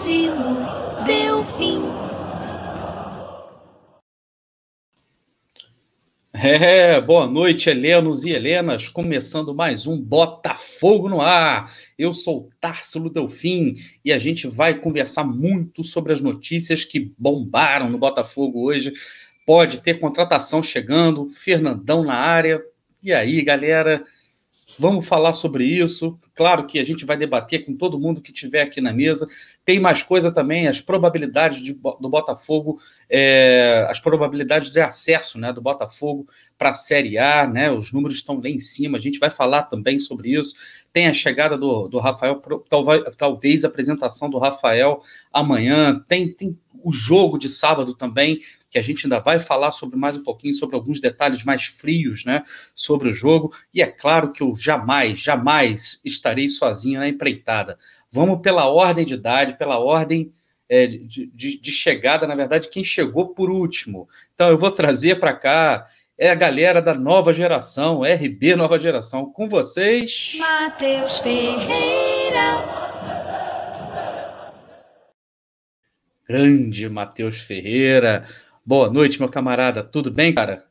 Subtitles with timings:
[0.00, 0.56] Társilo
[1.04, 1.82] Delfim.
[6.32, 8.88] É, boa noite, Helenos e Helenas.
[8.88, 11.70] Começando mais um Botafogo no ar.
[11.98, 17.90] Eu sou Társilo Delfim e a gente vai conversar muito sobre as notícias que bombaram
[17.90, 18.94] no Botafogo hoje.
[19.44, 22.62] Pode ter contratação chegando, Fernandão na área.
[23.02, 24.02] E aí, galera?
[24.78, 26.18] Vamos falar sobre isso.
[26.34, 29.26] Claro que a gente vai debater com todo mundo que estiver aqui na mesa.
[29.62, 35.52] Tem mais coisa também, as probabilidades de, do Botafogo, é, as probabilidades de acesso né,
[35.52, 36.26] do Botafogo
[36.56, 37.70] para a Série A, né?
[37.70, 38.96] Os números estão lá em cima.
[38.96, 40.54] A gente vai falar também sobre isso.
[40.92, 46.02] Tem a chegada do, do Rafael, talvez, talvez a apresentação do Rafael amanhã.
[46.08, 50.16] Tem, tem o jogo de sábado também que a gente ainda vai falar sobre mais
[50.16, 52.42] um pouquinho, sobre alguns detalhes mais frios, né,
[52.74, 53.52] sobre o jogo.
[53.74, 57.76] E é claro que eu jamais, jamais estarei sozinho na empreitada.
[58.10, 60.30] Vamos pela ordem de idade, pela ordem
[60.68, 64.08] é, de, de, de chegada, na verdade, quem chegou por último.
[64.34, 65.86] Então eu vou trazer para cá
[66.22, 69.32] é a galera da nova geração, RB Nova Geração.
[69.32, 70.36] Com vocês.
[70.38, 72.62] Matheus Ferreira.
[76.28, 78.26] Grande Matheus Ferreira.
[78.64, 79.82] Boa noite, meu camarada.
[79.82, 80.62] Tudo bem, cara?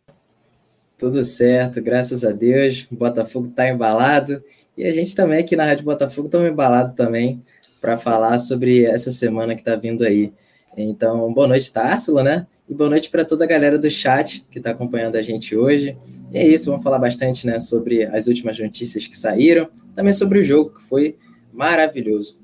[0.98, 2.88] Tudo certo, graças a Deus.
[2.92, 4.42] O Botafogo está embalado
[4.78, 7.42] e a gente também aqui na Rádio Botafogo estamos embalados também
[7.82, 10.32] para falar sobre essa semana que está vindo aí.
[10.78, 12.46] Então, boa noite, Társila, né?
[12.70, 15.98] E boa noite para toda a galera do chat que está acompanhando a gente hoje.
[16.32, 20.40] E é isso, vamos falar bastante né, sobre as últimas notícias que saíram, também sobre
[20.40, 21.18] o jogo, que foi
[21.52, 22.40] maravilhoso.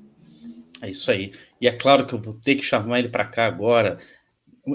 [0.82, 1.30] É isso aí.
[1.60, 3.96] E é claro que eu vou ter que chamar ele para cá agora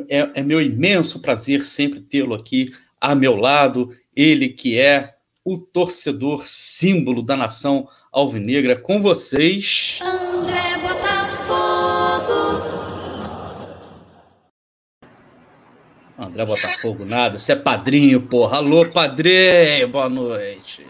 [0.09, 5.57] é, é meu imenso prazer sempre tê-lo aqui a meu lado, ele que é o
[5.57, 9.99] torcedor símbolo da nação alvinegra, com vocês.
[10.01, 11.91] André Botafogo.
[16.17, 18.57] André Botafogo, nada, você é padrinho, porra.
[18.57, 20.85] Alô, padrinho, boa noite.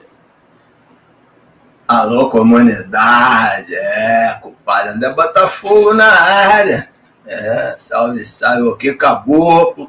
[1.87, 6.90] Alô, comunidade, é, culpado André Botafogo na área.
[7.25, 9.87] É, salve, salve, o que caboclo.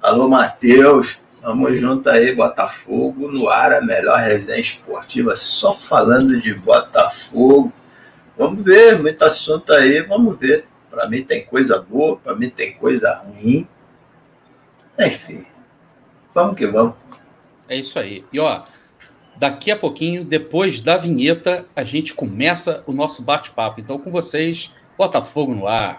[0.00, 1.18] Alô, Matheus.
[1.40, 7.72] Tamo junto aí, Botafogo no ar, a melhor resenha esportiva, só falando de Botafogo.
[8.38, 10.66] Vamos ver, muito assunto aí, vamos ver.
[10.88, 13.66] Para mim tem coisa boa, para mim tem coisa ruim.
[14.98, 15.44] Enfim,
[16.32, 16.94] vamos que vamos.
[17.68, 18.24] É isso aí.
[18.32, 18.62] E ó,
[19.36, 23.80] daqui a pouquinho, depois da vinheta, a gente começa o nosso bate-papo.
[23.80, 25.98] Então, com vocês, Botafogo no ar.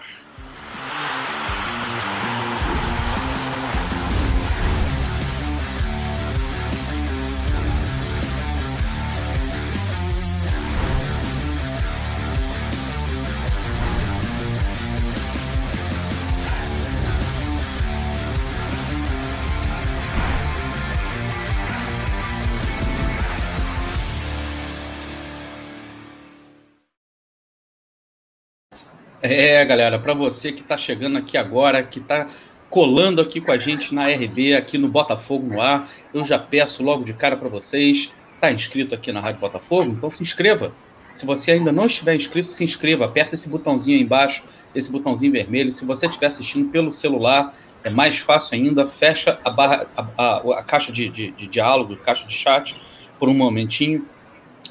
[29.26, 32.26] É, galera, para você que está chegando aqui agora, que está
[32.68, 36.82] colando aqui com a gente na RB, aqui no Botafogo no ar, eu já peço
[36.82, 39.90] logo de cara para vocês, está inscrito aqui na Rádio Botafogo?
[39.92, 40.74] Então se inscreva.
[41.14, 45.32] Se você ainda não estiver inscrito, se inscreva, aperta esse botãozinho aí embaixo, esse botãozinho
[45.32, 45.72] vermelho.
[45.72, 50.58] Se você estiver assistindo pelo celular, é mais fácil ainda, fecha a, barra, a, a,
[50.58, 52.78] a caixa de, de, de diálogo, caixa de chat
[53.18, 54.06] por um momentinho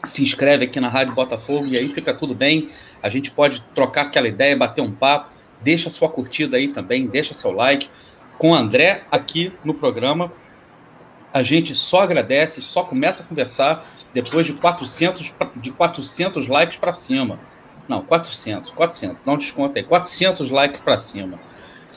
[0.05, 2.69] se inscreve aqui na Rádio Botafogo e aí fica tudo bem.
[3.01, 5.31] A gente pode trocar aquela ideia, bater um papo.
[5.61, 7.89] Deixa sua curtida aí também, deixa seu like.
[8.37, 10.31] Com o André aqui no programa,
[11.33, 16.93] a gente só agradece, só começa a conversar depois de 400, de 400 likes para
[16.93, 17.39] cima.
[17.87, 21.39] Não, 400, 400, não desconta aí, 400 likes para cima.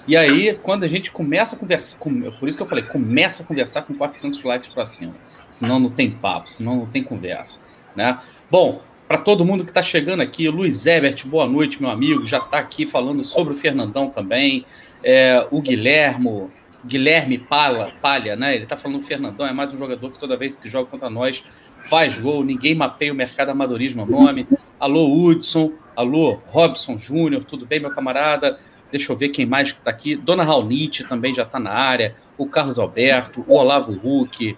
[0.06, 3.46] E aí, quando a gente começa a conversar, por isso que eu falei, começa a
[3.46, 5.14] conversar com 400 likes para cima.
[5.48, 7.60] Senão não tem papo, senão não tem conversa.
[7.96, 8.18] Né?
[8.50, 12.38] Bom, para todo mundo que está chegando aqui, Luiz Ebert, boa noite, meu amigo, já
[12.38, 14.64] está aqui falando sobre o Fernandão também,
[15.02, 16.50] é, o Guilhermo,
[16.84, 18.54] Guilherme Palha, Palha, né?
[18.54, 21.08] Ele está falando do Fernandão, é mais um jogador que toda vez que joga contra
[21.08, 21.44] nós
[21.88, 24.46] faz gol, ninguém mapeia o mercado amadorismo o nome.
[24.78, 28.58] Alô, Hudson, alô, Robson Júnior, tudo bem, meu camarada?
[28.90, 30.16] Deixa eu ver quem mais está aqui.
[30.16, 34.56] Dona Raunite também já está na área, o Carlos Alberto, o Olavo Huck,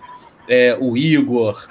[0.49, 1.69] é, o Igor,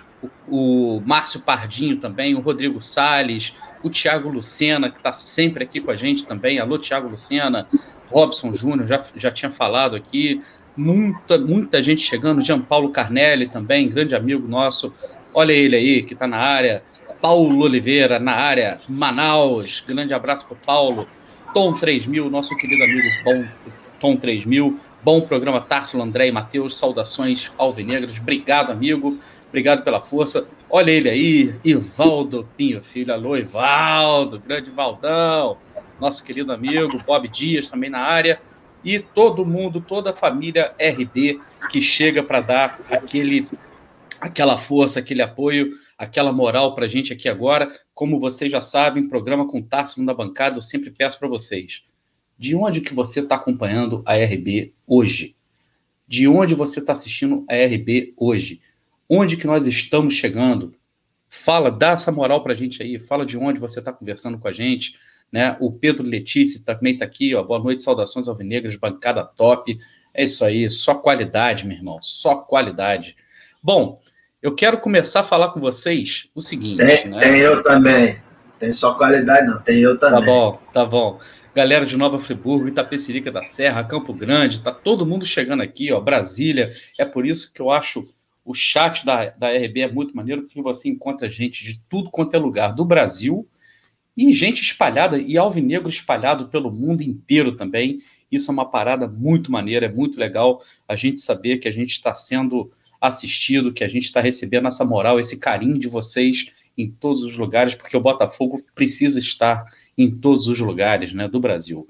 [0.48, 5.92] o, Márcio Pardinho também, o Rodrigo Sales, o Thiago Lucena, que está sempre aqui com
[5.92, 6.60] a gente também.
[6.60, 7.68] Alô, Thiago Lucena,
[8.10, 10.42] Robson Júnior, já, já tinha falado aqui.
[10.76, 12.42] Muita, muita gente chegando.
[12.42, 14.94] Jean Paulo Carnelli também, grande amigo nosso.
[15.34, 16.84] Olha ele aí, que está na área.
[17.22, 19.84] Paulo Oliveira na área, Manaus.
[19.86, 21.08] Grande abraço para Paulo.
[21.54, 23.46] Tom 3000, nosso querido amigo Bom,
[24.00, 24.80] Tom 3000.
[25.04, 26.78] Bom programa, Tarso, André e Matheus.
[26.78, 28.20] Saudações alvinegras.
[28.20, 29.18] Obrigado, amigo.
[29.58, 30.48] Obrigado pela força.
[30.70, 33.12] Olha ele aí, Ivaldo Pinho Filho.
[33.12, 35.58] Alô, Ivaldo, grande Valdão.
[36.00, 38.40] Nosso querido amigo Bob Dias também na área.
[38.84, 41.40] E todo mundo, toda a família RB
[41.72, 43.48] que chega para dar aquele,
[44.22, 47.68] aquela força, aquele apoio, aquela moral para a gente aqui agora.
[47.96, 51.82] Como vocês já sabem, programa com Tarso na bancada, eu sempre peço para vocês.
[52.38, 55.36] De onde que você está acompanhando a RB hoje?
[56.08, 58.62] De onde você está assistindo a RB hoje?
[59.10, 60.74] Onde que nós estamos chegando.
[61.30, 64.48] Fala, dá essa moral para a gente aí, fala de onde você está conversando com
[64.48, 64.96] a gente.
[65.32, 65.58] Né?
[65.60, 67.44] O Pedro Letícia também está aqui, ó.
[67.44, 69.78] boa noite, saudações alvinegras, bancada top.
[70.14, 73.16] É isso aí, só qualidade, meu irmão, só qualidade.
[73.62, 74.02] Bom,
[74.42, 76.86] eu quero começar a falar com vocês o seguinte.
[76.86, 77.18] Tem, né?
[77.20, 78.18] tem eu também.
[78.58, 80.20] Tem só qualidade, não, tem eu também.
[80.20, 81.20] Tá bom, tá bom.
[81.54, 86.00] Galera de Nova Friburgo, Itapecerica da Serra, Campo Grande, tá todo mundo chegando aqui, ó,
[86.00, 86.72] Brasília.
[86.98, 88.08] É por isso que eu acho
[88.48, 92.34] o chat da, da RB é muito maneiro, porque você encontra gente de tudo quanto
[92.34, 93.46] é lugar do Brasil
[94.16, 97.98] e gente espalhada, e alvinegro espalhado pelo mundo inteiro também.
[98.32, 101.92] Isso é uma parada muito maneira, é muito legal a gente saber que a gente
[101.92, 102.72] está sendo
[103.02, 107.38] assistido, que a gente está recebendo essa moral, esse carinho de vocês em todos os
[107.38, 109.66] lugares, porque o Botafogo precisa estar
[109.98, 111.86] em todos os lugares né, do Brasil.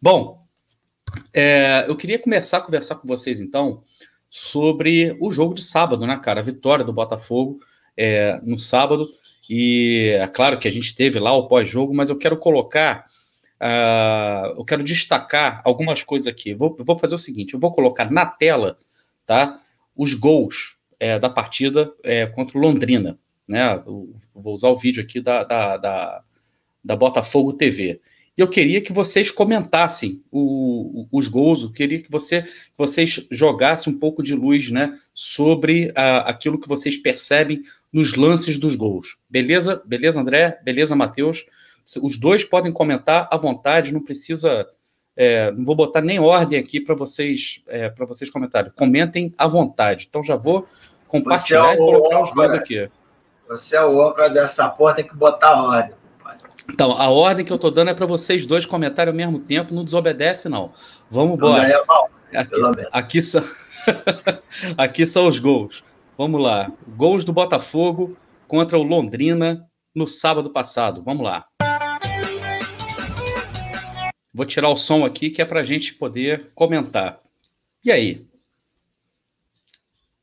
[0.00, 0.46] Bom,
[1.32, 3.82] é, eu queria começar a conversar com vocês então
[4.34, 6.40] sobre o jogo de sábado, né, cara?
[6.40, 7.60] A vitória do Botafogo
[7.94, 9.06] é, no sábado.
[9.48, 13.04] E é claro que a gente teve lá o pós-jogo, mas eu quero colocar,
[13.60, 16.54] uh, eu quero destacar algumas coisas aqui.
[16.54, 18.78] Vou, vou fazer o seguinte: eu vou colocar na tela,
[19.26, 19.60] tá?
[19.94, 23.82] Os gols é, da partida é, contra o Londrina, né?
[23.86, 26.22] Eu vou usar o vídeo aqui da, da, da,
[26.82, 28.00] da Botafogo TV.
[28.36, 32.44] E eu queria que vocês comentassem o, os gols, eu queria que você,
[32.78, 37.60] vocês jogassem um pouco de luz né, sobre a, aquilo que vocês percebem
[37.92, 39.18] nos lances dos gols.
[39.28, 39.82] Beleza?
[39.84, 40.58] Beleza, André?
[40.64, 41.44] Beleza, Matheus?
[42.00, 44.66] Os dois podem comentar à vontade, não precisa.
[45.14, 48.72] É, não vou botar nem ordem aqui para vocês é, para vocês comentarem.
[48.74, 50.06] Comentem à vontade.
[50.08, 50.66] Então já vou
[51.06, 52.88] compartilhar é e colocar os dois aqui.
[53.46, 56.01] Você é o âncora dessa porta, tem que botar ordem.
[56.70, 59.74] Então, a ordem que eu estou dando é para vocês dois comentarem ao mesmo tempo,
[59.74, 60.72] não desobedece, não.
[61.10, 61.68] Vamos então embora.
[61.68, 63.44] É mal, aqui, aqui, são...
[64.76, 65.82] aqui são os gols.
[66.16, 66.70] Vamos lá.
[66.88, 68.16] Gols do Botafogo
[68.46, 71.02] contra o Londrina no sábado passado.
[71.02, 71.46] Vamos lá.
[74.32, 77.20] Vou tirar o som aqui que é para a gente poder comentar.
[77.84, 78.26] E aí?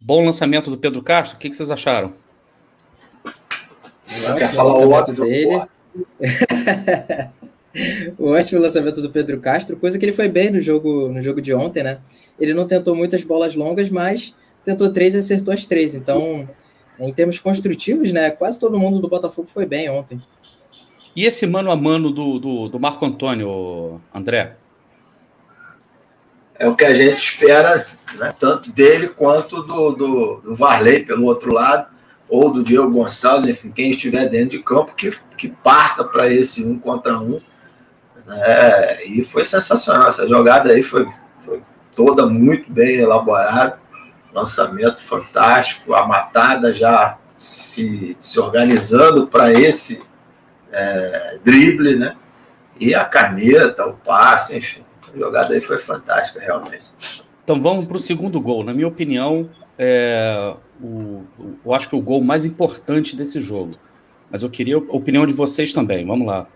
[0.02, 1.38] Bom lançamento do Pedro Castro?
[1.38, 2.14] O que, que vocês acharam?
[4.38, 5.62] Quer falar o lançamento dele.
[8.18, 11.42] o ótimo lançamento do Pedro Castro, coisa que ele foi bem no jogo, no jogo
[11.42, 12.00] de ontem, né?
[12.40, 15.94] Ele não tentou muitas bolas longas, mas tentou três e acertou as três.
[15.94, 16.50] Então,
[17.00, 18.32] em termos construtivos, né?
[18.32, 20.20] Quase todo mundo do Botafogo foi bem ontem.
[21.16, 24.56] E esse mano a mano do, do, do Marco Antônio, André?
[26.58, 28.34] É o que a gente espera, né?
[28.38, 31.99] tanto dele quanto do, do, do Varley pelo outro lado
[32.30, 36.66] ou do Diego Gonçalves, enfim, quem estiver dentro de campo, que, que parta para esse
[36.66, 37.42] um contra um.
[38.26, 39.04] Né?
[39.06, 40.08] E foi sensacional.
[40.08, 41.06] Essa jogada aí foi,
[41.40, 41.62] foi
[41.96, 43.80] toda muito bem elaborada.
[44.32, 50.02] Lançamento fantástico, a matada já se, se organizando para esse
[50.72, 52.16] é, drible, né?
[52.80, 54.84] E a caneta, o passe, enfim.
[55.12, 56.86] A jogada aí foi fantástica, realmente.
[57.44, 58.64] Então vamos para o segundo gol.
[58.64, 61.26] Na minha opinião, é, o,
[61.66, 63.76] eu acho que o gol mais importante desse jogo.
[64.30, 66.06] Mas eu queria a opinião de vocês também.
[66.06, 66.48] Vamos lá.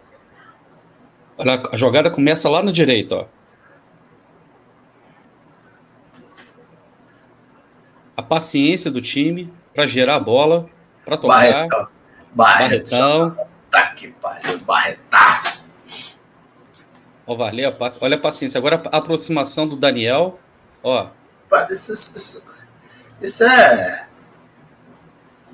[1.38, 3.26] Olha, a jogada começa lá na direita, ó.
[8.16, 10.70] A paciência do time para gerar a bola,
[11.04, 11.68] para tocar.
[11.68, 11.88] Barretão.
[12.34, 13.38] Barretão.
[13.72, 15.68] Tá que pariu, barretaço.
[17.26, 18.60] Olha, olha a paciência.
[18.60, 20.40] Agora a aproximação do Daniel,
[20.84, 21.08] ó.
[21.72, 22.44] Isso, isso,
[23.22, 24.08] isso é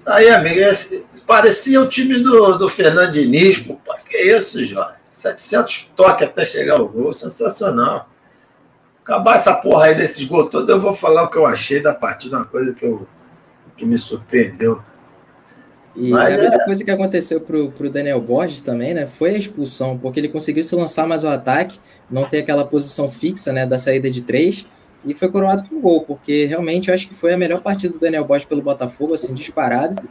[0.10, 3.78] Aí, amigo, esse, parecia o time do, do Fernando Diniz, pô,
[4.10, 4.98] que isso, Jorge?
[5.12, 8.10] 700 toques até chegar o gol, sensacional.
[9.04, 11.94] Acabar essa porra aí desses gols todos, eu vou falar o que eu achei da
[11.94, 13.08] partida, uma coisa que, eu,
[13.78, 14.82] que me surpreendeu.
[15.96, 16.66] E Mas, a única é...
[16.66, 20.64] coisa que aconteceu pro, pro Daniel Borges também, né, foi a expulsão, porque ele conseguiu
[20.64, 24.66] se lançar mais ao ataque, não ter aquela posição fixa, né, da saída de três,
[25.04, 28.00] e foi coroado com gol, porque realmente eu acho que foi a melhor partida do
[28.00, 30.02] Daniel Borges pelo Botafogo, assim, disparado.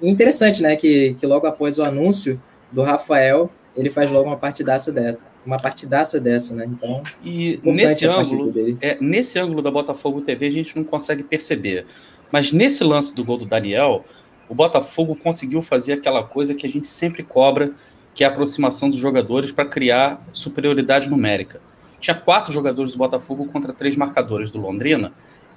[0.00, 4.36] E interessante, né, que, que logo após o anúncio do Rafael, ele faz logo uma
[4.36, 5.18] partidaça dessa.
[5.44, 6.64] Uma partidaça dessa, né?
[6.66, 11.84] Então, E nesse ângulo, é, nesse ângulo da Botafogo TV a gente não consegue perceber.
[12.32, 14.04] Mas nesse lance do gol do Daniel,
[14.48, 17.72] o Botafogo conseguiu fazer aquela coisa que a gente sempre cobra,
[18.14, 21.60] que é a aproximação dos jogadores para criar superioridade numérica.
[22.02, 25.14] Tinha quatro jogadores do Botafogo contra três marcadores do Londrina,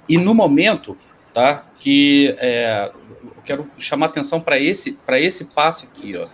[0.08, 0.96] e no momento,
[1.34, 2.92] tá, que é,
[3.24, 6.26] eu quero chamar atenção para esse, para esse passe aqui, ó.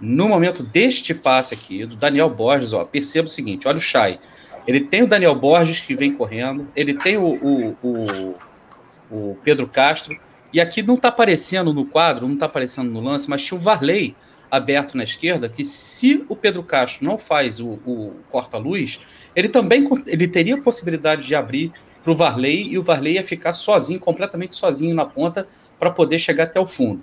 [0.00, 4.18] No momento deste passe aqui, do Daniel Borges, ó, perceba o seguinte: olha o Chay.
[4.66, 8.34] Ele tem o Daniel Borges que vem correndo, ele tem o, o, o,
[9.10, 10.18] o Pedro Castro,
[10.52, 13.60] e aqui não está aparecendo no quadro, não está aparecendo no lance, mas tinha o
[13.60, 14.16] Varley
[14.50, 19.00] aberto na esquerda, que se o Pedro Castro não faz o, o corta-luz,
[19.34, 23.24] ele também ele teria a possibilidade de abrir para o Varley e o Varley ia
[23.24, 25.46] ficar sozinho, completamente sozinho na ponta,
[25.78, 27.02] para poder chegar até o fundo.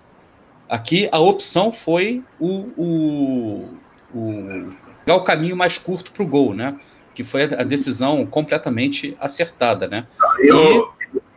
[0.67, 3.69] Aqui a opção foi o, o,
[4.13, 4.71] o,
[5.07, 6.75] o caminho mais curto para o gol, né?
[7.13, 10.07] Que foi a decisão completamente acertada, né?
[10.39, 10.89] E o,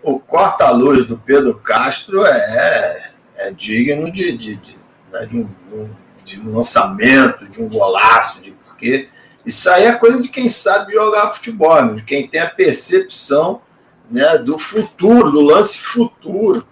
[0.03, 4.78] o corta-luz do Pedro Castro é, é digno de, de, de,
[5.13, 5.49] né, de um,
[6.25, 9.09] de um lançamento, de um golaço, de porque
[9.45, 13.61] isso aí é coisa de quem sabe jogar futebol, né, de quem tem a percepção
[14.11, 16.67] né, do futuro, do lance futuro.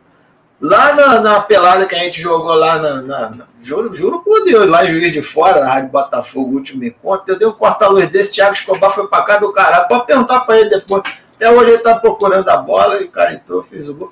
[0.59, 3.03] Lá na, na pelada que a gente jogou lá na.
[3.03, 6.83] na- na- juro, juro por Deus, lá em Juiz de Fora, na Rádio Botafogo, último
[6.83, 9.87] encontro, eu dei um corta-luz desse, Thiago Escobar foi pra cá do caralho.
[9.87, 11.03] Pode perguntar pra ele depois.
[11.35, 14.11] Até hoje ele tá procurando a bola e o cara entrou, fez o gol.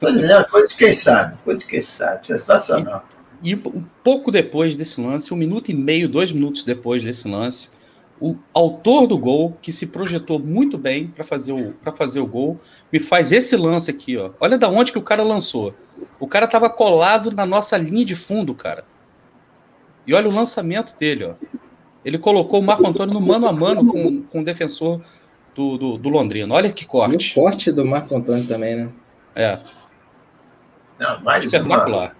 [0.00, 2.26] Tô dizendo, coisa de quem sabe, coisa de quem sabe.
[2.26, 3.04] Sensacional.
[3.46, 7.70] E um pouco depois desse lance, um minuto e meio, dois minutos depois desse lance,
[8.20, 12.26] o autor do gol, que se projetou muito bem para fazer, o- pra fazer o
[12.26, 12.58] gol,
[12.92, 14.30] me faz esse lance aqui, ó.
[14.40, 15.72] Olha da onde que o cara lançou.
[16.18, 18.84] O cara tava colado na nossa linha de fundo, cara.
[20.06, 21.34] E olha o lançamento dele, ó.
[22.04, 25.00] Ele colocou o Marco Antônio no mano a mano com, com o defensor
[25.54, 26.52] do, do, do Londrina.
[26.52, 27.34] Olha que E o corte.
[27.34, 28.88] corte do Marco Antônio também, né?
[29.36, 29.58] É,
[30.98, 32.16] Não, mais, uma, espetacular.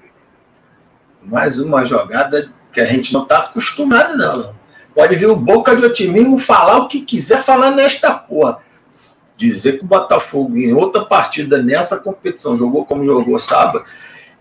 [1.27, 4.55] Mais uma jogada que a gente não tá acostumado, não.
[4.95, 8.59] Pode vir o Boca de Otimismo falar o que quiser falar nesta porra.
[9.37, 13.85] Dizer que o Botafogo em outra partida nessa competição jogou como jogou sábado.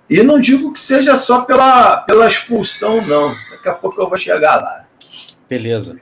[0.10, 3.36] E não digo que seja só pela, pela expulsão, não.
[3.50, 4.86] Daqui a pouco eu vou chegar lá.
[5.50, 6.00] Beleza.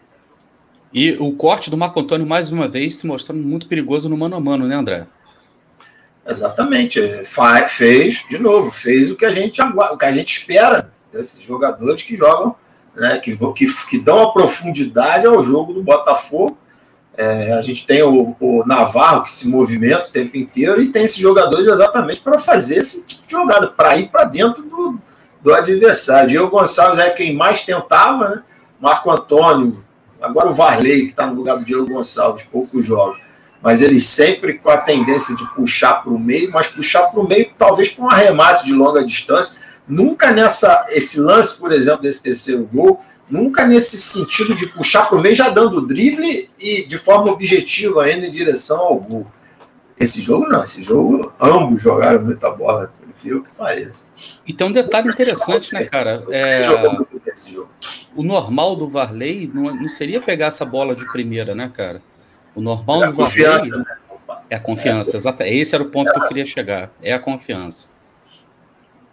[0.94, 4.36] E o corte do Marco Antônio, mais uma vez, se mostrando muito perigoso no mano
[4.36, 5.08] a mano, né, André?
[6.26, 7.02] Exatamente.
[7.70, 12.02] Fez, de novo, fez o que a gente o que a gente espera desses jogadores
[12.02, 12.56] que jogam,
[12.96, 16.58] né, que, que, que dão a profundidade ao jogo do Botafogo.
[17.16, 21.04] É, a gente tem o, o Navarro que se movimenta o tempo inteiro e tem
[21.04, 24.98] esses jogadores exatamente para fazer esse tipo de jogada, para ir para dentro do,
[25.40, 26.30] do adversário.
[26.30, 28.44] Diego Gonçalves é quem mais tentava, né?
[28.82, 29.84] Marco Antônio,
[30.20, 33.20] agora o Varley, que está no lugar do Diego Gonçalves, poucos jogos
[33.64, 37.28] mas eles sempre com a tendência de puxar para o meio, mas puxar para o
[37.28, 39.58] meio talvez para um arremate de longa distância.
[39.88, 45.18] Nunca nessa esse lance, por exemplo, desse terceiro gol, nunca nesse sentido de puxar para
[45.18, 49.28] o meio já dando o drible e de forma objetiva ainda em direção ao gol.
[49.98, 54.04] Esse jogo não, esse jogo ambos jogaram muita bola, por incrível que pareça.
[54.46, 56.26] E tem um detalhe interessante, né, cara?
[56.30, 56.68] É,
[58.14, 62.02] o normal do Varley não, não seria pegar essa bola de primeira, né, cara?
[62.56, 63.86] O normal Mas a confiança, né?
[64.50, 65.44] é a confiança, exato.
[65.44, 66.92] Esse era o ponto que eu queria chegar.
[67.02, 67.88] É a confiança.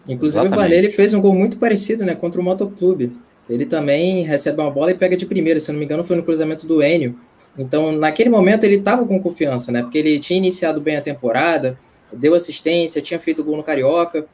[0.09, 0.53] Inclusive Exatamente.
[0.53, 3.13] o Varley ele fez um gol muito parecido, né, contra o Motoclube.
[3.49, 6.23] Ele também recebe uma bola e pega de primeira, se não me engano, foi no
[6.23, 7.19] cruzamento do Enio.
[7.59, 9.83] Então, naquele momento ele estava com confiança, né?
[9.83, 11.77] Porque ele tinha iniciado bem a temporada,
[12.13, 14.25] deu assistência, tinha feito gol no Carioca.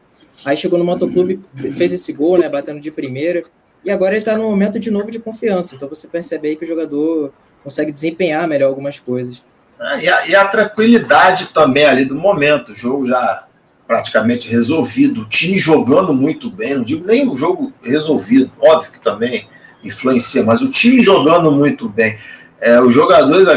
[0.45, 1.41] Aí chegou no Motoclube,
[1.73, 3.43] fez esse gol, né, batendo de primeira.
[3.85, 5.75] E agora ele está num momento de novo de confiança.
[5.75, 7.33] Então você percebe aí que o jogador
[7.67, 9.45] consegue desempenhar melhor algumas coisas.
[9.81, 13.45] Ah, E a, e a tranquilidade também ali do momento, o jogo já
[13.89, 19.01] praticamente resolvido, o time jogando muito bem, não digo nem o jogo resolvido, óbvio que
[19.01, 19.49] também
[19.83, 22.17] influencia, mas o time jogando muito bem.
[22.61, 23.49] É, os jogadores,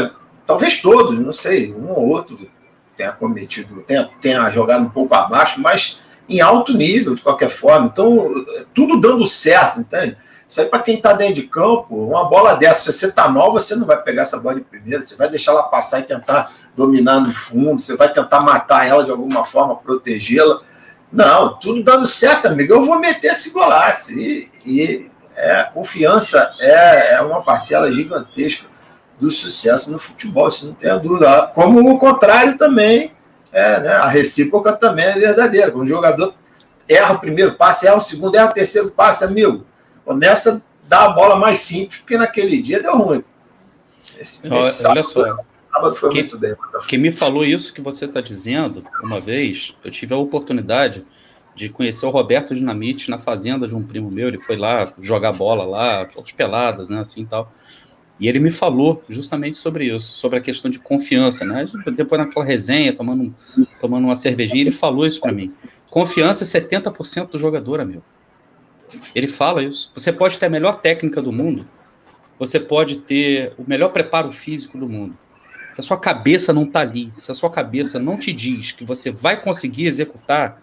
[0.44, 2.36] talvez todos, não sei, um ou outro
[2.96, 7.86] tenha cometido, tenha, tenha jogado um pouco abaixo, mas em alto nível, de qualquer forma.
[7.92, 10.16] Então, tudo dando certo, entende?
[10.50, 13.52] Isso aí, para quem está dentro de campo, uma bola dessa, se você está mal,
[13.52, 16.50] você não vai pegar essa bola de primeira, você vai deixar ela passar e tentar
[16.76, 20.60] dominar no fundo, você vai tentar matar ela de alguma forma, protegê-la.
[21.12, 22.72] Não, tudo dando certo, amigo.
[22.72, 24.10] Eu vou meter esse golaço.
[24.10, 28.66] E, e é, confiança é, é uma parcela gigantesca
[29.20, 31.46] do sucesso no futebol, isso não tem a dúvida.
[31.54, 33.12] Como o contrário também,
[33.52, 35.70] é, né, a recíproca também é verdadeira.
[35.70, 36.34] Quando o jogador
[36.88, 39.69] erra o primeiro passe, erra o segundo, erra o terceiro passe, amigo.
[40.04, 43.24] Começa a dar a bola mais simples, porque naquele dia deu ruim.
[44.18, 45.36] Esse, olha, esse sábado, só.
[45.60, 46.54] Sábado foi quem, muito bem.
[46.88, 51.04] Quem me falou isso que você está dizendo, uma vez, eu tive a oportunidade
[51.54, 54.28] de conhecer o Roberto Dinamite na fazenda de um primo meu.
[54.28, 57.52] Ele foi lá jogar bola lá, fotos peladas, né, assim tal.
[58.18, 61.64] E ele me falou justamente sobre isso, sobre a questão de confiança, né?
[61.96, 63.34] Depois naquela resenha, tomando,
[63.80, 65.50] tomando uma cervejinha, ele falou isso para mim.
[65.88, 68.02] Confiança é 70% do jogador, amigo.
[69.14, 69.92] Ele fala isso.
[69.94, 71.66] Você pode ter a melhor técnica do mundo,
[72.38, 75.14] você pode ter o melhor preparo físico do mundo.
[75.72, 78.84] Se a sua cabeça não está ali, se a sua cabeça não te diz que
[78.84, 80.60] você vai conseguir executar,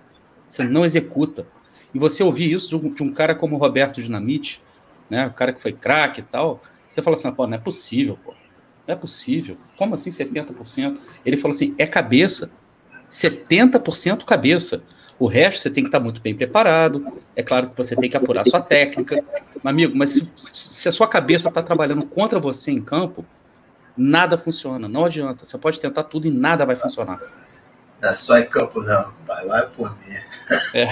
[0.47, 1.47] você não executa.
[1.93, 4.61] E você ouvir isso de um, de um cara como o Roberto Dinamite,
[5.09, 8.17] né, o cara que foi craque e tal, você fala assim, pô, não é possível,
[8.23, 8.33] pô.
[8.87, 9.57] Não é possível.
[9.77, 10.97] Como assim 70%?
[11.25, 12.51] Ele falou assim, é cabeça.
[13.09, 14.83] 70% cabeça.
[15.19, 17.05] O resto você tem que estar muito bem preparado.
[17.35, 19.15] É claro que você tem que apurar sua técnica.
[19.63, 23.25] Meu amigo, mas se, se a sua cabeça está trabalhando contra você em campo,
[23.97, 24.87] nada funciona.
[24.87, 25.45] Não adianta.
[25.45, 27.19] Você pode tentar tudo e nada vai funcionar.
[27.99, 29.11] Não é só em campo, não.
[29.25, 30.13] Vai, vai por mim.
[30.75, 30.87] É.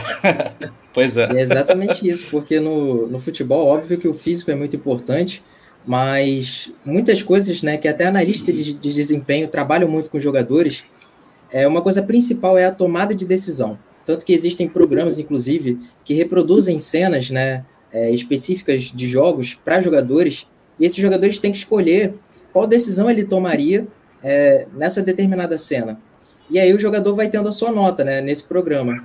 [0.91, 1.32] pois é.
[1.32, 1.41] é.
[1.41, 5.44] exatamente isso, porque no, no futebol, óbvio que o físico é muito importante,
[5.86, 10.86] mas muitas coisas, né, que até analistas de, de desempenho trabalham muito com jogadores,
[11.55, 13.79] é uma coisa principal é a tomada de decisão.
[14.05, 20.50] Tanto que existem programas, inclusive, que reproduzem cenas, né, é, específicas de jogos para jogadores,
[20.77, 22.13] e esses jogadores têm que escolher
[22.51, 23.88] qual decisão ele tomaria
[24.21, 25.97] é, nessa determinada cena.
[26.50, 29.01] E aí o jogador vai tendo a sua nota, né, nesse programa.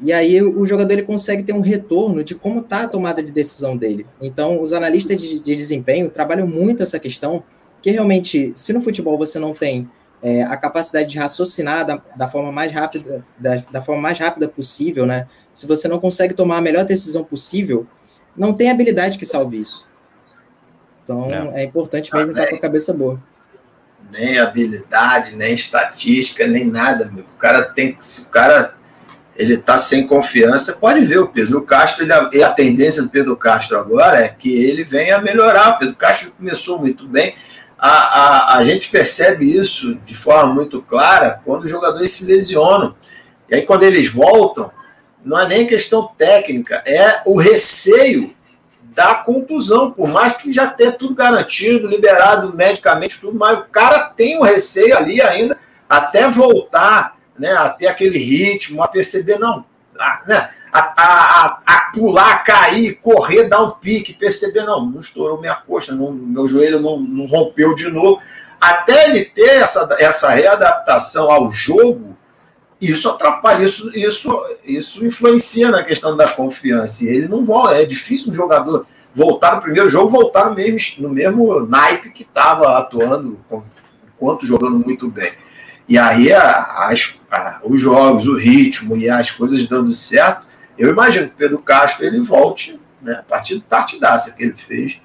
[0.00, 3.32] E aí o jogador ele consegue ter um retorno de como está a tomada de
[3.32, 4.06] decisão dele.
[4.22, 7.42] Então, os analistas de, de, desempenho trabalham muito essa questão,
[7.74, 9.88] porque realmente, se no futebol você não tem
[10.22, 14.48] é, a capacidade de raciocinar da, da forma mais rápida, da, da, forma mais rápida
[14.48, 15.26] possível, né?
[15.52, 17.86] Se você não consegue tomar a melhor decisão possível,
[18.36, 19.86] não tem habilidade que salve isso.
[21.04, 23.20] Então, é, é importante mesmo estar com a cabeça boa
[24.10, 27.24] nem habilidade, nem estatística, nem nada, meu.
[27.24, 28.04] O cara tem que.
[28.04, 28.74] Se o cara
[29.36, 33.36] ele tá sem confiança, pode ver o Pedro Castro, ele, e a tendência do Pedro
[33.36, 35.70] Castro agora é que ele venha a melhorar.
[35.70, 37.34] O Pedro Castro começou muito bem.
[37.78, 42.96] A, a, a gente percebe isso de forma muito clara quando os jogadores se lesionam.
[43.48, 44.70] E aí, quando eles voltam,
[45.24, 48.34] não é nem questão técnica, é o receio
[48.98, 54.00] da contusão, por mais que já tenha tudo garantido, liberado medicamente, tudo, mas o cara
[54.00, 55.56] tem o receio ali ainda
[55.88, 59.64] até voltar, né, a ter aquele ritmo, a perceber, não,
[59.96, 65.40] a, né, a, a, a, pular, cair, correr, dar um pique, perceber, não, não estourou
[65.40, 68.20] minha coxa, não, meu joelho não, não rompeu de novo.
[68.60, 72.16] Até ele ter essa, essa readaptação ao jogo,
[72.80, 77.04] isso atrapalha, isso, isso, isso influencia na questão da confiança.
[77.04, 77.74] E ele não volta.
[77.74, 82.22] É difícil um jogador voltar no primeiro jogo, voltar no mesmo, no mesmo naipe que
[82.22, 83.38] estava atuando,
[84.14, 85.32] enquanto jogando muito bem.
[85.88, 87.18] E aí as,
[87.64, 90.46] os jogos, o ritmo e as coisas dando certo,
[90.78, 94.56] eu imagino que o Pedro Castro ele volte né, a partir do partidaça que ele
[94.56, 95.00] fez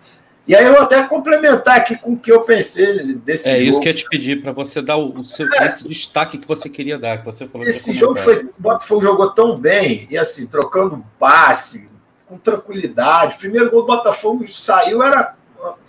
[0.46, 3.66] e aí eu vou até complementar aqui com o que eu pensei desse é jogo.
[3.66, 5.68] É isso que eu ia te pedir para você dar o, o seu, é.
[5.68, 7.66] esse destaque que você queria dar, que você falou.
[7.66, 11.90] Esse jogo foi, o Botafogo jogou tão bem e assim trocando passe
[12.26, 13.36] com tranquilidade.
[13.36, 15.34] O primeiro gol do Botafogo saiu era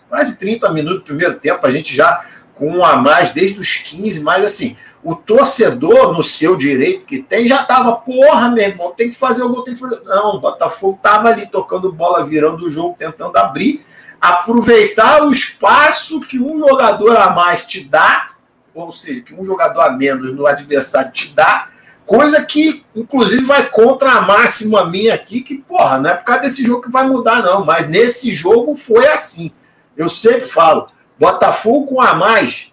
[0.09, 3.77] quase 30 minutos do primeiro tempo, a gente já com um a mais desde os
[3.79, 8.93] 15, mas assim, o torcedor no seu direito que tem já tava, porra, meu irmão,
[8.97, 10.01] tem que fazer o gol, tem que fazer.
[10.05, 13.85] Não, o Botafogo tava ali tocando bola, virando o jogo, tentando abrir
[14.25, 18.29] aproveitar o espaço que um jogador a mais te dá,
[18.75, 21.69] ou seja, que um jogador a menos no adversário te dá,
[22.07, 26.41] coisa que, inclusive, vai contra a máxima minha aqui, que, porra, não é por causa
[26.41, 29.53] desse jogo que vai mudar, não, mas nesse jogo foi assim.
[29.95, 30.89] Eu sempre falo,
[31.19, 32.73] Botafogo com a mais,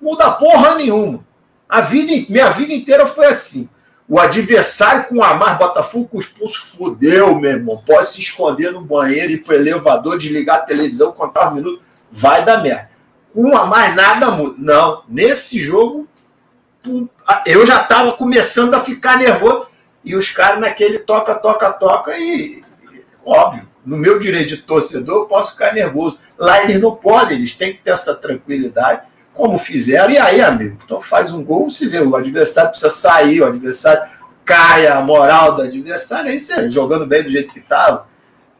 [0.00, 1.22] muda porra nenhuma.
[1.68, 3.68] A vida, minha vida inteira foi assim.
[4.08, 7.76] O adversário com a mais Botafogo com expulso, fudeu, meu irmão.
[7.86, 12.42] Pode se esconder no banheiro, ir pro elevador, desligar a televisão, contar um minuto, vai
[12.42, 12.88] dar merda.
[13.34, 14.54] Com a mais nada muda.
[14.56, 16.08] Não, nesse jogo,
[17.44, 19.66] eu já tava começando a ficar nervoso.
[20.02, 22.62] E os caras naquele toca, toca, toca, e
[23.26, 26.18] óbvio, no meu direito de torcedor, eu posso ficar nervoso.
[26.38, 29.02] Lá eles não podem, eles têm que ter essa tranquilidade
[29.38, 33.40] como fizeram, e aí, amigo, então faz um gol, se vê, o adversário precisa sair,
[33.40, 34.02] o adversário
[34.44, 38.08] cai a moral do adversário, aí você jogando bem do jeito que estava.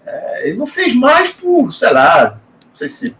[0.06, 3.12] É, ele não fez mais por, sei lá, não sei se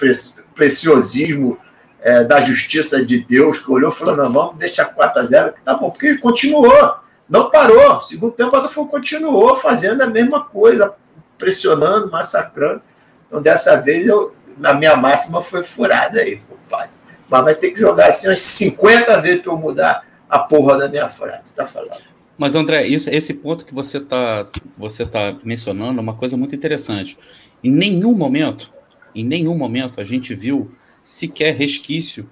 [0.55, 1.59] preciosismo
[2.01, 5.53] é, da justiça de Deus, que olhou e falou: não, vamos deixar 4 a 0
[5.55, 6.95] que tá bom, porque ele continuou.
[7.29, 8.01] Não parou.
[8.03, 10.95] Segundo tempo, o Botafogo continuou fazendo a mesma coisa,
[11.37, 12.83] pressionando, massacrando.
[13.27, 16.41] Então, dessa vez, eu, na minha máxima foi furada aí.
[17.29, 20.89] Mas vai ter que jogar assim umas 50 vezes para eu mudar a porra da
[20.89, 22.03] minha frase, tá falando?
[22.37, 26.55] Mas, André, isso, esse ponto que você está você tá mencionando é uma coisa muito
[26.55, 27.19] interessante.
[27.63, 28.73] Em nenhum momento,
[29.15, 30.71] em nenhum momento, a gente viu
[31.03, 32.31] sequer resquício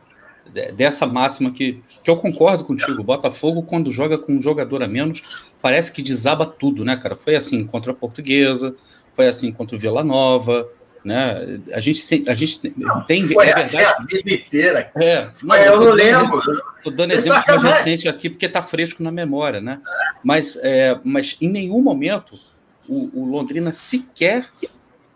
[0.77, 3.01] dessa máxima que, que eu concordo contigo.
[3.01, 7.17] O Botafogo, quando joga com um jogador a menos, parece que desaba tudo, né, cara?
[7.17, 8.77] Foi assim contra a Portuguesa,
[9.15, 10.69] foi assim contra o Vila Nova,
[11.07, 11.61] né?
[11.73, 13.25] A gente, a gente não, tem.
[13.29, 14.91] Foi é assim a vida inteira.
[14.97, 16.41] É, não, eu, não lembro.
[16.79, 19.81] Estou dando exemplo mais recente aqui porque está fresco na memória, né?
[20.25, 22.37] Mas, é, mas em nenhum momento
[22.89, 24.49] o, o Londrina sequer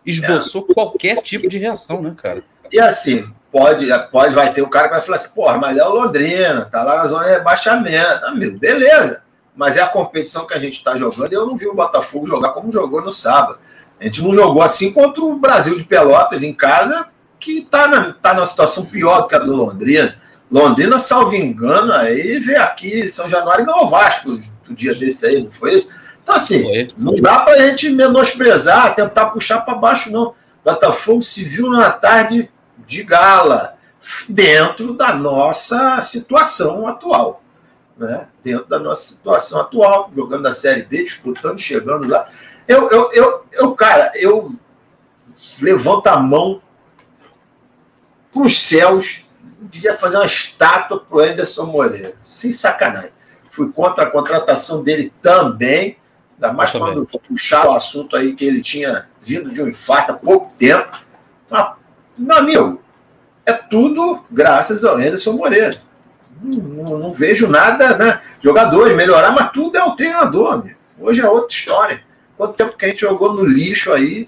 [0.05, 0.73] esboçou é.
[0.73, 2.41] qualquer tipo de reação, né, cara?
[2.71, 5.83] E assim, pode, pode, vai ter o cara que vai falar assim, porra, mas é
[5.83, 8.25] o Londrina, tá lá na zona de rebaixamento.
[8.25, 9.23] Amigo, beleza.
[9.53, 12.25] Mas é a competição que a gente está jogando e eu não vi o Botafogo
[12.25, 13.59] jogar como jogou no sábado.
[14.01, 17.07] A gente não jogou assim contra o Brasil de Pelotas em casa,
[17.39, 20.17] que está na, tá numa situação pior do que a do Londrina.
[20.51, 24.37] Londrina, salvo engano, aí veio aqui São Januário e ganhou o Vasco
[24.67, 25.95] do dia desse aí, não foi isso?
[26.23, 26.87] Então, assim, foi.
[26.97, 30.33] não dá para a gente menosprezar, tentar puxar para baixo, não.
[30.65, 32.49] Botafogo se viu numa tarde
[32.85, 33.77] de gala,
[34.27, 37.43] dentro da nossa situação atual.
[37.97, 38.27] Né?
[38.43, 42.27] Dentro da nossa situação atual, jogando a Série B, disputando, chegando lá.
[42.67, 44.53] Eu, eu, eu, eu cara, eu
[45.61, 46.61] levanto a mão
[48.31, 49.25] para os céus,
[49.59, 53.11] devia fazer uma estátua para o Anderson Moreira, sem sacanagem.
[53.49, 55.97] Fui contra a contratação dele também,
[56.33, 60.15] ainda mais quando puxaram o assunto aí que ele tinha vindo de um infarto há
[60.15, 60.97] pouco tempo.
[61.49, 61.73] Mas,
[62.17, 62.81] meu amigo,
[63.45, 65.81] é tudo graças ao Anderson Moreira.
[66.41, 68.21] Não, não, não vejo nada, né?
[68.39, 70.75] Jogadores melhorar, mas tudo é o treinador, meu.
[70.99, 72.03] Hoje é outra história.
[72.41, 74.27] Quanto tempo que a gente jogou no lixo aí,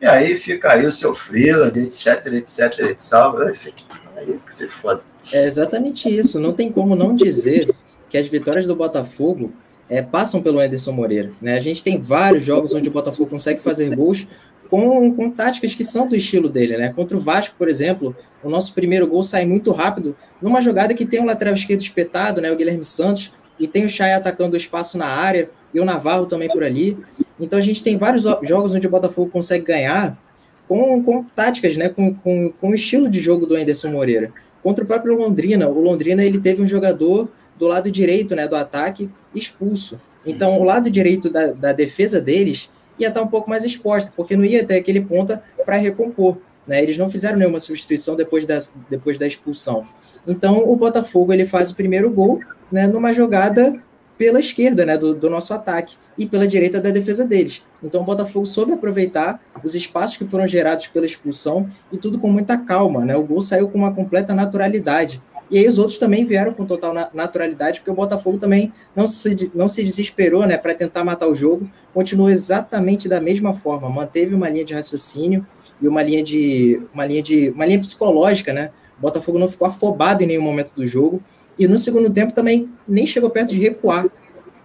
[0.00, 3.12] e aí fica aí o seu freeland, etc, etc, etc,
[3.52, 3.72] enfim,
[4.16, 5.00] aí que se foda.
[5.32, 7.72] É exatamente isso, não tem como não dizer
[8.10, 9.52] que as vitórias do Botafogo
[9.88, 11.30] é, passam pelo Anderson Moreira.
[11.40, 11.54] Né?
[11.54, 14.26] A gente tem vários jogos onde o Botafogo consegue fazer gols
[14.68, 16.76] com, com táticas que são do estilo dele.
[16.76, 16.92] Né?
[16.92, 21.06] Contra o Vasco, por exemplo, o nosso primeiro gol sai muito rápido, numa jogada que
[21.06, 24.56] tem um lateral esquerdo espetado, né, o Guilherme Santos, e tem o Chay atacando o
[24.56, 26.98] espaço na área, e o Navarro também por ali.
[27.38, 30.18] Então a gente tem vários jogos onde o Botafogo consegue ganhar
[30.66, 34.32] com, com táticas, né, com, com, com o estilo de jogo do Anderson Moreira.
[34.64, 38.56] Contra o próprio Londrina, o Londrina ele teve um jogador do lado direito né, do
[38.56, 40.00] ataque expulso.
[40.26, 44.36] Então o lado direito da, da defesa deles ia estar um pouco mais exposta, porque
[44.36, 46.36] não ia ter aquele ponta para recompor.
[46.66, 46.82] Né?
[46.82, 49.86] Eles não fizeram nenhuma substituição depois da, depois da expulsão.
[50.26, 53.80] Então o Botafogo ele faz o primeiro gol né, numa jogada
[54.16, 57.64] pela esquerda né, do, do, nosso ataque e pela direita da defesa deles.
[57.82, 62.30] Então o Botafogo soube aproveitar os espaços que foram gerados pela expulsão e tudo com
[62.30, 63.04] muita calma.
[63.04, 63.16] Né?
[63.16, 65.20] O gol saiu com uma completa naturalidade.
[65.50, 69.50] E aí os outros também vieram com total naturalidade, porque o Botafogo também não se,
[69.54, 74.34] não se desesperou né, para tentar matar o jogo, continuou exatamente da mesma forma, manteve
[74.34, 75.46] uma linha de raciocínio
[75.80, 78.70] e uma linha de uma linha de uma linha psicológica, né?
[78.98, 81.22] O Botafogo não ficou afobado em nenhum momento do jogo
[81.58, 84.06] e no segundo tempo também nem chegou perto de recuar.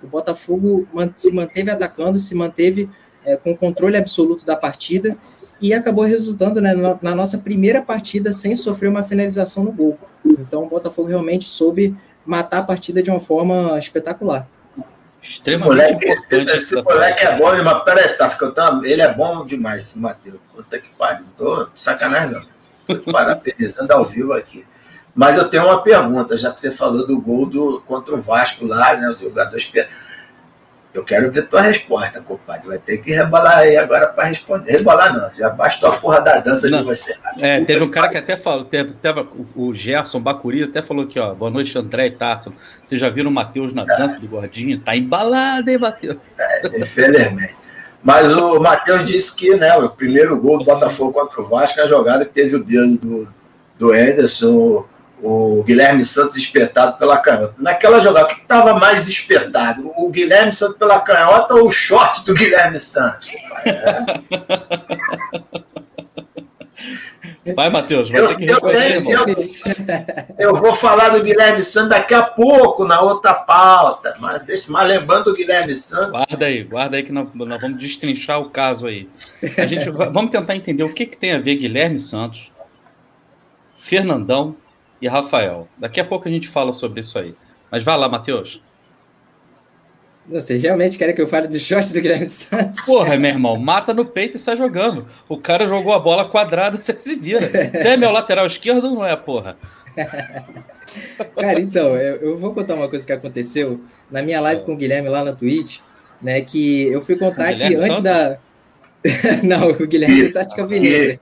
[0.02, 2.89] O Botafogo se manteve atacando, se manteve
[3.26, 5.17] é, com controle absoluto da partida
[5.60, 9.97] e acabou resultando né, na nossa primeira partida sem sofrer uma finalização no gol.
[10.26, 11.95] Então o Botafogo realmente soube
[12.26, 14.47] matar a partida de uma forma espetacular.
[15.21, 16.52] Extremamente esse moleque, importante.
[16.52, 20.39] Esse, esse moleque é bom, mas peraí, tá, ele é bom demais, esse Matheus.
[20.56, 21.26] Puta que pariu.
[21.26, 22.41] Não tô de sacanagem, não.
[22.86, 24.65] Tô te parabenizando ao vivo aqui.
[25.17, 28.63] Mas eu tenho uma pergunta, já que você falou do gol do, contra o Vasco
[28.67, 29.10] lá, né?
[29.10, 29.89] O jogador espera.
[30.93, 32.67] Eu quero ver tua resposta, compadre.
[32.67, 34.73] Vai ter que rebolar aí agora para responder.
[34.73, 36.80] Rebolar não, já bastou a porra da dança não.
[36.80, 37.15] de você.
[37.39, 39.25] É, teve um cara que até falou, teve, teve,
[39.56, 41.34] o Gerson Bacuri até falou aqui, ó.
[41.34, 42.53] Boa noite, André e Tarso.
[42.86, 44.80] Vocês já viram o Matheus na dança do Gordinho?
[44.82, 46.17] Tá embalado, hein, Matheus?
[46.38, 47.56] É, infelizmente.
[48.03, 51.84] Mas o Matheus disse que né, o primeiro gol do Botafogo contra o Vasco é
[51.84, 53.34] a jogada que teve o dedo do,
[53.80, 54.86] do Ederson
[55.21, 57.56] o Guilherme Santos espetado pela canhota.
[57.58, 59.91] Naquela jogada, o que estava mais espetado?
[59.97, 63.27] O Guilherme Santos pela canhota ou o short do Guilherme Santos?
[63.65, 63.88] É.
[67.56, 69.73] Vai, Matheus, vai eu, ter que reconhecer,
[70.38, 74.13] eu, eu, eu, vou falar do Guilherme Santos daqui a pouco, na outra pauta.
[74.19, 76.10] Mas, deixa, mas lembrando do Guilherme Santos.
[76.10, 79.10] Guarda aí, guarda aí que nós, nós vamos destrinchar o caso aí.
[79.58, 82.51] A gente, vamos tentar entender o que, que tem a ver Guilherme Santos,
[83.77, 84.56] Fernandão
[85.02, 85.68] e Rafael.
[85.78, 87.36] Daqui a pouco a gente fala sobre isso aí.
[87.72, 88.62] Mas vai lá, Matheus.
[90.28, 92.82] Vocês realmente querem que eu fale do short do Guilherme Santos?
[92.82, 95.08] Porra, meu irmão, mata no peito e sai jogando.
[95.30, 97.48] O cara jogou a bola quadrada, você se vira.
[97.48, 99.58] Você é meu lateral esquerdo ou não é, porra?
[101.36, 103.80] Cara, então, eu, eu, vou contar uma coisa que aconteceu
[104.12, 105.80] na minha live com o Guilherme lá na Twitch,
[106.22, 106.42] né?
[106.42, 108.02] Que eu fui contar que antes Santos?
[108.02, 108.38] da.
[109.44, 111.20] não, o Guilherme é Tática Veneza.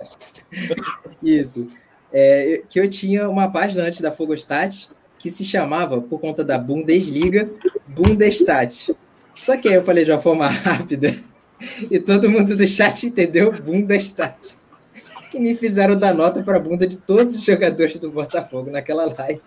[1.22, 1.68] Isso.
[2.18, 4.88] É, que eu tinha uma página antes da Fogostat
[5.20, 7.50] que se chamava, por conta da Bundesliga,
[7.88, 8.96] Bundestat.
[9.34, 11.14] Só que aí eu falei de uma forma rápida
[11.92, 14.58] e todo mundo do chat entendeu Bundestat.
[15.34, 19.06] E me fizeram dar nota para a bunda de todos os jogadores do Botafogo naquela
[19.18, 19.42] live.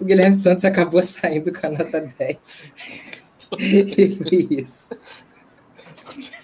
[0.00, 2.38] O Guilherme Santos acabou saindo com a nota 10.
[3.58, 4.96] E foi isso.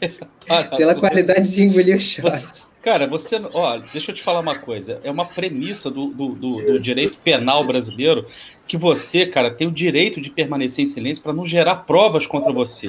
[0.76, 2.67] Pela qualidade de engolir o shot.
[2.82, 3.40] Cara, você.
[3.52, 5.00] Ó, deixa eu te falar uma coisa.
[5.02, 8.26] É uma premissa do, do, do, do direito penal brasileiro
[8.66, 12.52] que você, cara, tem o direito de permanecer em silêncio para não gerar provas contra
[12.52, 12.88] você.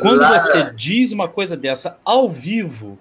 [0.00, 2.98] Quando você diz uma coisa dessa ao vivo,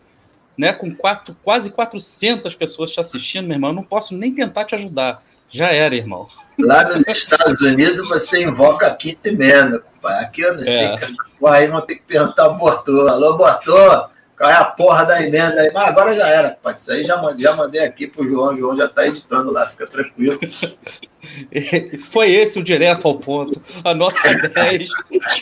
[0.58, 4.66] né, com quatro, quase 400 pessoas te assistindo, meu irmão, eu não posso nem tentar
[4.66, 5.24] te ajudar.
[5.50, 6.28] Já era, irmão.
[6.58, 10.98] Lá nos Estados Unidos você invoca aqui temendo, Aqui eu não sei é.
[10.98, 13.08] que essa porra aí vão ter que perguntar ao Bortô.
[13.08, 14.10] Alô, Bortô,
[14.42, 15.70] qual é a porra da emenda aí?
[15.72, 18.52] Mas agora já era, pode Isso aí já mandei, já mandei aqui pro João.
[18.52, 20.40] O João já tá editando lá, fica tranquilo.
[22.10, 23.62] Foi esse o direto ao ponto.
[23.84, 24.90] A nota 10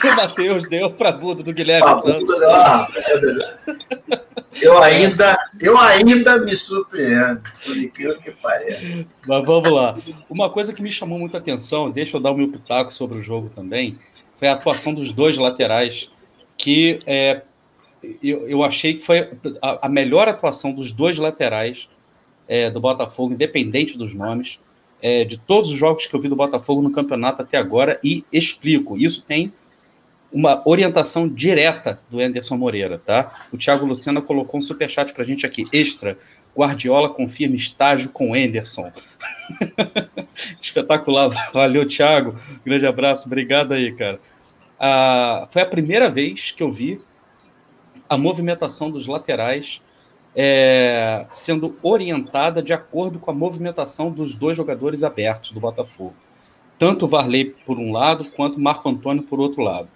[0.01, 2.27] que o Matheus deu para a bunda do Guilherme ah, Santos.
[2.27, 2.87] Não,
[4.61, 9.07] eu ainda, eu ainda me surpreendo, por incrível que pareça.
[9.25, 9.95] Mas vamos lá.
[10.29, 13.21] Uma coisa que me chamou muita atenção, deixa eu dar o meu pitaco sobre o
[13.21, 13.97] jogo também,
[14.35, 16.11] foi a atuação dos dois laterais,
[16.57, 17.43] que é,
[18.23, 19.29] eu, eu achei que foi
[19.61, 21.89] a, a melhor atuação dos dois laterais
[22.47, 24.59] é, do Botafogo, independente dos nomes
[25.01, 28.23] é, de todos os jogos que eu vi do Botafogo no campeonato até agora e
[28.31, 28.97] explico.
[28.97, 29.51] Isso tem
[30.31, 33.47] uma orientação direta do Anderson Moreira, tá?
[33.51, 36.17] O Thiago Lucena colocou um superchat pra gente aqui, extra.
[36.55, 38.91] Guardiola confirma estágio com Anderson.
[40.61, 41.29] Espetacular.
[41.51, 42.35] Valeu, Thiago.
[42.63, 43.25] Grande abraço.
[43.25, 44.19] Obrigado aí, cara.
[44.79, 46.99] Ah, foi a primeira vez que eu vi
[48.09, 49.81] a movimentação dos laterais
[50.35, 56.13] é, sendo orientada de acordo com a movimentação dos dois jogadores abertos do Botafogo.
[56.77, 59.89] Tanto o Varley por um lado, quanto o Marco Antônio por outro lado.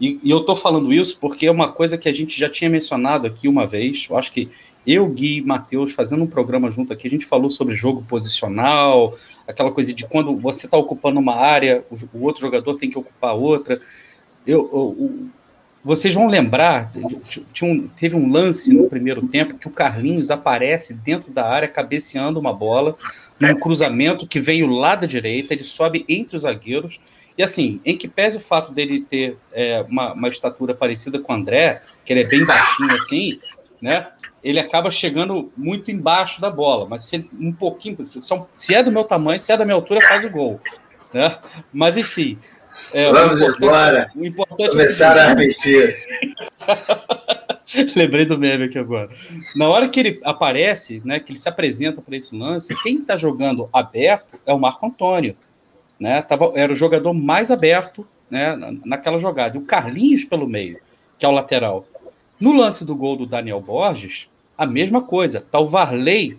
[0.00, 2.70] E, e eu estou falando isso porque é uma coisa que a gente já tinha
[2.70, 4.06] mencionado aqui uma vez.
[4.08, 4.48] Eu acho que
[4.86, 9.14] eu, Gui e Matheus, fazendo um programa junto aqui, a gente falou sobre jogo posicional,
[9.46, 12.98] aquela coisa de quando você está ocupando uma área, o, o, outro jogador tem que
[12.98, 13.80] ocupar outra.
[14.46, 15.28] Eu, eu,
[15.82, 16.92] vocês vão lembrar,
[17.62, 22.40] um, teve um lance no primeiro tempo que o Carlinhos aparece dentro da área cabeceando
[22.40, 22.96] uma bola,
[23.38, 27.00] num cruzamento que veio lá da direita, ele sobe entre os zagueiros.
[27.36, 31.32] E assim, em que pese o fato dele ter é, uma, uma, estatura parecida com
[31.32, 33.38] o André, que ele é bem baixinho assim,
[33.80, 34.08] né?
[34.42, 38.90] Ele acaba chegando muito embaixo da bola, mas se ele, um pouquinho, se é do
[38.90, 40.60] meu tamanho, se é da minha altura, faz o gol.
[41.12, 41.36] Né?
[41.72, 42.38] Mas enfim,
[42.92, 44.10] é, Vamos embora.
[44.14, 45.96] O importante Começar é a repetir.
[47.94, 49.10] Lembrei do meme aqui agora.
[49.54, 53.16] Na hora que ele aparece, né, que ele se apresenta para esse lance, quem está
[53.16, 55.36] jogando aberto é o Marco Antônio.
[56.00, 56.22] Né?
[56.22, 59.56] Tava, era o jogador mais aberto né, naquela jogada.
[59.56, 60.78] E o Carlinhos pelo meio,
[61.18, 61.86] que é o lateral.
[62.40, 65.40] No lance do gol do Daniel Borges, a mesma coisa.
[65.40, 66.38] Tá o Varley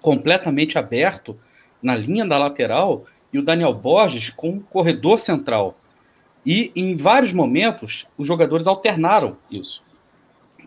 [0.00, 1.38] completamente aberto
[1.82, 3.04] na linha da lateral
[3.36, 5.78] e o Daniel Borges com o corredor central.
[6.44, 9.82] E em vários momentos os jogadores alternaram isso.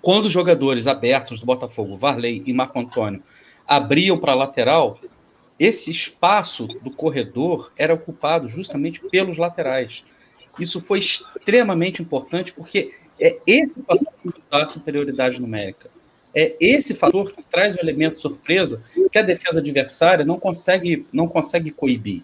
[0.03, 3.23] Quando os jogadores abertos do Botafogo, Varley e Marco Antônio,
[3.67, 4.99] abriam para a lateral,
[5.60, 10.05] esse espaço do corredor era ocupado justamente pelos laterais.
[10.60, 15.89] Isso foi extremamente importante porque é esse fator que dá superioridade numérica.
[16.36, 21.27] É esse fator que traz o elemento surpresa que a defesa adversária não consegue, não
[21.27, 22.23] consegue coibir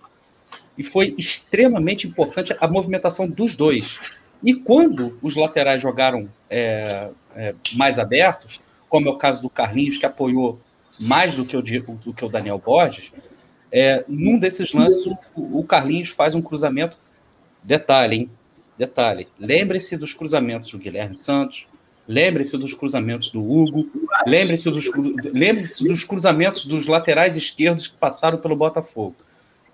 [0.77, 3.99] e foi extremamente importante a movimentação dos dois.
[4.43, 9.97] E quando os laterais jogaram é, é, mais abertos, como é o caso do Carlinhos,
[9.97, 10.59] que apoiou
[10.99, 13.11] mais do que o, do que o Daniel Borges,
[13.71, 16.97] é, num desses lances, o, Carlinhos faz um cruzamento.
[17.61, 18.29] Detalhe, hein?
[18.77, 19.27] Detalhe.
[19.39, 21.67] Lembre-se dos cruzamentos do Guilherme Santos,
[22.07, 23.89] lembre-se dos cruzamentos do Hugo,
[24.27, 24.89] lembre-se dos,
[25.33, 29.15] lembre dos cruzamentos dos laterais esquerdos que passaram pelo Botafogo.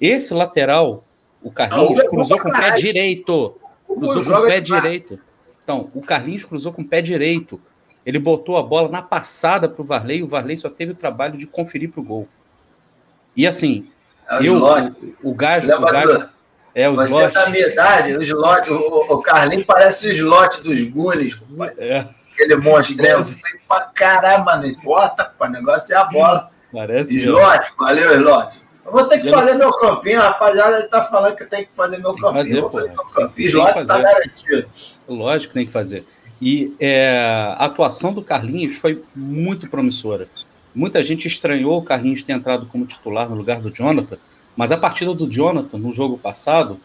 [0.02, 1.06] Esse lateral,
[1.44, 3.56] o Carlinhos, não, cruzou com o pé direito.
[3.86, 5.20] Cruzou com o pé direito.
[5.64, 7.62] Então, o Carlinhos cruzou com o pé direito.
[8.04, 10.96] Ele botou a bola na passada para o Varley e o Varley só teve o
[10.96, 12.28] trabalho de conferir para o gol.
[13.36, 13.88] E assim,
[14.28, 16.30] é eu, o, o Gajo, o Gajo,
[16.74, 17.34] É, o Você slot.
[17.34, 20.82] da minha idade, o, slot, o, o Carlinhos parece o slot dos
[21.36, 21.76] compadre.
[21.78, 22.56] É, Aquele
[23.18, 23.38] Nossa.
[23.38, 23.82] feio pra
[24.40, 24.64] mano.
[24.64, 26.50] Não importa, o negócio é a bola.
[26.74, 27.14] parece.
[27.14, 27.30] mesmo.
[27.34, 28.62] Slot, valeu, Slot.
[28.92, 31.64] Eu vou ter que Eu fazer meu campinho, a rapaziada ele tá falando que tem
[31.66, 32.34] que fazer meu Tem campinho.
[32.44, 33.32] fazer, eu vou fazer meu Tem campinho.
[33.34, 34.70] que Slot tá garantido.
[35.08, 36.06] Lógico que tem que fazer.
[36.42, 37.18] E é,
[37.58, 40.28] a atuação do Carlinhos foi muito promissora.
[40.76, 44.18] Muita gente estranhou o Carlinhos ter entrado como titular no lugar do Jonathan,
[44.58, 46.78] mas a partida do Jonathan no jogo passado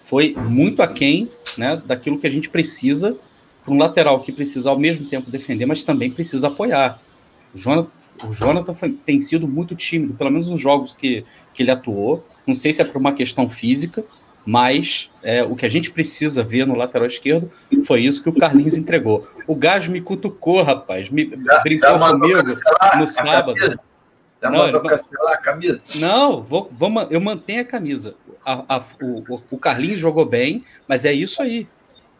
[0.00, 3.16] foi muito aquém né, daquilo que a gente precisa
[3.64, 6.98] para um lateral que precisa ao mesmo tempo defender, mas também precisa apoiar.
[7.54, 7.88] O Jonathan,
[8.28, 12.26] o Jonathan foi- tem sido muito tímido, pelo menos nos jogos que, que ele atuou.
[12.46, 14.04] Não sei se é por uma questão física,
[14.44, 17.50] mas é, o que a gente precisa ver no lateral esquerdo
[17.84, 19.26] foi isso que o Carlinhos entregou.
[19.46, 22.42] O Gajo me cutucou, rapaz, me Já, brincou já comigo
[22.98, 23.54] no sábado.
[24.42, 25.82] Já Não, mandou cancelar a camisa?
[25.96, 28.14] Não, vou, vou eu mantenho a camisa.
[28.44, 31.68] A- a- o, o- o Carlinhos jogou bem, mas é isso aí.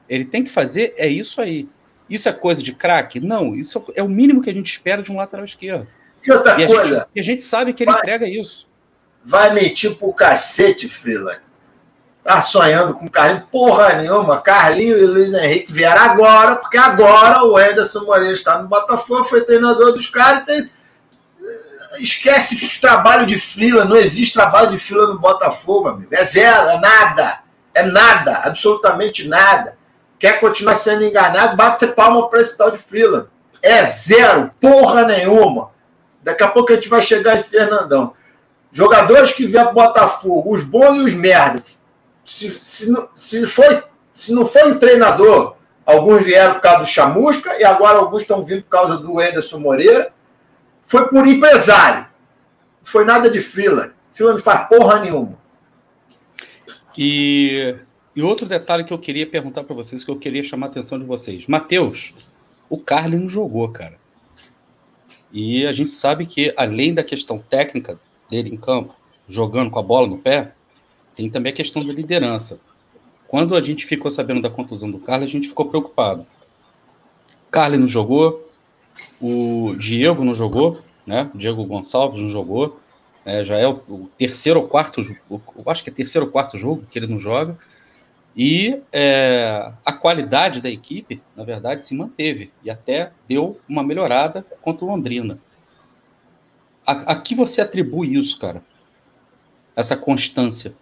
[0.06, 1.66] Ele tem que fazer, é isso aí.
[2.10, 3.20] Isso é coisa de craque?
[3.20, 5.86] Não, isso é o mínimo que a gente espera de um lateral esquerdo.
[6.26, 8.00] E outra E coisa, gente, e a gente sabe que ele Vai.
[8.00, 8.68] entrega isso.
[9.24, 11.40] vai mentir pro cacete, Freeland.
[12.22, 13.44] Tá sonhando com Carlinhos?
[13.50, 14.42] Porra nenhuma.
[14.42, 19.42] Carlinhos e Luiz Henrique vieram agora, porque agora o Anderson Moreira está no Botafogo, foi
[19.42, 20.44] treinador dos caras.
[20.44, 20.68] Tem...
[21.98, 26.14] Esquece trabalho de Freeland, não existe trabalho de Freeland no Botafogo, amigo.
[26.14, 27.40] É zero, é nada.
[27.72, 29.76] É nada, absolutamente nada.
[30.20, 33.26] Quer continuar sendo enganado, bate palma para esse tal de Freeland.
[33.62, 35.70] É zero, porra nenhuma.
[36.22, 38.12] Daqui a pouco a gente vai chegar em Fernandão.
[38.70, 41.78] Jogadores que vieram pro Botafogo, os bons e os merdas.
[42.22, 45.56] Se, se, não- se, foi, se não foi um treinador,
[45.86, 49.58] alguns vieram por causa do Chamusca e agora alguns estão vindo por causa do Anderson
[49.58, 50.12] Moreira.
[50.86, 52.06] Foi por empresário.
[52.84, 53.94] Foi nada de fila.
[54.12, 55.38] Fila não faz porra nenhuma.
[56.98, 57.74] E,
[58.20, 60.98] e outro detalhe que eu queria perguntar para vocês, que eu queria chamar a atenção
[60.98, 61.46] de vocês.
[61.46, 62.14] Matheus,
[62.68, 63.98] o Carlos não jogou, cara.
[65.32, 68.94] E a gente sabe que, além da questão técnica dele em campo,
[69.26, 70.52] jogando com a bola no pé,
[71.14, 72.60] tem também a questão da liderança.
[73.26, 76.26] Quando a gente ficou sabendo da contusão do Carlos, a gente ficou preocupado.
[77.50, 78.50] Carlos não jogou,
[79.18, 81.30] o Diego não jogou, né?
[81.34, 82.78] O Diego Gonçalves não jogou.
[83.24, 86.84] É, já é o, terceiro ou quarto, eu acho que é terceiro ou quarto jogo
[86.90, 87.56] que ele não joga.
[88.36, 94.44] E é, a qualidade da equipe, na verdade, se manteve e até deu uma melhorada
[94.62, 95.38] contra o Londrina.
[96.86, 98.62] A, a que você atribui isso, cara?
[99.76, 100.74] Essa constância?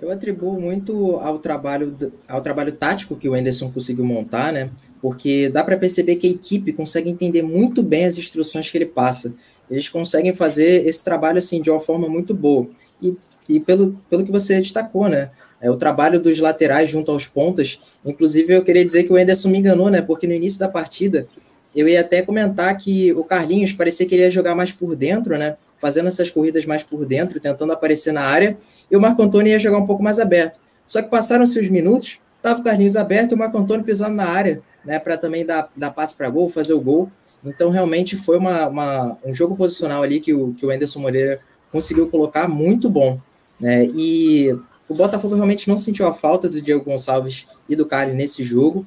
[0.00, 1.96] Eu atribuo muito ao trabalho,
[2.28, 4.70] ao trabalho tático que o Anderson conseguiu montar, né?
[5.02, 8.86] Porque dá para perceber que a equipe consegue entender muito bem as instruções que ele
[8.86, 9.34] passa.
[9.68, 12.68] Eles conseguem fazer esse trabalho assim de uma forma muito boa.
[13.02, 13.16] E,
[13.48, 15.30] e pelo, pelo que você destacou, né?
[15.60, 17.80] É o trabalho dos laterais junto aos pontas.
[18.04, 20.00] Inclusive, eu queria dizer que o Anderson me enganou, né?
[20.00, 21.26] Porque no início da partida
[21.74, 25.36] eu ia até comentar que o Carlinhos parecia que ele ia jogar mais por dentro,
[25.36, 25.56] né?
[25.78, 28.56] Fazendo essas corridas mais por dentro, tentando aparecer na área,
[28.90, 30.58] e o Marco Antônio ia jogar um pouco mais aberto.
[30.86, 34.24] Só que passaram-se os minutos, tava o Carlinhos aberto e o Marco Antônio pisando na
[34.24, 34.98] área, né?
[34.98, 37.10] Para também dar, dar passe para gol, fazer o gol.
[37.44, 41.38] Então, realmente foi uma, uma, um jogo posicional ali que o, que o Anderson Moreira
[41.70, 43.20] conseguiu colocar muito bom.
[43.60, 43.86] Né?
[43.94, 44.56] E
[44.88, 48.86] o Botafogo realmente não sentiu a falta do Diego Gonçalves e do Carlos nesse jogo.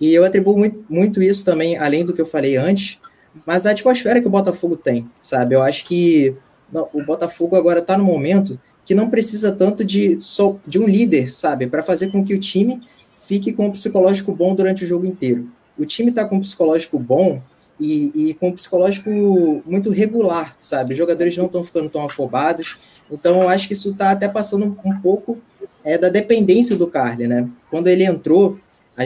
[0.00, 3.00] E eu atribuo muito, muito isso também, além do que eu falei antes,
[3.46, 5.54] mas a atmosfera que o Botafogo tem, sabe?
[5.54, 6.36] Eu acho que
[6.72, 10.86] não, o Botafogo agora está no momento que não precisa tanto de, só, de um
[10.86, 11.66] líder, sabe?
[11.66, 12.80] Para fazer com que o time
[13.16, 15.48] fique com um psicológico bom durante o jogo inteiro.
[15.78, 17.42] O time está com um psicológico bom
[17.80, 19.08] e, e, com um psicológico
[19.64, 20.92] muito regular, sabe?
[20.92, 23.00] Os jogadores não estão ficando tão afobados.
[23.10, 25.38] Então, eu acho que isso está até passando um, pouco
[25.84, 27.48] é, da dependência do Carly, né?
[27.70, 28.58] Quando ele entrou,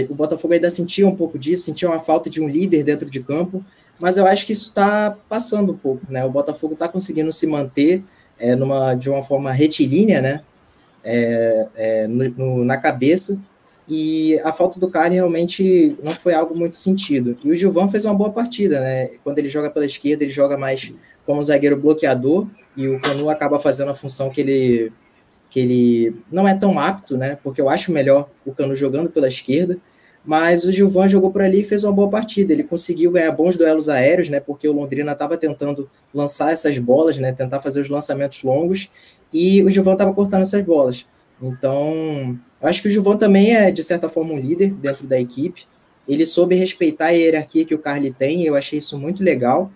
[0.09, 3.21] o Botafogo ainda sentia um pouco disso, sentia uma falta de um líder dentro de
[3.21, 3.63] campo,
[4.01, 6.25] mas eu acho que isso está passando um pouco, né?
[6.25, 8.03] O Botafogo está conseguindo se manter
[8.39, 10.41] é, numa, de uma forma retilínea, né?
[11.05, 13.43] É, é, no, no, na cabeça,
[13.95, 17.37] e a falta do Carly realmente não foi algo muito sentido.
[17.45, 19.11] E o Gilvan fez uma boa partida, né?
[19.23, 20.95] Quando ele joga pela esquerda, ele joga mais
[21.27, 24.93] como zagueiro bloqueador, e o Canu acaba fazendo a função que ele
[25.51, 27.37] que ele não é tão apto, né?
[27.45, 29.77] Porque eu acho melhor o Cano jogando pela esquerda,
[30.25, 32.55] mas o Gilvan jogou por ali e fez uma boa partida.
[32.55, 34.41] Ele conseguiu ganhar bons duelos aéreos, né?
[34.41, 37.31] Porque o Londrina estava tentando lançar essas bolas, né?
[37.31, 38.89] Tentar fazer os lançamentos longos
[39.31, 41.07] e o Gilvan estava cortando essas bolas.
[41.43, 45.67] Então, acho que o Gilvan também é de certa forma um líder dentro da equipe.
[46.07, 48.45] Ele soube respeitar a hierarquia que o Carly tem.
[48.45, 49.71] Eu achei isso muito legal.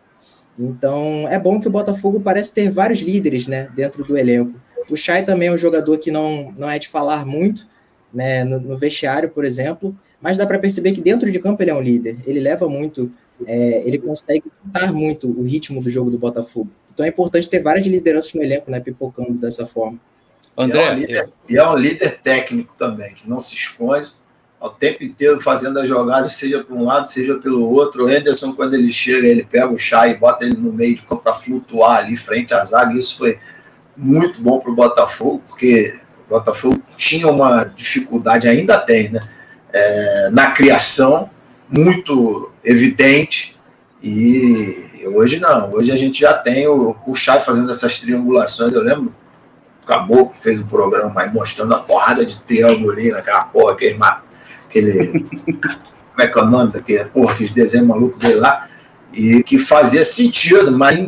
[0.59, 3.69] Então, é bom que o Botafogo parece ter vários líderes, né?
[3.75, 4.59] Dentro do elenco
[4.89, 7.67] O Chay também é um jogador que não, não é de falar muito,
[8.13, 11.71] né, no, no vestiário, por exemplo, mas dá para perceber que dentro de campo ele
[11.71, 12.19] é um líder.
[12.27, 13.13] Ele leva muito,
[13.47, 16.71] é, ele consegue dar muito o ritmo do jogo do Botafogo.
[16.93, 20.01] Então é importante ter várias lideranças no elenco, né, pipocando dessa forma.
[20.57, 24.13] André, e é, um líder, e é um líder técnico também, que não se esconde,
[24.61, 28.05] o tempo inteiro fazendo as jogadas, seja para um lado, seja pelo outro.
[28.05, 31.03] O Henderson, quando ele chega, ele pega o chá e bota ele no meio de
[31.03, 32.95] campo para flutuar ali frente à zaga.
[32.95, 33.39] Isso foi
[33.97, 35.93] muito bom para o Botafogo, porque
[36.27, 39.21] o Botafogo tinha uma dificuldade, ainda tem, né?
[39.73, 41.31] É, na criação,
[41.69, 43.57] muito evidente.
[44.03, 48.73] E hoje não, hoje a gente já tem o, o Chay fazendo essas triangulações.
[48.73, 49.15] Eu lembro,
[49.87, 53.99] Caboclo fez um programa aí mostrando a porrada de triângulo ali naquela porra, aquele
[54.65, 55.25] aquele.
[56.17, 58.69] como é que é o nome daquele porra, que desenho maluco dele lá,
[59.13, 60.99] e que fazia sentido, mas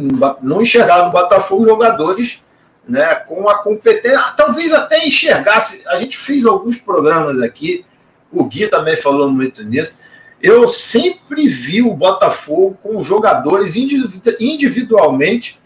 [0.42, 2.42] não enxergava no Botafogo jogadores
[2.88, 5.86] né, com a competência, talvez até enxergasse.
[5.88, 7.84] A gente fez alguns programas aqui,
[8.32, 9.98] o Gui também falou muito nisso.
[10.40, 15.60] Eu sempre vi o Botafogo com jogadores individualmente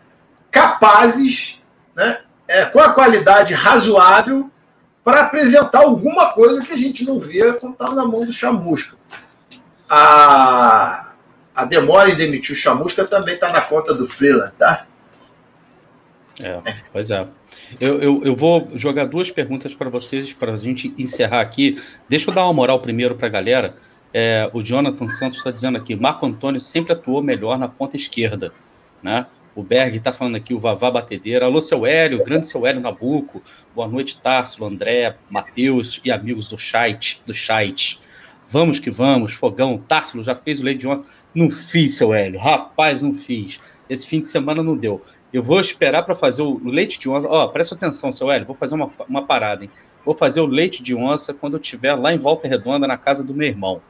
[0.50, 1.62] capazes,
[1.94, 2.20] né,
[2.52, 4.50] é, com a qualidade razoável
[5.02, 8.96] para apresentar alguma coisa que a gente não via quando estava na mão do Chamusca.
[9.88, 11.12] A,
[11.54, 14.86] a demora em demitir o Chamusca também está na conta do Freeland, tá?
[16.40, 16.60] É,
[16.92, 17.26] pois é.
[17.80, 21.76] Eu, eu, eu vou jogar duas perguntas para vocês, para a gente encerrar aqui.
[22.08, 23.74] Deixa eu dar uma moral primeiro para a galera.
[24.14, 28.52] É, o Jonathan Santos está dizendo aqui: Marco Antônio sempre atuou melhor na ponta esquerda.
[29.02, 29.26] Né?
[29.54, 31.44] O Berg está falando aqui, o Vavá Batedeira.
[31.44, 33.42] Alô, seu Hélio, grande seu Hélio Nabuco.
[33.74, 37.20] Boa noite, Tarso, André, Matheus e amigos do chat.
[37.26, 38.00] Do chat.
[38.48, 39.76] Vamos que vamos, fogão.
[39.76, 41.04] Társilo já fez o leite de onça?
[41.34, 42.40] Não fiz, seu Hélio.
[42.40, 43.60] Rapaz, não fiz.
[43.90, 45.02] Esse fim de semana não deu.
[45.30, 47.28] Eu vou esperar para fazer o leite de onça.
[47.28, 48.46] Ó, oh, presta atenção, seu Hélio.
[48.46, 49.70] Vou fazer uma, uma parada, hein?
[50.02, 53.22] Vou fazer o leite de onça quando eu estiver lá em Volta Redonda, na casa
[53.22, 53.82] do meu irmão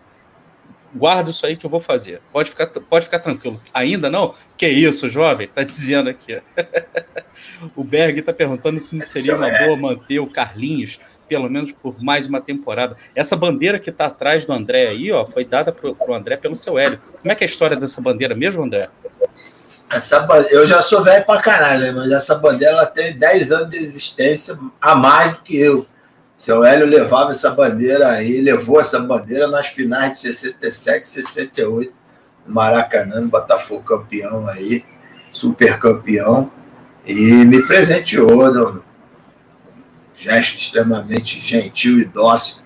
[0.95, 2.21] guarda isso aí que eu vou fazer.
[2.33, 3.61] Pode ficar, pode ficar tranquilo.
[3.73, 4.35] Ainda não?
[4.57, 5.49] Que isso, jovem?
[5.49, 6.41] Tá dizendo aqui.
[7.75, 12.03] o Berg está perguntando se não seria uma boa manter o Carlinhos, pelo menos por
[12.03, 12.97] mais uma temporada.
[13.15, 16.57] Essa bandeira que está atrás do André aí, ó, foi dada pro, pro André pelo
[16.57, 16.99] seu Hélio.
[17.21, 18.89] Como é que é a história dessa bandeira mesmo, André?
[19.91, 23.77] Essa, eu já sou velho pra caralho, mas essa bandeira ela tem 10 anos de
[23.77, 25.87] existência a mais do que eu.
[26.43, 31.93] Seu Hélio levava essa bandeira aí, levou essa bandeira nas finais de 67 e 68,
[32.45, 34.85] no Maracanã, no Botafogo campeão aí,
[35.31, 36.51] super campeão,
[37.07, 37.15] e
[37.45, 38.83] me presenteou, um
[40.13, 42.65] gesto extremamente gentil e dócil.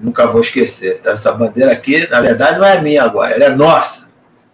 [0.00, 0.96] Nunca vou esquecer.
[0.98, 4.07] Então, essa bandeira aqui, na verdade, não é minha agora, ela é nossa,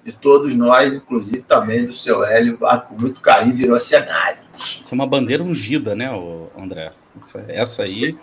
[0.04, 4.38] de todos nós, inclusive também do seu Hélio, com muito carinho, virou cenário.
[4.56, 6.10] Isso é uma bandeira ungida, né,
[6.56, 6.92] André?
[7.48, 8.16] Essa, aí,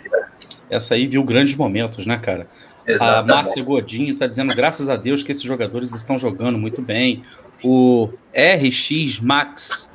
[0.70, 2.48] essa aí viu grandes momentos, né, cara?
[2.86, 3.32] Exatamente.
[3.32, 7.24] A Márcia Godinho está dizendo, graças a Deus, que esses jogadores estão jogando muito bem.
[7.64, 9.92] O RX Max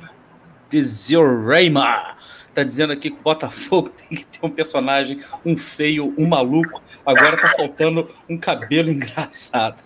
[0.69, 2.16] Dezirema
[2.57, 6.81] está dizendo aqui que o Botafogo tem que ter um personagem, um feio, um maluco.
[7.05, 9.83] Agora tá faltando um cabelo engraçado.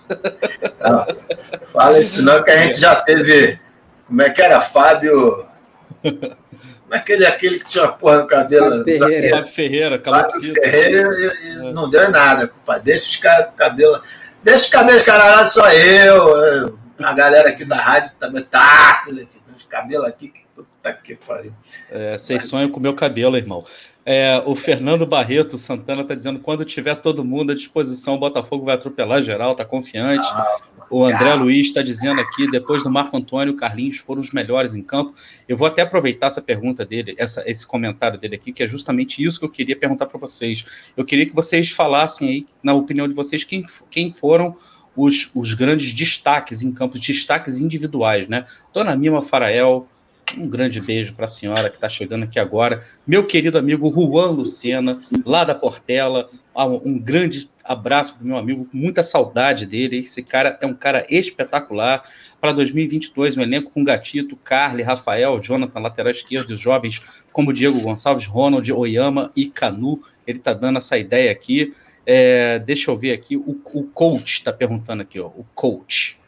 [0.79, 1.05] Não,
[1.65, 3.59] fala isso não, que a gente já teve.
[4.07, 4.61] Como é que era?
[4.61, 5.45] Fábio.
[6.01, 8.77] Como é aquele, aquele que tinha porra no cabelo?
[8.77, 9.29] Fábio Ferreira.
[9.29, 11.71] Fábio Ferreira, Fábio Ferreira e, e é.
[11.73, 12.83] não deu nada, compadre.
[12.83, 14.01] Deixa os caras com cabelo.
[14.43, 19.63] Deixa os cabelos caralho, só eu, a galera aqui da rádio também tá, tem os
[19.65, 20.41] cabelos aqui que
[20.81, 21.53] puta que pariu.
[21.89, 23.63] É, vocês sonham com o meu cabelo, irmão.
[24.03, 28.65] É, o Fernando Barreto Santana está dizendo quando tiver todo mundo à disposição, o Botafogo
[28.65, 30.27] vai atropelar geral, tá confiante.
[30.27, 30.57] Ah,
[30.89, 31.35] o André.
[31.35, 35.13] Luiz está dizendo aqui, depois do Marco Antônio, Carlinhos foram os melhores em campo.
[35.47, 39.23] Eu vou até aproveitar essa pergunta dele, essa, esse comentário dele aqui, que é justamente
[39.23, 40.91] isso que eu queria perguntar para vocês.
[40.97, 44.55] Eu queria que vocês falassem aí, na opinião de vocês, quem, quem foram
[44.95, 48.43] os, os grandes destaques em campos, destaques individuais, né?
[48.73, 49.87] Dona Mima Farael,
[50.37, 52.81] um grande beijo para a senhora que está chegando aqui agora.
[53.05, 56.27] Meu querido amigo Juan Lucena, lá da Portela.
[56.53, 59.99] Ah, um grande abraço para meu amigo, muita saudade dele.
[59.99, 62.03] Esse cara é um cara espetacular.
[62.39, 67.01] Para 2022, um elenco com Gatito, Carly, Rafael, Jonathan, lateral esquerdo, os jovens
[67.31, 70.01] como Diego Gonçalves, Ronald, Oyama e Canu.
[70.25, 71.73] Ele está dando essa ideia aqui.
[72.05, 73.37] É, deixa eu ver aqui.
[73.37, 76.19] O, o coach está perguntando aqui, ó, o coach.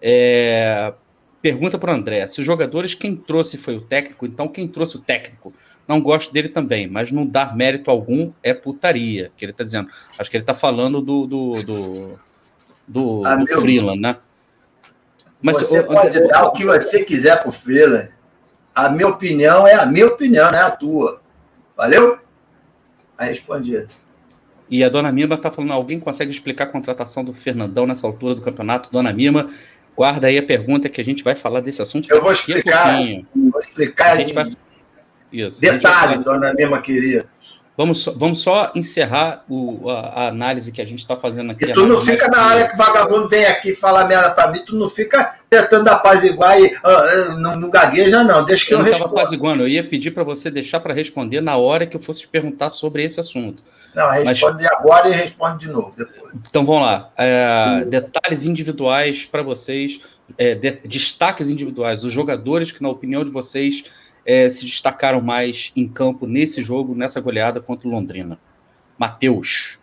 [0.00, 0.92] É,
[1.46, 4.96] Pergunta para o André: se os jogadores, quem trouxe foi o técnico, então quem trouxe
[4.96, 5.54] o técnico?
[5.86, 9.88] Não gosto dele também, mas não dar mérito algum é putaria, que ele está dizendo.
[10.18, 12.18] Acho que ele está falando do, do, do,
[12.88, 14.16] do, ah, do Freeland, né?
[15.40, 18.10] Mas, você o, pode o, dar o que você quiser para o Freeland.
[18.74, 21.20] A minha opinião é a minha opinião, não é a tua.
[21.76, 22.18] Valeu?
[23.16, 23.86] Aí respondi.
[24.68, 28.34] E a Dona Mima está falando: alguém consegue explicar a contratação do Fernandão nessa altura
[28.34, 28.90] do campeonato?
[28.90, 29.46] Dona Mima,
[29.96, 32.08] guarda aí a pergunta que a gente vai falar desse assunto.
[32.10, 32.98] Eu vou explicar.
[33.34, 34.32] Vou explicar aí.
[34.32, 34.52] Vai...
[35.32, 35.60] Isso.
[35.60, 37.26] Detalhe, Dona Mima querida.
[37.76, 41.66] Vamos só, vamos só encerrar o, a, a, análise que a gente está fazendo aqui.
[41.66, 44.74] E tu não fica na área que vagabundo vem aqui falar merda para mim, tu
[44.76, 48.46] não fica tentando apaziguar e uh, não, não gagueja, não.
[48.46, 49.10] Deixa que eu, eu responda.
[49.10, 52.28] apaziguando, eu ia pedir para você deixar para responder na hora que eu fosse te
[52.28, 53.62] perguntar sobre esse assunto.
[53.96, 54.72] Não, responde Mas...
[54.72, 56.34] agora e responde de novo depois.
[56.46, 57.10] Então vamos lá.
[57.16, 59.98] É, detalhes individuais para vocês,
[60.36, 63.84] é, de, destaques individuais, os jogadores que, na opinião de vocês,
[64.26, 68.38] é, se destacaram mais em campo nesse jogo, nessa goleada contra o Londrina?
[68.98, 69.78] Matheus.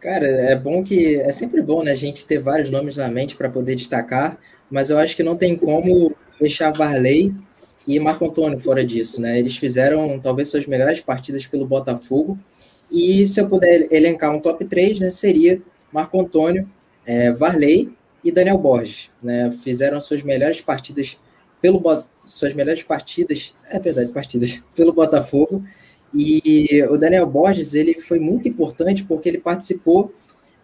[0.00, 1.14] Cara, é bom que.
[1.20, 4.36] É sempre bom, né, a gente ter vários nomes na mente para poder destacar,
[4.68, 7.32] mas eu acho que não tem como deixar Varley
[7.86, 9.38] e Marco Antônio fora disso, né?
[9.38, 12.36] Eles fizeram talvez suas melhores partidas pelo Botafogo.
[12.90, 15.62] E se eu puder elencar um top 3, né, seria
[15.92, 16.68] Marco Antônio,
[17.06, 17.92] é, Varley
[18.24, 19.10] e Daniel Borges.
[19.22, 19.50] Né?
[19.50, 21.18] Fizeram suas melhores partidas
[21.60, 21.80] pelo
[22.24, 25.62] suas melhores partidas, é verdade, partidas, pelo Botafogo.
[26.12, 30.12] E o Daniel Borges, ele foi muito importante porque ele participou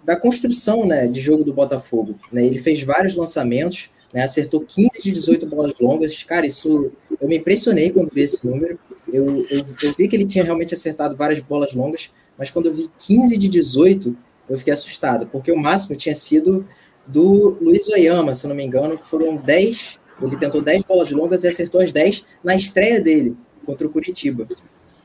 [0.04, 2.18] da construção né, de jogo do Botafogo.
[2.32, 2.44] Né?
[2.46, 6.22] Ele fez vários lançamentos, né, acertou 15 de 18 bolas longas.
[6.22, 6.90] Cara, isso
[7.20, 8.78] eu me impressionei quando vi esse número.
[9.12, 12.74] Eu, eu, eu, vi que ele tinha realmente acertado várias bolas longas, mas quando eu
[12.74, 14.16] vi 15 de 18,
[14.48, 16.66] eu fiquei assustado, porque o máximo tinha sido
[17.06, 21.48] do Luiz Oyama, se não me engano, foram 10 ele tentou 10 bolas longas e
[21.48, 24.48] acertou as 10 na estreia dele contra o Curitiba.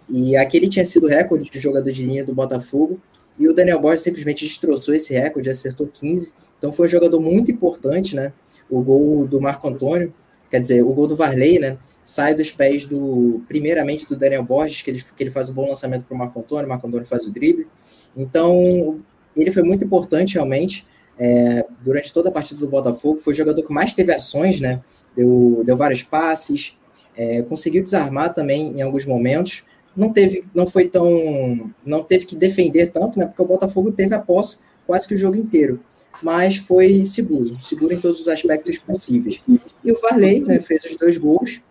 [0.09, 2.99] E aquele tinha sido recorde de jogador de linha do Botafogo.
[3.37, 6.33] E o Daniel Borges simplesmente destroçou esse recorde, acertou 15.
[6.61, 8.31] Então foi um jogador muito importante, né?
[8.69, 10.13] O gol do Marco Antônio,
[10.47, 11.79] quer dizer, o gol do Varley, né?
[12.03, 15.67] Sai dos pés do, primeiramente, do Daniel Borges, que ele, que ele faz um bom
[15.67, 17.67] lançamento para o Marco Antônio, o Marco Antônio faz o drible.
[18.15, 18.99] Então,
[19.35, 20.85] ele foi muito importante, realmente
[21.17, 24.81] é, durante toda a partida do Botafogo, foi o jogador que mais teve ações, né?
[25.15, 26.77] Deu, deu vários passes,
[27.15, 29.63] é, conseguiu desarmar também em alguns momentos.
[29.95, 33.25] Não teve, não foi tão, não teve que defender tanto, né?
[33.25, 35.79] Porque o Botafogo teve a posse quase que o jogo inteiro,
[36.21, 39.41] mas foi seguro, seguro em todos os aspectos possíveis.
[39.83, 41.61] E o Varley, né, fez os dois gols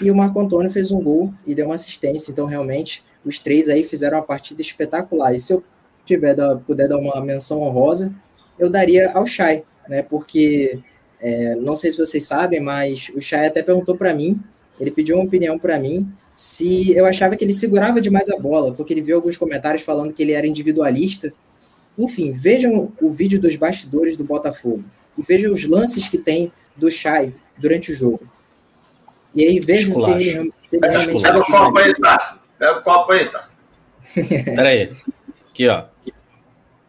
[0.00, 2.30] e o Marco Antônio fez um gol e deu uma assistência.
[2.30, 5.34] Então, realmente, os três aí fizeram uma partida espetacular.
[5.34, 5.64] E se eu
[6.04, 6.36] tiver
[6.66, 8.14] puder dar uma menção honrosa,
[8.58, 10.02] eu daria ao Chay, né?
[10.02, 10.78] Porque
[11.20, 14.40] é, não sei se vocês sabem, mas o Chay até perguntou para mim,
[14.78, 18.72] ele pediu uma opinião para mim se eu achava que ele segurava demais a bola,
[18.72, 21.32] porque ele viu alguns comentários falando que ele era individualista.
[21.98, 24.84] Enfim, vejam o vídeo dos bastidores do Botafogo
[25.16, 28.20] e vejam os lances que tem do Chay durante o jogo.
[29.34, 31.22] E aí vejam se ele, se ele realmente.
[31.22, 32.40] Pega o copo aí, Tassi.
[32.58, 33.56] Pega o copo aí, Tassi.
[34.44, 34.90] Peraí.
[35.50, 35.84] Aqui, ó.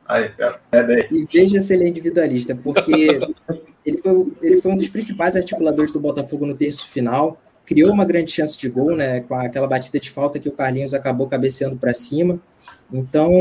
[0.07, 0.31] Aí,
[0.71, 2.91] é E veja se ele é individualista, porque
[3.85, 8.05] ele foi, ele foi um dos principais articuladores do Botafogo no terço final, criou uma
[8.05, 11.75] grande chance de gol, né, com aquela batida de falta que o Carlinhos acabou cabeceando
[11.75, 12.39] para cima.
[12.91, 13.31] Então,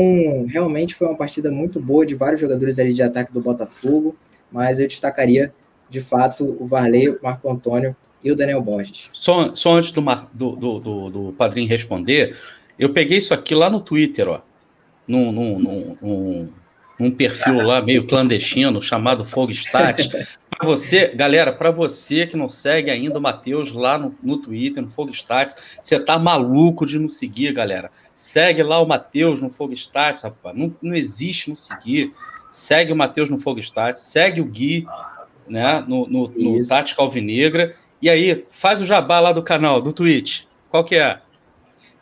[0.47, 4.15] realmente foi uma partida muito boa de vários jogadores ali de ataque do Botafogo,
[4.51, 5.53] mas eu destacaria,
[5.89, 9.09] de fato, o Varley, o Marco Antônio e o Daniel Borges.
[9.13, 10.01] Só, só antes do,
[10.33, 12.35] do, do, do, do padrinho responder,
[12.77, 14.41] eu peguei isso aqui lá no Twitter, ó
[15.07, 16.49] num, num, num, num
[17.11, 20.07] perfil lá meio clandestino chamado Fogo Stats.
[20.49, 24.81] para você, galera, para você que não segue ainda o Matheus lá no, no Twitter,
[24.81, 27.91] no Fogo Stats, você tá maluco de não seguir, galera.
[28.15, 30.57] Segue lá o Matheus no Fogo Stats, rapaz.
[30.57, 32.11] Não, não existe não seguir.
[32.49, 34.85] Segue o Matheus no Fogo Stats, segue o Gui
[35.47, 37.75] né, no, no, no Tática Alvinegra.
[38.01, 40.43] E aí, faz o jabá lá do canal, do Twitch.
[40.69, 41.19] Qual que é?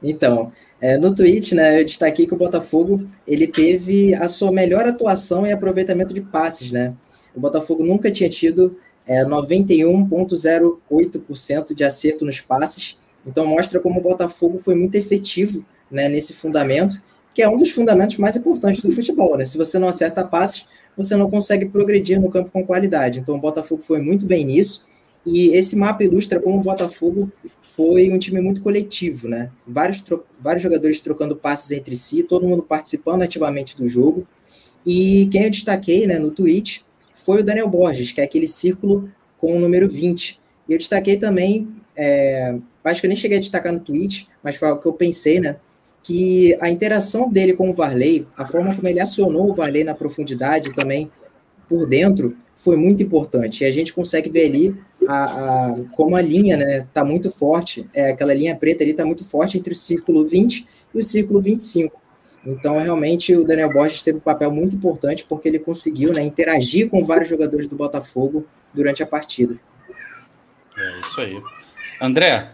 [0.01, 0.51] Então,
[0.85, 5.47] é, no tweet, né, eu destaquei que o Botafogo ele teve a sua melhor atuação
[5.47, 6.93] e aproveitamento de passes, né?
[7.35, 8.77] O Botafogo nunca tinha tido
[9.07, 16.07] é, 91,08% de acerto nos passes, então mostra como o Botafogo foi muito efetivo né,
[16.07, 17.01] nesse fundamento,
[17.33, 19.45] que é um dos fundamentos mais importantes do futebol, né?
[19.45, 23.17] Se você não acerta passes, você não consegue progredir no campo com qualidade.
[23.17, 24.85] Então o Botafogo foi muito bem nisso.
[25.25, 27.31] E esse mapa ilustra como o Botafogo
[27.63, 29.49] foi um time muito coletivo, né?
[29.67, 30.03] Vários,
[30.39, 34.27] vários jogadores trocando passes entre si, todo mundo participando ativamente do jogo.
[34.85, 39.09] E quem eu destaquei né, no tweet foi o Daniel Borges, que é aquele círculo
[39.37, 40.39] com o número 20.
[40.69, 41.67] E eu destaquei também,
[41.97, 44.93] é, acho que eu nem cheguei a destacar no tweet, mas foi o que eu
[44.93, 45.57] pensei, né?
[46.03, 49.95] Que a interação dele com o Varley, a forma como ele acionou o Varley na
[49.95, 51.11] profundidade também
[51.67, 53.63] por dentro, foi muito importante.
[53.63, 54.75] E a gente consegue ver ali
[55.07, 59.05] a, a, como a linha né, tá muito forte, é, aquela linha preta ali está
[59.05, 62.01] muito forte entre o círculo 20 e o círculo 25.
[62.45, 66.89] Então, realmente, o Daniel Borges teve um papel muito importante porque ele conseguiu né, interagir
[66.89, 69.57] com vários jogadores do Botafogo durante a partida.
[70.77, 71.41] É isso aí.
[71.99, 72.51] André,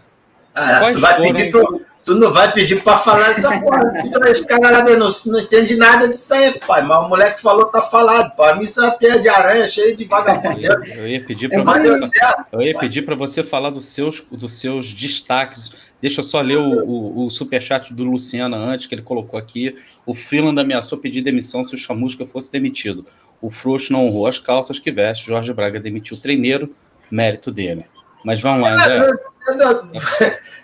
[0.54, 1.32] ah, tu, vai foram...
[1.32, 3.92] pedir pro, tu não vai pedir para falar essa porra.
[4.28, 6.82] Esse cara lá não, não entende nada disso aí, pai.
[6.82, 8.34] Mas o moleque falou, tá falado.
[8.36, 10.60] Para mim, isso é teia de aranha cheio de vagabundo.
[10.96, 12.18] Eu ia pedir para você,
[12.52, 15.92] eu ia pedir para você falar dos seus, dos seus destaques.
[16.00, 19.76] Deixa eu só ler o, o, o superchat do Luciano antes, que ele colocou aqui.
[20.04, 23.06] O Freeland ameaçou pedir demissão se o Chamusca fosse demitido.
[23.40, 25.26] O Frouxo não honrou as calças que veste.
[25.26, 26.74] Jorge Braga demitiu o treineiro,
[27.10, 27.84] mérito dele.
[28.24, 29.12] Mas vamos lá, André.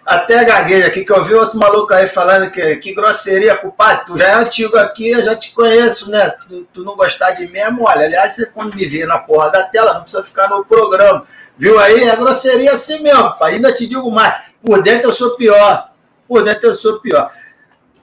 [0.09, 4.07] Até gagueja aqui, que eu vi outro maluco aí falando que, que grosseria, culpado.
[4.07, 6.31] Tu já é antigo aqui, eu já te conheço, né?
[6.31, 8.05] Tu, tu não gostar de mim é mole.
[8.05, 11.25] Aliás, você quando me vê na porra da tela, não precisa ficar no programa.
[11.59, 12.05] Viu aí?
[12.05, 13.57] É grosseria assim mesmo, pai.
[13.57, 14.45] Ainda te digo mais.
[14.63, 15.91] Por dentro eu sou pior.
[16.27, 17.31] Por dentro eu sou pior.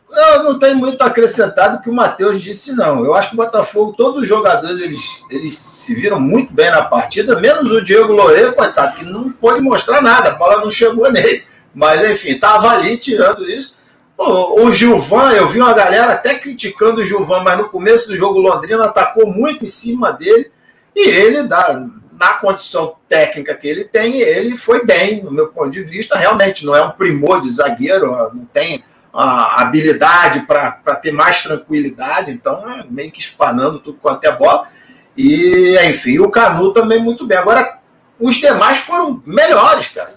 [0.09, 3.03] Eu não tenho muito acrescentado que o Matheus disse, não.
[3.03, 6.83] Eu acho que o Botafogo, todos os jogadores, eles, eles se viram muito bem na
[6.83, 11.09] partida, menos o Diego Loureiro, coitado, que não pôde mostrar nada, a bola não chegou
[11.11, 11.43] nele.
[11.73, 13.77] Mas, enfim, estava ali tirando isso.
[14.17, 18.15] O, o Gilvan, eu vi uma galera até criticando o Gilvan, mas no começo do
[18.15, 20.51] jogo Londrina atacou muito em cima dele.
[20.95, 21.85] E ele, dá,
[22.17, 26.17] na condição técnica que ele tem, ele foi bem, no meu ponto de vista.
[26.17, 28.83] Realmente, não é um primor de zagueiro, não tem
[29.15, 34.67] a habilidade para ter mais tranquilidade, então é meio que espanando tudo quanto é bola.
[35.15, 37.37] E, enfim, o Canu também muito bem.
[37.37, 37.79] Agora,
[38.19, 40.11] os demais foram melhores, cara.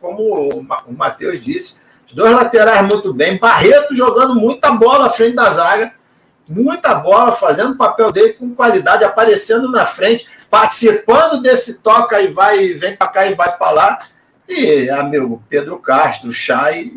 [0.00, 3.38] Como o Matheus disse, os dois laterais muito bem.
[3.38, 5.92] Barreto jogando muita bola à frente da zaga,
[6.48, 12.26] muita bola, fazendo o papel dele com qualidade, aparecendo na frente, participando desse toca e
[12.26, 13.98] vai, vem para cá e vai para lá.
[14.48, 16.94] E, amigo, Pedro Castro, Chay,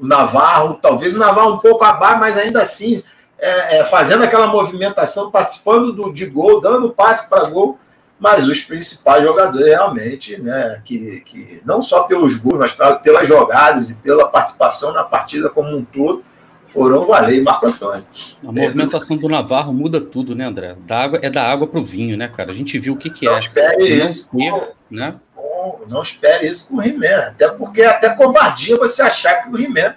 [0.00, 3.02] o Navarro, talvez o Navarro um pouco abaixo, mas ainda assim,
[3.38, 7.78] é, é, fazendo aquela movimentação, participando do, de gol, dando passe para gol
[8.18, 13.28] mas os principais jogadores realmente, né, que, que não só pelos gols, mas pra, pelas
[13.28, 16.22] jogadas e pela participação na partida como um todo,
[16.66, 18.04] foram Valer e Marco Antônio.
[18.46, 20.76] A movimentação do Navarro muda tudo, né, André?
[20.86, 22.50] Da água, é da água para o vinho, né, cara?
[22.50, 23.38] A gente viu o que, que não é.
[23.38, 25.14] Espere isso ter, com, né?
[25.58, 27.14] Com, não espere isso com o Rimé.
[27.14, 29.96] Até porque é até covardia você achar que o Rimé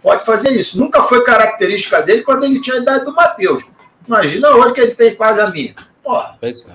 [0.00, 0.78] pode fazer isso.
[0.78, 3.64] Nunca foi característica dele quando ele tinha a idade do Matheus.
[4.06, 5.74] Imagina hoje que ele tem quase a minha.
[6.00, 6.36] Porra.
[6.40, 6.72] Pois é.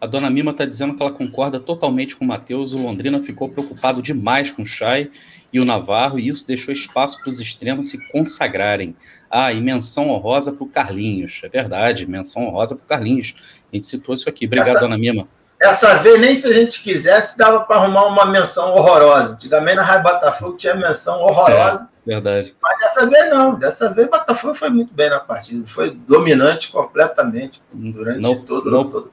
[0.00, 2.72] A dona Mima está dizendo que ela concorda totalmente com o Matheus.
[2.72, 5.10] O Londrina ficou preocupado demais com o Chay
[5.52, 8.94] e o Navarro, e isso deixou espaço para os extremos se consagrarem.
[9.28, 11.40] Ah, e menção honrosa para o Carlinhos.
[11.42, 13.34] É verdade, menção honrosa para o Carlinhos.
[13.72, 14.46] A gente citou isso aqui.
[14.46, 15.26] Obrigado, essa, dona Mima.
[15.60, 19.32] Essa vez, nem se a gente quisesse, dava para arrumar uma menção horrorosa.
[19.32, 21.88] Antigamente, na Raio Botafogo tinha menção horrorosa.
[22.06, 22.54] É, verdade.
[22.62, 23.54] Mas dessa vez, não.
[23.54, 25.66] Dessa vez, o Botafogo foi muito bem na partida.
[25.66, 29.10] Foi dominante completamente durante não, todo, não, todo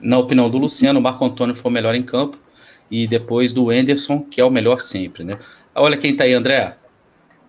[0.00, 2.38] na opinião do Luciano, o Marco Antônio foi o melhor em campo
[2.90, 5.38] e depois do Enderson, que é o melhor sempre, né?
[5.74, 6.76] Olha quem tá aí, André.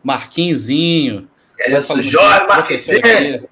[0.02, 1.28] Marquinhozinho.
[1.60, 3.50] É isso, Jorge Marquinhozinho.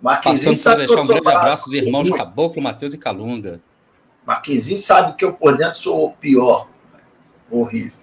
[0.00, 3.60] Marquinhozinho sabe deixar um grande abraço aos irmãos Caboclo, Matheus e Calunga.
[4.26, 6.68] Marquinhozinho sabe que eu por dentro sou o pior.
[7.50, 8.02] Horrível.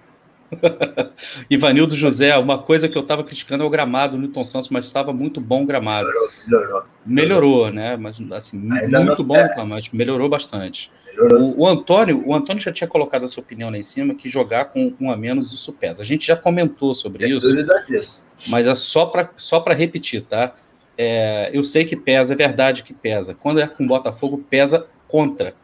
[1.48, 4.86] Ivanildo José, uma coisa que eu estava criticando é o gramado no Newton Santos, mas
[4.86, 6.06] estava muito bom o gramado.
[6.06, 7.96] Melhorou, melhorou, melhorou né?
[7.96, 9.64] Mas assim, muito bom, é.
[9.64, 10.90] mas melhorou bastante.
[11.06, 14.14] Melhorou o, o, Antônio, o Antônio já tinha colocado a sua opinião lá em cima
[14.14, 16.02] que jogar com um a menos isso pesa.
[16.02, 17.66] A gente já comentou sobre Tem isso.
[17.86, 18.24] Disso.
[18.48, 20.54] Mas é só para só para repetir, tá?
[20.98, 23.34] É, eu sei que pesa, é verdade que pesa.
[23.34, 25.54] Quando é com Botafogo, pesa contra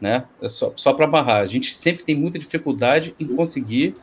[0.00, 0.24] né?
[0.40, 1.42] É só, só para amarrar.
[1.42, 3.96] A gente sempre tem muita dificuldade em conseguir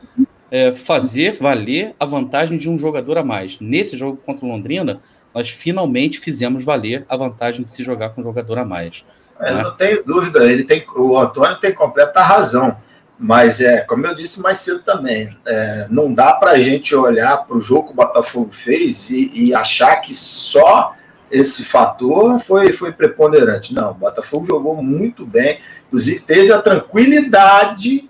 [0.50, 3.58] é, fazer valer a vantagem de um jogador a mais.
[3.60, 5.00] Nesse jogo contra o Londrina,
[5.34, 9.04] nós finalmente fizemos valer a vantagem de se jogar com um jogador a mais.
[9.40, 9.62] É, né?
[9.62, 12.76] Não tenho dúvida, ele tem, o Antônio tem completa razão.
[13.20, 17.38] Mas é, como eu disse mais cedo também, é, não dá para a gente olhar
[17.38, 20.94] para o jogo que o Botafogo fez e, e achar que só
[21.30, 23.74] esse fator foi, foi preponderante.
[23.74, 28.08] Não, o Botafogo jogou muito bem, inclusive teve a tranquilidade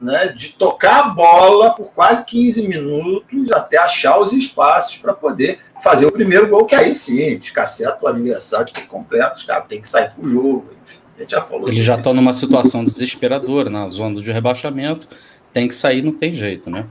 [0.00, 5.58] né, de tocar a bola por quase 15 minutos até achar os espaços para poder
[5.82, 9.80] fazer o primeiro gol, que aí sim, escasseta o adversário por completo, os caras têm
[9.80, 10.66] que sair para o jogo.
[10.84, 15.08] Enfim, a gente já falou Eles já estão numa situação desesperadora, na zona de rebaixamento,
[15.52, 16.86] tem que sair, não tem jeito, né?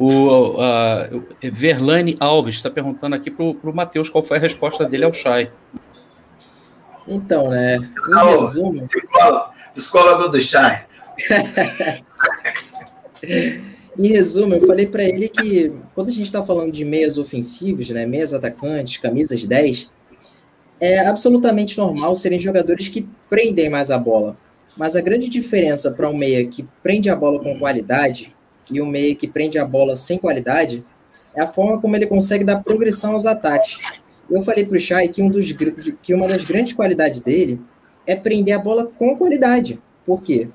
[0.00, 1.22] O uh,
[1.52, 5.50] Verlane Alves está perguntando aqui para o Matheus qual foi a resposta dele ao Chay.
[7.06, 7.76] Então, né?
[7.76, 8.80] Em Não, resumo.
[8.80, 10.84] Psicólogo, psicólogo do Chay.
[13.98, 17.90] em resumo, eu falei para ele que quando a gente está falando de meias ofensivos,
[17.90, 19.90] né, meias atacantes, camisas 10,
[20.80, 24.34] é absolutamente normal serem jogadores que prendem mais a bola.
[24.78, 28.34] Mas a grande diferença para um meia que prende a bola com qualidade
[28.70, 30.84] e um meia que prende a bola sem qualidade
[31.34, 33.78] é a forma como ele consegue dar progressão aos ataques.
[34.30, 35.52] Eu falei para o Chay que, um dos,
[36.02, 37.60] que uma das grandes qualidades dele
[38.06, 39.80] é prender a bola com qualidade.
[40.04, 40.48] Por quê?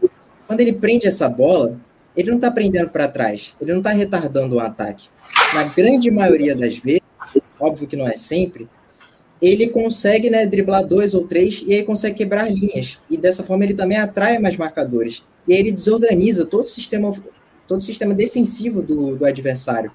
[0.48, 1.80] Quando ele prende essa bola,
[2.16, 5.10] ele não está prendendo para trás, ele não está retardando o ataque.
[5.54, 7.02] Na grande maioria das vezes,
[7.60, 8.70] óbvio que não é sempre,
[9.42, 13.00] ele consegue né, driblar dois ou três e aí consegue quebrar linhas.
[13.10, 15.24] E dessa forma ele também atrai mais marcadores.
[15.48, 17.12] E aí ele desorganiza todo o sistema,
[17.68, 19.92] todo o sistema defensivo do, do adversário.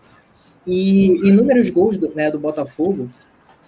[0.66, 3.10] E inúmeros gols do, né, do Botafogo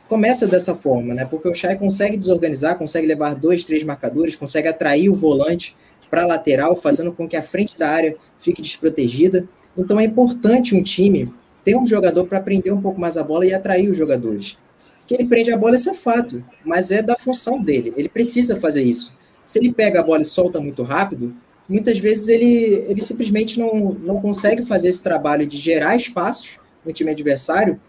[0.09, 1.25] começa dessa forma, né?
[1.25, 5.75] Porque o Chay consegue desorganizar, consegue levar dois, três marcadores, consegue atrair o volante
[6.11, 9.49] para a lateral, fazendo com que a frente da área fique desprotegida.
[9.77, 11.33] Então é importante um time
[11.65, 14.59] ter um jogador para prender um pouco mais a bola e atrair os jogadores.
[15.07, 17.95] Que ele prende a bola, isso é fato, mas é da função dele.
[17.97, 19.17] Ele precisa fazer isso.
[19.45, 21.35] Se ele pega a bola e solta muito rápido,
[21.69, 26.93] muitas vezes ele, ele simplesmente não, não consegue fazer esse trabalho de gerar espaços no
[26.93, 27.81] time adversário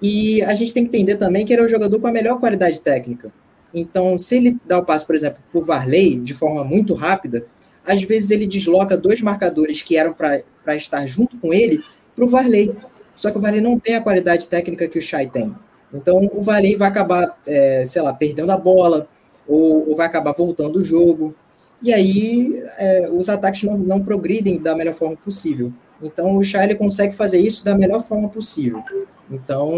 [0.00, 2.38] e a gente tem que entender também que ele é o jogador com a melhor
[2.38, 3.32] qualidade técnica.
[3.74, 7.46] Então, se ele dá o passe, por exemplo, por Varley de forma muito rápida,
[7.84, 11.82] às vezes ele desloca dois marcadores que eram para estar junto com ele
[12.14, 12.74] para o Varley.
[13.14, 15.54] Só que o Varley não tem a qualidade técnica que o Shai tem.
[15.92, 19.08] Então, o Varley vai acabar, é, sei lá, perdendo a bola,
[19.48, 21.34] ou, ou, vai acabar voltando o jogo.
[21.82, 25.72] E aí, é, os ataques não, não progridem da melhor forma possível.
[26.02, 28.82] Então, o Shai consegue fazer isso da melhor forma possível.
[29.30, 29.72] Então,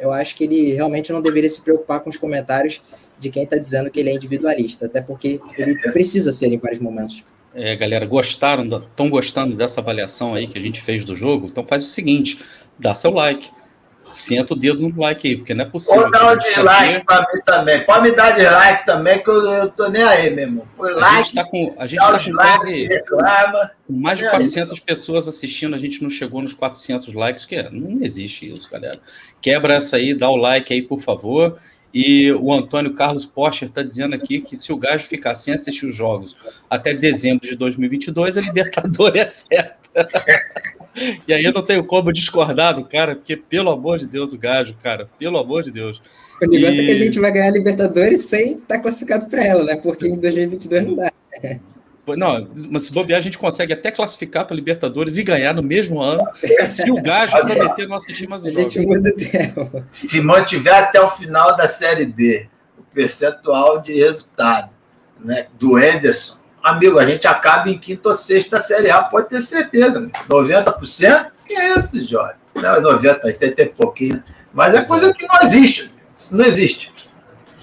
[0.00, 2.82] eu acho que ele realmente não deveria se preocupar com os comentários
[3.18, 6.80] de quem está dizendo que ele é individualista, até porque ele precisa ser em vários
[6.80, 7.24] momentos.
[7.54, 11.46] É, galera, gostaram, estão gostando dessa avaliação aí que a gente fez do jogo?
[11.46, 12.38] Então faz o seguinte,
[12.78, 13.50] dá seu like.
[14.16, 16.04] Senta o dedo no like aí, porque não é possível.
[16.04, 17.84] Ou dá um dislike para mim também.
[17.84, 20.66] Pode me dar dislike também, que eu, eu tô nem aí, meu irmão.
[20.74, 23.70] Põe a like, gente tá com, a gente tá com quase reclama.
[23.86, 28.02] mais de 400 pessoas assistindo, a gente não chegou nos 400 likes, que é, não
[28.02, 28.98] existe isso, galera.
[29.38, 31.58] Quebra essa aí, dá o like aí, por favor.
[31.92, 35.84] E o Antônio Carlos Porsche está dizendo aqui que se o Gajo ficar sem assistir
[35.84, 36.34] os jogos
[36.70, 39.75] até dezembro de 2022, a Libertadores é certa.
[41.26, 44.38] e aí eu não tenho como discordar do cara, porque pelo amor de Deus, o
[44.38, 46.02] Gajo, cara, pelo amor de Deus.
[46.42, 46.84] O negócio e...
[46.84, 49.76] é que a gente vai ganhar a Libertadores sem estar tá classificado para ela, né?
[49.76, 51.10] Porque em 2022 não dá.
[52.16, 56.00] Não, mas se bobear, a gente consegue até classificar para Libertadores e ganhar no mesmo
[56.00, 56.22] ano,
[56.64, 58.58] se o Gajo prometer não assistir mais jogos.
[58.58, 59.84] A gente muda o tempo.
[59.88, 64.70] Se mantiver até o final da Série B o percentual de resultado
[65.18, 69.28] né, do Enderson, amigo, a gente acaba em quinto ou sexto da Série A, pode
[69.28, 70.00] ter certeza.
[70.00, 70.10] Né?
[70.28, 71.30] 90%?
[71.44, 72.36] Que é isso, Jorge?
[72.54, 74.22] Não, 90, 80 e pouquinho.
[74.52, 75.92] Mas é coisa que não existe.
[76.16, 76.92] Isso não existe.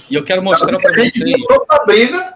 [0.09, 1.13] E eu quero mostrar para vocês.
[1.21, 2.33] A gente a briga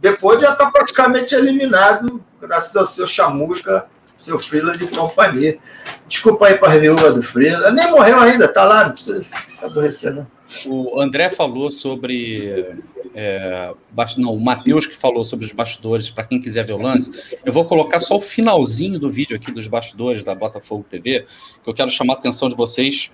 [0.00, 3.86] depois já está praticamente eliminado, graças ao seu chamusca,
[4.16, 5.58] seu Freeland de companhia.
[6.06, 7.74] Desculpa aí para a viúva do Freeland.
[7.74, 10.26] Nem morreu ainda, tá lá, não precisa se aborrecer, não.
[10.66, 12.76] O André falou sobre.
[13.14, 13.72] É,
[14.18, 17.38] não, o Matheus que falou sobre os bastidores, para quem quiser ver o lance.
[17.44, 21.26] Eu vou colocar só o finalzinho do vídeo aqui dos bastidores da Botafogo TV,
[21.62, 23.10] que eu quero chamar a atenção de vocês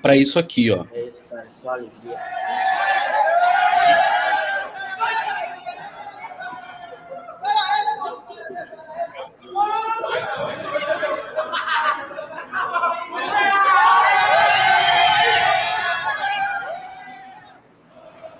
[0.00, 0.84] para isso aqui, ó.
[0.92, 2.18] É isso, cara, só alegria.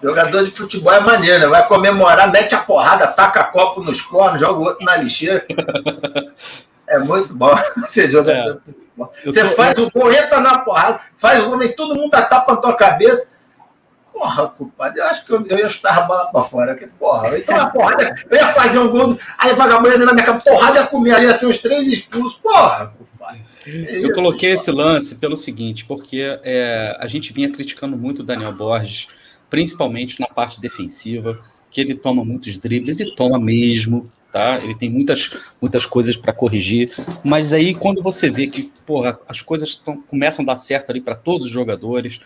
[0.04, 1.46] Jogador de futebol é maneiro, né?
[1.46, 5.44] Vai comemorar, mete a porrada, taca copo nos cornos, joga o outro na lixeira.
[6.86, 7.50] É muito bom
[7.88, 8.52] ser jogador é.
[8.52, 9.10] de futebol.
[9.24, 9.48] Você tô...
[9.48, 12.76] faz o gol, entra na porrada, faz o gol, vem todo mundo tapa na tua
[12.76, 13.26] cabeça.
[14.12, 16.74] Porra, culpado, eu acho que eu, eu ia chutar a bola pra fora.
[16.74, 20.44] Que, porra, então a porrada, eu ia fazer um gol, aí vagabundo na minha casa,
[20.44, 22.34] porrada ia comer, ia ser os três expulsos.
[22.34, 23.38] Porra, culpado.
[23.66, 28.52] Eu coloquei esse lance pelo seguinte, porque é, a gente vinha criticando muito o Daniel
[28.52, 29.08] Borges
[29.54, 31.40] principalmente na parte defensiva,
[31.70, 34.58] que ele toma muitos dribles e toma mesmo, tá?
[34.60, 35.30] Ele tem muitas,
[35.62, 36.90] muitas coisas para corrigir,
[37.22, 41.00] mas aí quando você vê que, porra, as coisas tão, começam a dar certo ali
[41.00, 42.18] para todos os jogadores,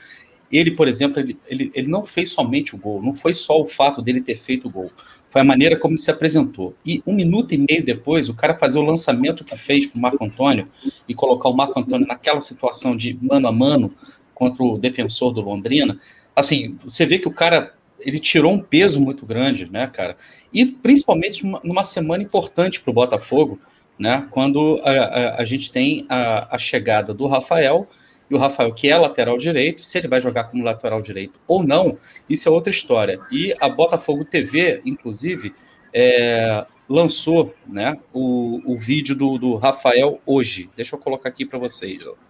[0.51, 3.69] ele, por exemplo, ele, ele, ele não fez somente o gol, não foi só o
[3.69, 4.91] fato dele ter feito o gol,
[5.29, 6.75] foi a maneira como ele se apresentou.
[6.83, 10.01] E um minuto e meio depois, o cara fazer o lançamento que fez para o
[10.01, 10.67] Marco Antônio
[11.07, 13.93] e colocar o Marco Antônio naquela situação de mano a mano
[14.35, 15.99] contra o defensor do Londrina,
[16.39, 20.17] assim, você vê que o cara ele tirou um peso muito grande, né, cara?
[20.53, 23.61] E principalmente numa semana importante para o Botafogo,
[23.99, 24.27] né?
[24.31, 27.89] Quando a, a, a gente tem a, a, chegada do Rafael,
[28.31, 31.63] e o Rafael, que é lateral direito, se ele vai jogar como lateral direito ou
[31.63, 33.19] não, isso é outra história.
[33.33, 35.53] E a Botafogo TV, inclusive,
[35.93, 40.69] é, lançou né, o, o vídeo do, do Rafael hoje.
[40.77, 42.07] Deixa eu colocar aqui para vocês.
[42.07, 42.28] Ó.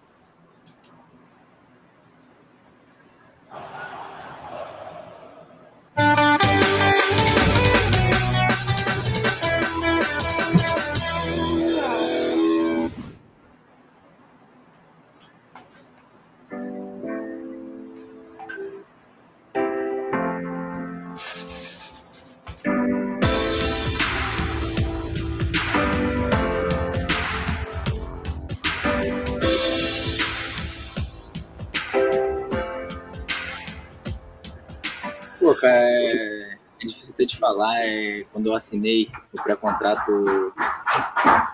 [38.20, 40.52] é quando eu assinei o pré-contrato,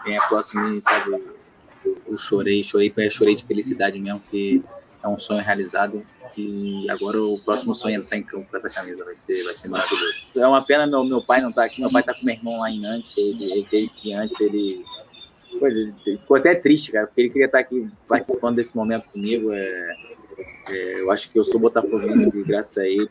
[0.03, 4.65] quem é próximo sabe, eu, eu, chorei, chorei, chorei de felicidade mesmo, que
[5.03, 6.05] é um sonho realizado.
[6.37, 9.55] E agora o próximo sonho é estar em campo com essa camisa, vai ser, vai
[9.55, 10.27] ser maravilhoso.
[10.35, 12.35] É uma pena meu, meu pai não estar tá aqui, meu pai está com meu
[12.35, 14.85] irmão lá em Nantes, ele, ele que antes ele,
[15.63, 19.53] ele ficou até triste, cara, porque ele queria estar aqui participando desse momento comigo.
[19.53, 19.97] É,
[20.71, 23.09] é, eu acho que eu sou botafoguense graças a ele.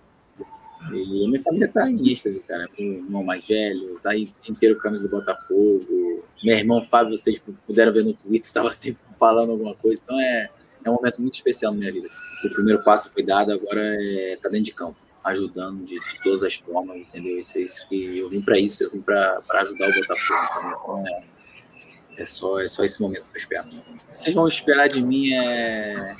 [0.91, 2.67] E minha família tá em êxtase, cara.
[2.77, 6.23] O irmão mais velho, tá aí o dia inteiro camisa do Botafogo.
[6.43, 10.01] Meu irmão Fábio, vocês puderam ver no Twitter, estava sempre falando alguma coisa.
[10.03, 10.49] Então é,
[10.83, 12.09] é um momento muito especial na minha vida.
[12.43, 16.43] O primeiro passo foi dado, agora é tá dentro de campo, ajudando de, de todas
[16.43, 17.39] as formas, entendeu?
[17.39, 20.77] Isso é isso que eu vim para isso, eu vim para ajudar o Botafogo.
[20.81, 21.23] Então é,
[22.17, 23.67] é só, é só esse momento que eu espero.
[24.11, 26.15] Vocês vão esperar de mim é.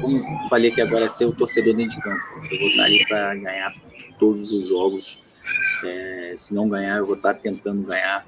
[0.00, 2.22] Como falei aqui agora, é ser o torcedor dentro de campo.
[2.50, 3.74] Eu vou estar ali para ganhar
[4.18, 5.20] todos os jogos.
[5.84, 8.26] É, se não ganhar, eu vou estar tentando ganhar.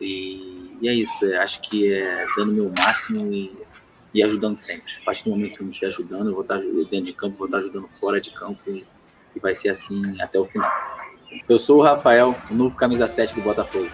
[0.00, 1.24] E, e é isso.
[1.24, 3.52] É, acho que é dando meu máximo e,
[4.12, 4.92] e ajudando sempre.
[5.02, 7.36] A partir do momento que eu me estiver ajudando, eu vou estar dentro de campo,
[7.38, 8.60] vou estar ajudando fora de campo.
[8.68, 8.84] E,
[9.36, 10.70] e vai ser assim até o final.
[11.48, 13.90] Eu sou o Rafael, o novo camisa 7 do Botafogo.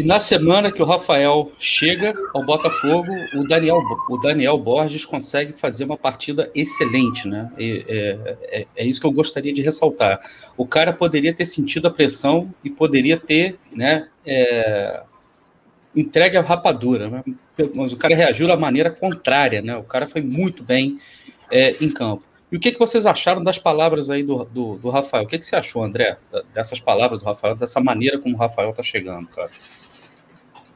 [0.00, 5.52] E na semana que o Rafael chega ao Botafogo, o Daniel, o Daniel Borges consegue
[5.52, 7.50] fazer uma partida excelente, né?
[7.58, 10.18] E, é, é, é, isso que eu gostaria de ressaltar.
[10.56, 14.08] O cara poderia ter sentido a pressão e poderia ter, né?
[14.24, 15.02] É,
[15.94, 17.22] entregue a rapadura, né?
[17.76, 19.76] mas o cara reagiu da maneira contrária, né?
[19.76, 20.96] O cara foi muito bem
[21.50, 22.24] é, em campo.
[22.50, 25.24] E o que, que vocês acharam das palavras aí do, do, do Rafael?
[25.24, 26.16] O que, que você achou, André,
[26.54, 29.50] dessas palavras do Rafael, dessa maneira como o Rafael tá chegando, cara?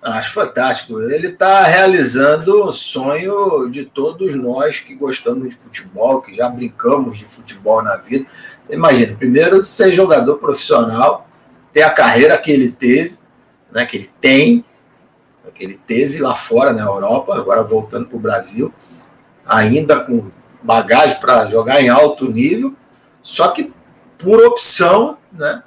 [0.05, 1.01] Acho fantástico.
[1.01, 7.17] Ele está realizando o sonho de todos nós que gostamos de futebol, que já brincamos
[7.17, 8.27] de futebol na vida.
[8.69, 11.27] Imagina, primeiro ser jogador profissional,
[11.73, 13.19] ter a carreira que ele teve,
[13.73, 14.63] né, que ele tem,
[15.55, 18.75] que ele teve lá fora na Europa, agora voltando para o Brasil,
[19.47, 20.31] ainda com
[20.63, 22.75] bagagem para jogar em alto nível,
[23.23, 23.73] só que
[24.19, 25.63] por opção, né?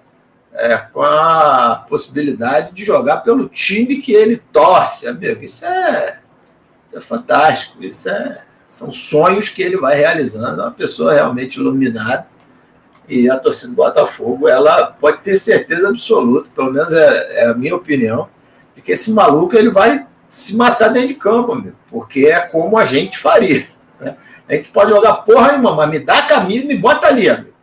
[0.58, 5.44] É, com a possibilidade de jogar pelo time que ele torce, amigo.
[5.44, 6.20] Isso é,
[6.84, 7.78] isso é fantástico.
[7.84, 10.62] Isso é, são sonhos que ele vai realizando.
[10.62, 12.28] É uma pessoa realmente iluminada.
[13.08, 17.54] E a torcida do Botafogo, ela pode ter certeza absoluta, pelo menos é, é a
[17.54, 18.28] minha opinião,
[18.76, 22.78] de que esse maluco ele vai se matar dentro de campo, amigo, porque é como
[22.78, 23.64] a gente faria.
[23.98, 24.18] Né?
[24.50, 27.30] A gente pode jogar porra nenhuma, mas me dá a camisa e me bota ali,
[27.30, 27.57] amigo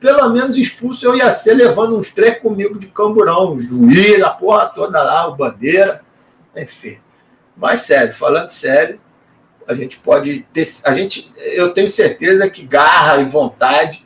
[0.00, 4.30] pelo menos expulso eu ia ser levando uns três comigo de camburão, o juiz, a
[4.30, 6.02] porra toda lá, o bandeira,
[6.56, 6.98] enfim.
[7.56, 9.00] Mas sério, falando sério,
[9.66, 14.04] a gente pode ter, a gente, eu tenho certeza que garra e vontade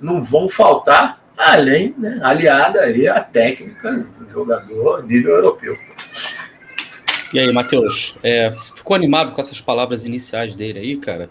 [0.00, 5.76] não vão faltar, além, né, aliada aí à técnica do jogador nível europeu.
[7.32, 11.28] E aí, Matheus, é, ficou animado com essas palavras iniciais dele aí, cara?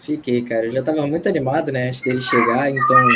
[0.00, 0.64] Fiquei, cara.
[0.64, 3.08] Eu já estava muito animado, né, antes dele chegar, então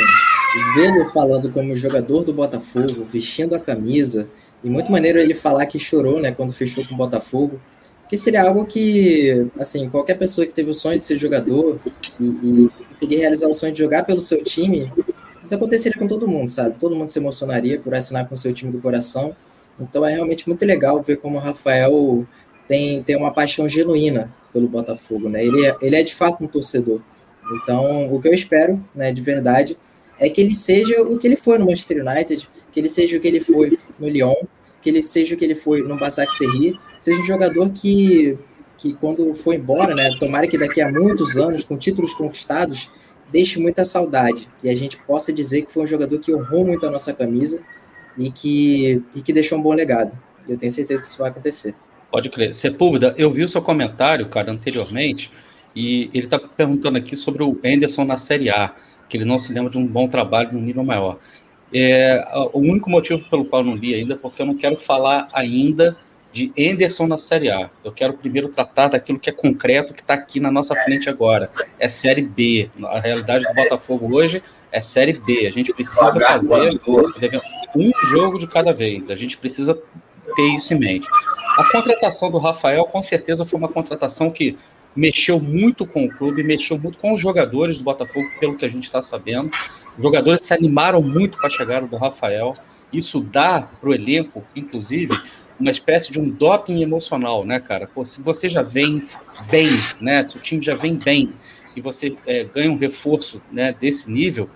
[0.75, 4.29] vê-lo falando como jogador do Botafogo, vestindo a camisa,
[4.63, 7.59] e muito maneiro ele falar que chorou, né, quando fechou com o Botafogo,
[8.07, 11.79] que seria algo que, assim, qualquer pessoa que teve o sonho de ser jogador
[12.19, 14.93] e, e conseguir realizar o sonho de jogar pelo seu time,
[15.43, 16.75] isso aconteceria com todo mundo, sabe?
[16.79, 19.35] Todo mundo se emocionaria por assinar com o seu time do coração.
[19.79, 22.27] Então é realmente muito legal ver como o Rafael
[22.67, 25.45] tem, tem uma paixão genuína pelo Botafogo, né?
[25.45, 27.01] Ele é, ele é de fato um torcedor.
[27.51, 29.77] Então, o que eu espero, né, de verdade,
[30.17, 33.19] é que ele seja o que ele foi no Manchester United, que ele seja o
[33.19, 34.33] que ele foi no Lyon,
[34.81, 38.37] que ele seja o que ele foi no Basak Serri, seja um jogador que
[38.77, 42.91] que quando foi embora, né, tomara que daqui a muitos anos, com títulos conquistados,
[43.31, 46.85] deixe muita saudade e a gente possa dizer que foi um jogador que honrou muito
[46.85, 47.63] a nossa camisa
[48.17, 50.17] e que, e que deixou um bom legado.
[50.47, 51.73] Eu tenho certeza que isso vai acontecer.
[52.15, 52.53] Pode crer.
[52.53, 55.29] Sepúlveda, eu vi o seu comentário, cara, anteriormente,
[55.75, 58.73] e ele está perguntando aqui sobre o Anderson na Série A,
[59.09, 61.17] que ele não se lembra de um bom trabalho no nível maior.
[61.73, 64.77] É, o único motivo pelo qual eu não li ainda é porque eu não quero
[64.77, 65.97] falar ainda
[66.31, 67.69] de Anderson na Série A.
[67.83, 71.51] Eu quero primeiro tratar daquilo que é concreto, que está aqui na nossa frente agora.
[71.77, 72.69] É Série B.
[72.85, 74.41] A realidade do Botafogo hoje
[74.71, 75.47] é Série B.
[75.47, 76.77] A gente precisa fazer
[77.75, 79.11] um jogo de cada vez.
[79.11, 79.77] A gente precisa
[80.37, 81.09] ter isso em mente.
[81.57, 84.57] A contratação do Rafael, com certeza, foi uma contratação que
[84.95, 88.69] mexeu muito com o clube, mexeu muito com os jogadores do Botafogo, pelo que a
[88.69, 89.51] gente está sabendo.
[89.97, 92.53] Os jogadores se animaram muito com a chegada do Rafael.
[92.91, 95.17] Isso dá para o elenco, inclusive,
[95.59, 97.87] uma espécie de um doping emocional, né, cara?
[97.87, 99.07] Pô, se você já vem
[99.49, 100.23] bem, né?
[100.23, 101.33] Se o time já vem bem
[101.75, 104.49] e você é, ganha um reforço né, desse nível,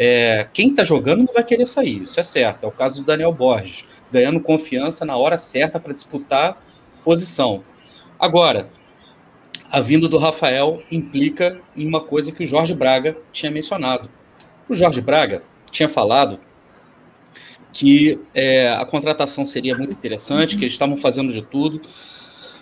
[0.00, 2.62] é, quem está jogando não vai querer sair, isso é certo.
[2.62, 6.56] É o caso do Daniel Borges, ganhando confiança na hora certa para disputar
[7.02, 7.64] posição.
[8.16, 8.70] Agora,
[9.68, 14.08] a vinda do Rafael implica em uma coisa que o Jorge Braga tinha mencionado.
[14.68, 16.38] O Jorge Braga tinha falado
[17.72, 21.82] que é, a contratação seria muito interessante, que eles estavam fazendo de tudo,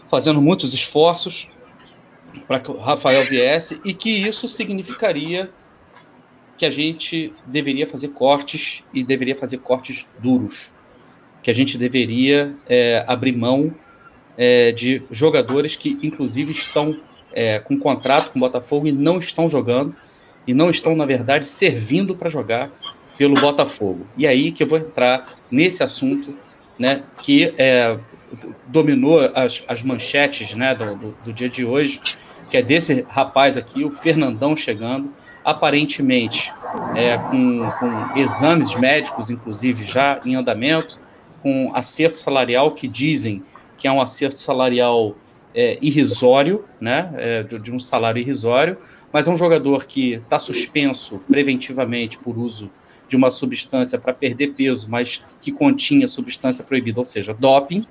[0.09, 1.51] fazendo muitos esforços
[2.49, 5.51] para que o Rafael viesse e que isso significaria
[6.57, 10.73] que a gente deveria fazer cortes e deveria fazer cortes duros,
[11.43, 13.75] que a gente deveria é, abrir mão
[14.37, 16.99] é, de jogadores que, inclusive, estão
[17.33, 19.95] é, com contrato com o Botafogo e não estão jogando,
[20.47, 22.71] e não estão, na verdade, servindo para jogar
[23.19, 24.07] pelo Botafogo.
[24.17, 26.35] E aí que eu vou entrar nesse assunto,
[26.79, 27.99] né, que é,
[28.67, 32.01] dominou as, as manchetes né, do, do, do, dia de hoje,
[32.51, 35.13] que é desse rapaz aqui, o Fernandão chegando,
[35.47, 36.53] aparentemente
[36.97, 40.99] é, com, com exames médicos, inclusive, já em andamento,
[41.41, 43.45] com acerto salarial que dizem
[43.79, 45.15] que é um acerto salarial
[45.55, 48.77] é, irrisório, né, é, de, de, um salário irrisório,
[49.13, 52.69] mas é um jogador que está suspenso preventivamente por uso
[53.09, 57.87] de uma substância para perder peso, mas que continha substância proibida, ou seja, doping.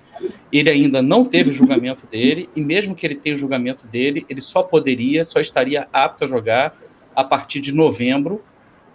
[0.51, 4.25] Ele ainda não teve o julgamento dele, e mesmo que ele tenha o julgamento dele,
[4.29, 6.75] ele só poderia, só estaria apto a jogar
[7.15, 8.43] a partir de novembro.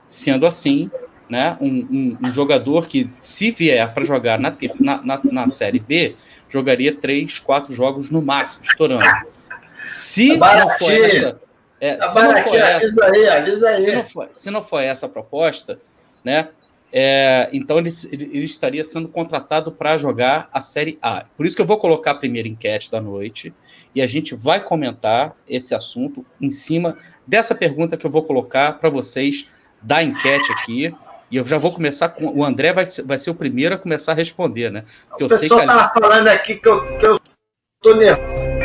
[0.07, 0.91] Sendo assim,
[1.29, 5.79] né, um, um, um jogador que, se vier para jogar na, na, na, na, Série
[5.79, 6.16] B,
[6.49, 9.05] jogaria três, quatro jogos no máximo, estourando.
[9.85, 11.41] Se tá não for essa.
[11.81, 13.07] É, tá se, não for essa
[13.68, 13.85] aí.
[13.85, 15.81] Se, não for, se não for essa a proposta,
[16.25, 16.49] né?
[16.93, 21.24] É, então ele, ele, estaria sendo contratado para jogar a Série A.
[21.36, 23.55] Por isso que eu vou colocar a primeira enquete da noite
[23.95, 28.78] e a gente vai comentar esse assunto em cima dessa pergunta que eu vou colocar
[28.78, 29.49] para vocês
[29.80, 30.95] da enquete aqui.
[31.30, 32.26] E eu já vou começar com.
[32.26, 34.84] O André vai, vai ser o primeiro a começar a responder, né?
[35.09, 35.93] Porque o pessoal estava ali...
[35.93, 37.20] falando aqui que eu, que eu
[37.80, 38.60] tô nervoso.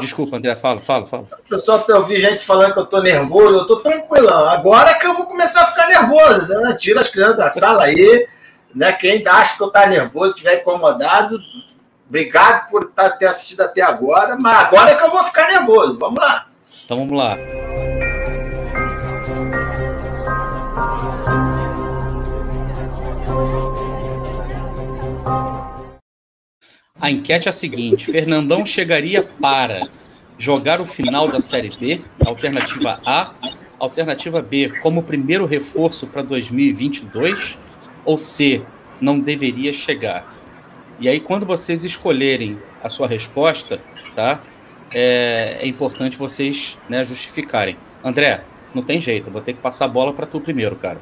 [0.00, 1.28] Desculpa, André, fala, fala, fala.
[1.46, 4.48] O pessoal eu vi gente falando que eu tô nervoso, eu tô tranquilão.
[4.48, 6.74] Agora que eu vou começar a ficar nervoso, né?
[6.76, 8.26] Tira as crianças da sala aí,
[8.74, 8.92] né?
[8.92, 11.38] Quem acha que eu tá nervoso, estiver incomodado,
[12.08, 15.96] obrigado por tá, ter assistido até agora, mas agora é que eu vou ficar nervoso.
[15.96, 16.48] Vamos lá.
[16.84, 17.38] Então vamos lá.
[27.00, 29.88] A enquete é a seguinte: Fernandão chegaria para
[30.38, 33.32] jogar o final da Série B, alternativa A,
[33.78, 37.58] alternativa B, como primeiro reforço para 2022,
[38.04, 38.62] ou C,
[39.00, 40.34] não deveria chegar.
[40.98, 43.78] E aí, quando vocês escolherem a sua resposta,
[44.14, 44.40] tá?
[44.94, 47.76] É, é importante vocês né, justificarem.
[48.02, 48.40] André,
[48.74, 50.98] não tem jeito, eu vou ter que passar a bola para tu primeiro, cara.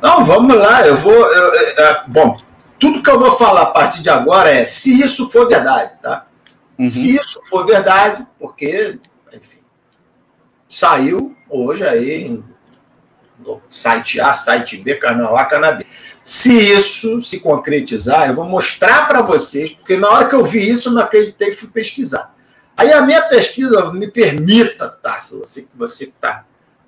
[0.00, 1.12] Não, vamos lá, eu vou.
[1.12, 2.36] Eu, é, bom,
[2.84, 6.26] tudo que eu vou falar a partir de agora é se isso for verdade, tá?
[6.78, 6.86] Uhum.
[6.86, 8.98] Se isso for verdade, porque,
[9.32, 9.60] enfim,
[10.68, 12.42] saiu hoje aí
[13.38, 15.86] no site A, site B, canal A, canal B.
[16.22, 20.70] Se isso se concretizar, eu vou mostrar para vocês, porque na hora que eu vi
[20.70, 22.34] isso, eu não acreditei e fui pesquisar.
[22.76, 25.18] Aí a minha pesquisa me permita, tá?
[25.20, 26.44] Se você que você está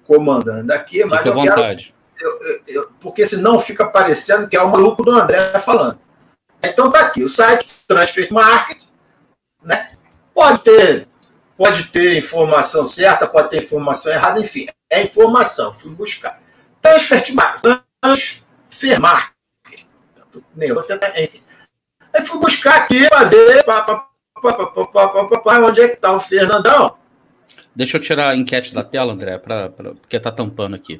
[0.06, 1.94] comandando aqui, mas Fique eu vontade.
[2.20, 5.98] Eu, eu, porque senão fica parecendo que é o maluco do André falando.
[6.62, 8.84] Então tá aqui, o site Transfer Market,
[9.62, 9.86] né?
[10.34, 11.08] Pode ter,
[11.56, 16.40] pode ter informação certa, pode ter informação errada, enfim, é informação, fui buscar.
[16.80, 19.32] Transfer Market, Transfer Market,
[21.16, 21.42] enfim.
[22.12, 24.06] Aí fui buscar aqui para ver, para
[25.62, 26.96] Onde é que está o Fernandão?
[27.74, 30.98] Deixa eu tirar a enquete da tela, André, pra, pra, porque tá tampando aqui.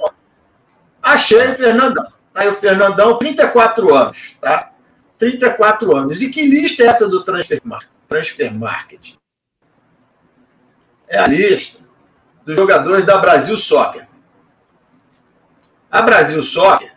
[1.07, 2.05] Achei o Fernandão.
[2.35, 4.73] Tá aí o Fernandão, 34 anos, tá?
[5.17, 6.21] 34 anos.
[6.21, 7.61] E que lista é essa do Transfer,
[8.09, 9.15] Transfer Market?
[11.07, 11.79] É a lista
[12.45, 14.09] dos jogadores da Brasil Soccer.
[15.89, 16.93] A Brasil Soccer,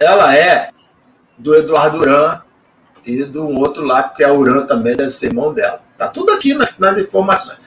[0.00, 0.70] ela é
[1.36, 2.40] do Eduardo Duran
[3.04, 5.82] e do outro lá, que é o Uran também, deve ser irmão dela.
[5.98, 7.58] Tá tudo aqui nas, nas informações.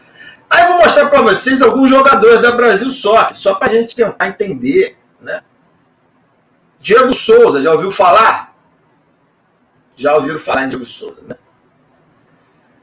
[0.49, 3.95] Aí eu vou mostrar para vocês alguns jogadores da Brasil Soccer, só para a gente
[3.95, 4.97] tentar entender,
[5.28, 5.43] né?
[6.80, 8.55] Diego Souza, já ouviu falar?
[9.97, 11.36] Já ouviram falar em Diego Souza, né?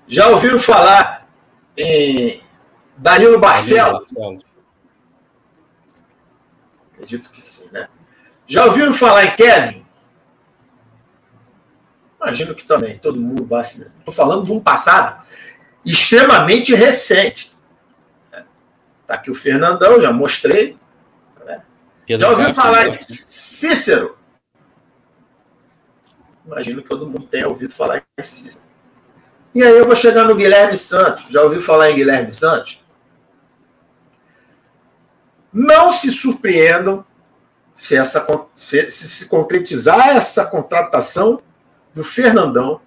[0.07, 1.27] Já ouviram falar
[1.77, 2.43] em
[2.99, 4.13] Danilo Barcelos?
[6.93, 7.89] Acredito que sim, né?
[8.47, 9.87] Já ouviram falar em Kevin?
[12.21, 13.63] Imagino que também, todo mundo vai.
[13.63, 15.27] Estou falando de um passado
[15.85, 17.51] extremamente recente.
[19.07, 20.79] Tá aqui o Fernandão, já mostrei.
[22.09, 22.19] Né?
[22.19, 24.17] Já ouviu falar de Cícero?
[26.45, 28.65] Imagino que todo mundo tenha ouvido falar em Cícero.
[29.55, 31.25] E aí eu vou chegar no Guilherme Santos.
[31.31, 32.81] Já ouviu falar em Guilherme Santos?
[35.53, 37.05] Não se surpreendam
[37.73, 41.41] se, essa, se, se, se concretizar essa contratação
[41.95, 42.81] do Fernandão,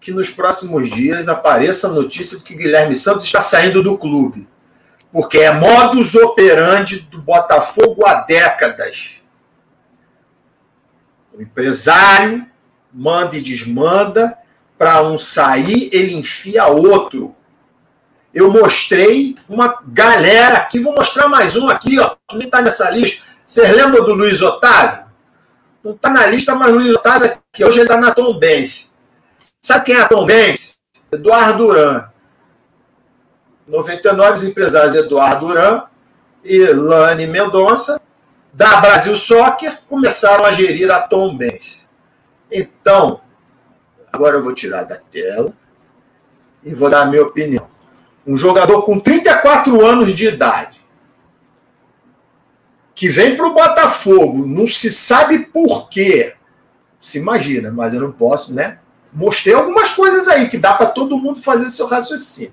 [0.00, 4.48] que nos próximos dias apareça a notícia de que Guilherme Santos está saindo do clube
[5.12, 9.12] porque é modus operandi do Botafogo há décadas.
[11.32, 12.46] O empresário
[12.92, 14.36] manda e desmanda,
[14.76, 17.34] para um sair, ele enfia outro.
[18.32, 22.88] Eu mostrei uma galera aqui, vou mostrar mais um aqui, ó, que nem está nessa
[22.90, 23.24] lista.
[23.44, 25.06] Vocês lembram do Luiz Otávio?
[25.82, 27.64] Não está na lista, mas o Luiz Otávio aqui.
[27.64, 28.94] Hoje ele está na Tom Benz.
[29.60, 30.78] Sabe quem é a Tom Benz?
[31.10, 32.04] Eduardo Duran.
[33.68, 35.82] 99, os empresários Eduardo Duran
[36.42, 38.00] e Lani Mendonça,
[38.52, 41.38] da Brasil Soccer, começaram a gerir a Tom.
[42.50, 43.20] Então,
[44.10, 45.52] agora eu vou tirar da tela
[46.64, 47.68] e vou dar a minha opinião.
[48.26, 50.80] Um jogador com 34 anos de idade,
[52.94, 56.34] que vem para o Botafogo, não se sabe por quê.
[57.00, 58.78] Se imagina, mas eu não posso, né?
[59.12, 62.52] Mostrei algumas coisas aí que dá para todo mundo fazer seu raciocínio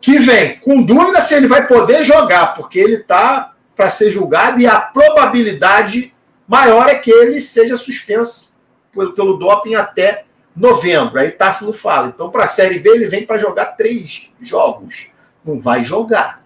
[0.00, 4.60] que vem com dúvida se ele vai poder jogar, porque ele está para ser julgado
[4.60, 6.14] e a probabilidade
[6.46, 8.52] maior é que ele seja suspenso
[8.92, 10.24] pelo, pelo doping até
[10.54, 11.20] novembro.
[11.20, 12.08] Aí Tássilo fala.
[12.08, 15.10] Então, para a Série B, ele vem para jogar três jogos.
[15.44, 16.42] Não vai jogar.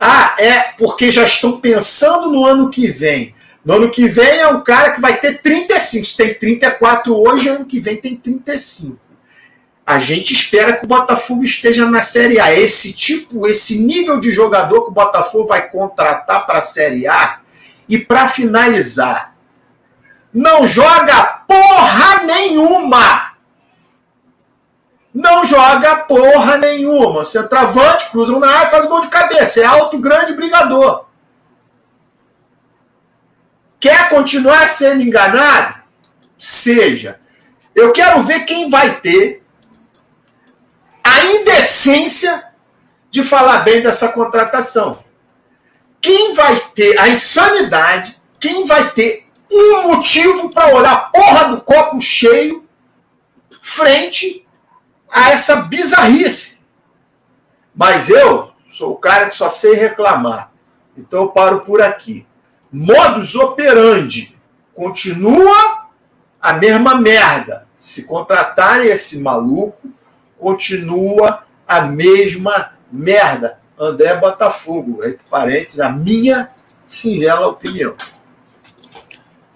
[0.00, 3.34] Ah, é porque já estão pensando no ano que vem.
[3.64, 6.04] No ano que vem é um cara que vai ter 35.
[6.04, 8.98] Se tem 34 hoje, ano que vem tem 35
[9.86, 12.52] a gente espera que o Botafogo esteja na Série A.
[12.54, 17.40] Esse tipo, esse nível de jogador que o Botafogo vai contratar para a Série A.
[17.86, 19.34] E para finalizar,
[20.32, 23.34] não joga porra nenhuma.
[25.14, 27.22] Não joga porra nenhuma.
[27.22, 29.60] Centroavante, cruza na área, faz gol de cabeça.
[29.60, 31.04] É alto, grande, brigador.
[33.78, 35.74] Quer continuar sendo enganado?
[36.38, 37.20] Seja.
[37.74, 39.43] Eu quero ver quem vai ter
[41.04, 42.44] a indecência
[43.10, 45.04] de falar bem dessa contratação.
[46.00, 51.60] Quem vai ter a insanidade, quem vai ter um motivo para olhar a porra do
[51.60, 52.66] copo cheio
[53.62, 54.46] frente
[55.08, 56.64] a essa bizarrice.
[57.74, 60.50] Mas eu sou o cara que só sei reclamar.
[60.96, 62.26] Então eu paro por aqui.
[62.72, 64.36] Modus operandi
[64.74, 65.88] continua
[66.40, 67.66] a mesma merda.
[67.78, 69.93] Se contratarem esse maluco,
[70.44, 73.58] continua a mesma merda.
[73.80, 76.48] André Botafogo, entre parênteses, a minha
[76.86, 77.94] singela opinião.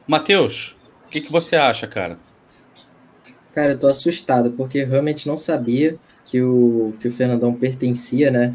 [0.07, 0.75] Matheus,
[1.07, 2.19] o que, que você acha, cara?
[3.53, 8.55] Cara, eu tô assustado, porque realmente não sabia que o, que o Fernandão pertencia, né,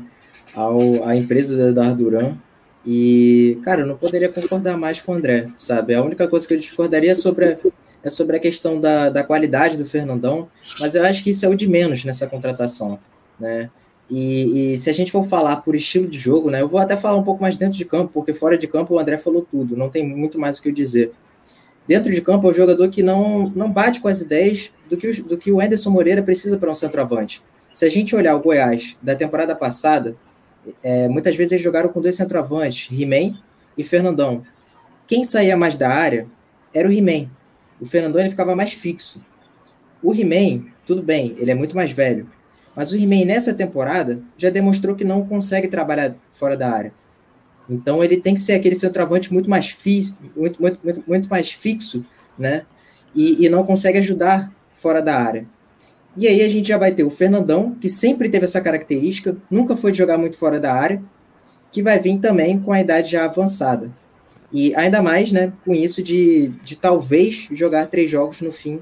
[0.55, 2.35] ao, à empresa do Eduardo Duran.
[2.83, 5.93] E, cara, eu não poderia concordar mais com o André, sabe?
[5.93, 7.57] A única coisa que eu discordaria é sobre a,
[8.03, 10.47] é sobre a questão da, da qualidade do Fernandão,
[10.79, 12.99] mas eu acho que isso é o de menos nessa contratação,
[13.39, 13.69] né?
[14.09, 16.61] E, e, se a gente for falar por estilo de jogo, né?
[16.61, 18.99] Eu vou até falar um pouco mais dentro de campo, porque fora de campo o
[18.99, 21.11] André falou tudo, não tem muito mais o que eu dizer.
[21.87, 25.07] Dentro de campo é um jogador que não, não bate com as ideias do que,
[25.07, 27.41] o, do que o Anderson Moreira precisa para um centroavante.
[27.71, 30.15] Se a gente olhar o Goiás da temporada passada,
[30.81, 33.37] é, muitas vezes eles jogaram com dois centroavantes, He-Man
[33.77, 34.43] e Fernandão.
[35.07, 36.27] Quem saía mais da área
[36.73, 37.29] era o He-Man,
[37.83, 39.21] o Fernandão ele ficava mais fixo.
[40.01, 42.29] O He-Man, tudo bem, ele é muito mais velho,
[42.73, 46.93] Mas o He-Man nessa temporada já demonstrou que não consegue trabalhar fora da área.
[47.69, 50.01] Então ele tem que ser aquele centroavante muito mais, fi
[50.35, 52.05] muito, muito, muito, muito mais fixo,
[52.39, 52.65] né?
[53.13, 55.45] E, e não consegue ajudar fora da área.
[56.15, 59.75] E aí a gente já vai ter o Fernandão, que sempre teve essa característica, nunca
[59.75, 61.03] foi jogar muito fora da área,
[61.69, 63.91] que vai vir também com a idade já avançada.
[64.53, 68.79] E ainda mais, né, com isso de, de talvez jogar três jogos no fim,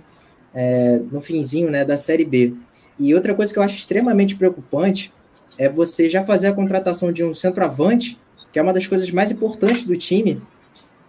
[0.53, 2.53] é, no finzinho, né, da Série B.
[2.99, 5.13] E outra coisa que eu acho extremamente preocupante
[5.57, 8.19] é você já fazer a contratação de um centroavante,
[8.51, 10.41] que é uma das coisas mais importantes do time,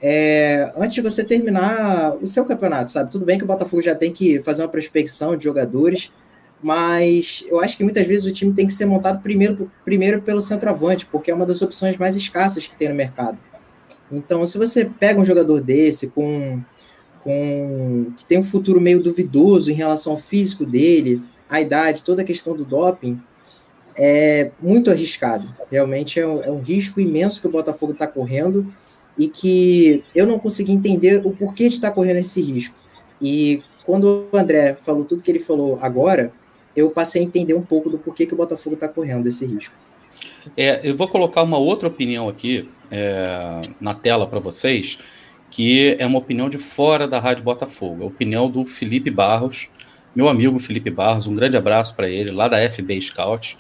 [0.01, 3.11] é, antes de você terminar o seu campeonato, sabe?
[3.11, 6.13] Tudo bem que o Botafogo já tem que fazer uma prospecção de jogadores,
[6.63, 10.41] mas eu acho que muitas vezes o time tem que ser montado primeiro, primeiro pelo
[10.41, 13.39] centroavante, porque é uma das opções mais escassas que tem no mercado.
[14.13, 16.61] Então, se você pega um jogador desse com,
[17.25, 22.21] com que tem um futuro meio duvidoso em relação ao físico dele, a idade, toda
[22.21, 23.19] a questão do doping,
[23.97, 25.49] é muito arriscado.
[25.71, 28.67] Realmente é um, é um risco imenso que o Botafogo está correndo
[29.19, 32.77] e que eu não consegui entender o porquê de estar correndo esse risco.
[33.21, 36.33] E quando o André falou tudo que ele falou agora,
[36.75, 39.75] eu passei a entender um pouco do porquê que o Botafogo está correndo esse risco.
[40.57, 44.99] É, eu vou colocar uma outra opinião aqui é, na tela para vocês,
[45.51, 49.69] que é uma opinião de fora da Rádio Botafogo, a opinião do Felipe Barros,
[50.15, 53.57] meu amigo Felipe Barros, um grande abraço para ele, lá da FB Scout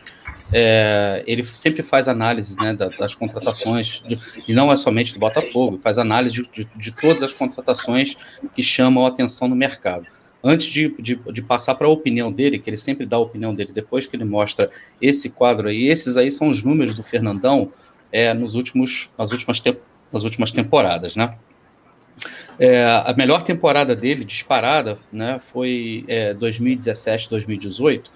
[0.52, 5.80] é, ele sempre faz análise né, das contratações, de, e não é somente do Botafogo,
[5.82, 8.16] faz análise de, de, de todas as contratações
[8.54, 10.06] que chamam a atenção no mercado.
[10.44, 13.54] Antes de, de, de passar para a opinião dele, que ele sempre dá a opinião
[13.54, 14.70] dele depois que ele mostra
[15.00, 17.72] esse quadro aí, esses aí são os números do Fernandão
[18.10, 19.76] é, nos últimos, nas, últimas te,
[20.12, 21.36] nas últimas temporadas, né?
[22.58, 28.10] É, a melhor temporada dele, disparada, né, foi é, 2017, 2018,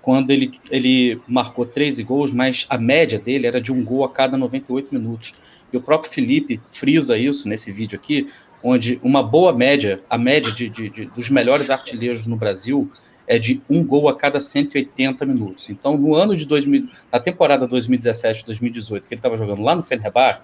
[0.00, 4.08] quando ele, ele marcou 13 gols, mas a média dele era de um gol a
[4.08, 5.34] cada 98 minutos.
[5.72, 8.26] E o próprio Felipe frisa isso nesse vídeo aqui,
[8.62, 12.90] onde uma boa média, a média de, de, de, dos melhores artilheiros no Brasil
[13.26, 15.70] é de um gol a cada 180 minutos.
[15.70, 20.40] Então, no ano de 2000, na temporada 2017-2018, que ele estava jogando lá no Fenerbahçe,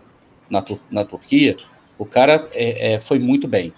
[0.48, 1.56] na, na Turquia,
[1.98, 3.72] o cara é, é, foi muito bem.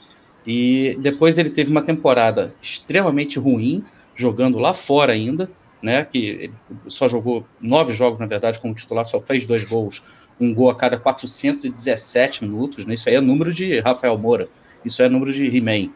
[0.47, 3.85] E depois ele teve uma temporada extremamente ruim,
[4.15, 5.51] jogando lá fora ainda,
[5.83, 6.51] né, que
[6.87, 10.03] só jogou nove jogos, na verdade, como titular, só fez dois gols,
[10.39, 14.49] um gol a cada 417 minutos, né, isso aí é número de Rafael Moura,
[14.85, 15.91] isso é número de He-Man.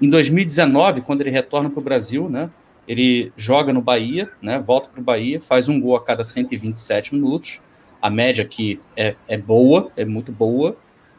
[0.00, 2.50] Em 2019, quando ele retorna para o Brasil, né,
[2.86, 7.14] ele joga no Bahia, né, volta para o Bahia, faz um gol a cada 127
[7.14, 7.60] minutos,
[8.00, 10.76] a média aqui é, é boa, é muito boa,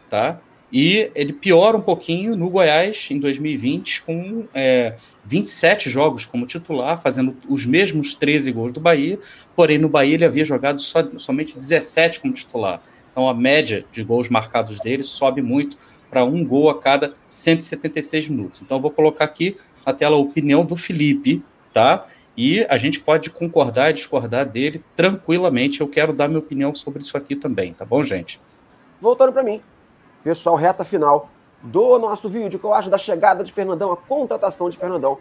[0.09, 0.39] tá?
[0.71, 7.01] E ele piora um pouquinho no Goiás em 2020, com é, 27 jogos como titular,
[7.01, 9.17] fazendo os mesmos 13 gols do Bahia,
[9.55, 12.81] porém no Bahia ele havia jogado só, somente 17 como titular.
[13.11, 15.77] Então a média de gols marcados dele sobe muito
[16.09, 18.61] para um gol a cada 176 minutos.
[18.61, 19.55] Então eu vou colocar aqui
[19.85, 21.43] na tela a opinião do Felipe,
[21.73, 22.05] tá?
[22.37, 25.81] E a gente pode concordar e discordar dele tranquilamente.
[25.81, 28.39] Eu quero dar minha opinião sobre isso aqui também, tá bom, gente?
[29.01, 29.61] Voltando para mim,
[30.23, 31.29] pessoal, reta final
[31.61, 35.17] do nosso vídeo, que eu acho da chegada de Fernandão, a contratação de Fernandão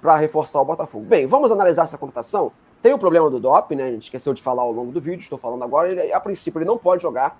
[0.00, 1.04] para reforçar o Botafogo.
[1.04, 2.52] Bem, vamos analisar essa contratação.
[2.80, 3.84] Tem o problema do DOP, né?
[3.84, 5.90] A gente esqueceu de falar ao longo do vídeo, estou falando agora.
[5.90, 7.38] Ele, a princípio, ele não pode jogar,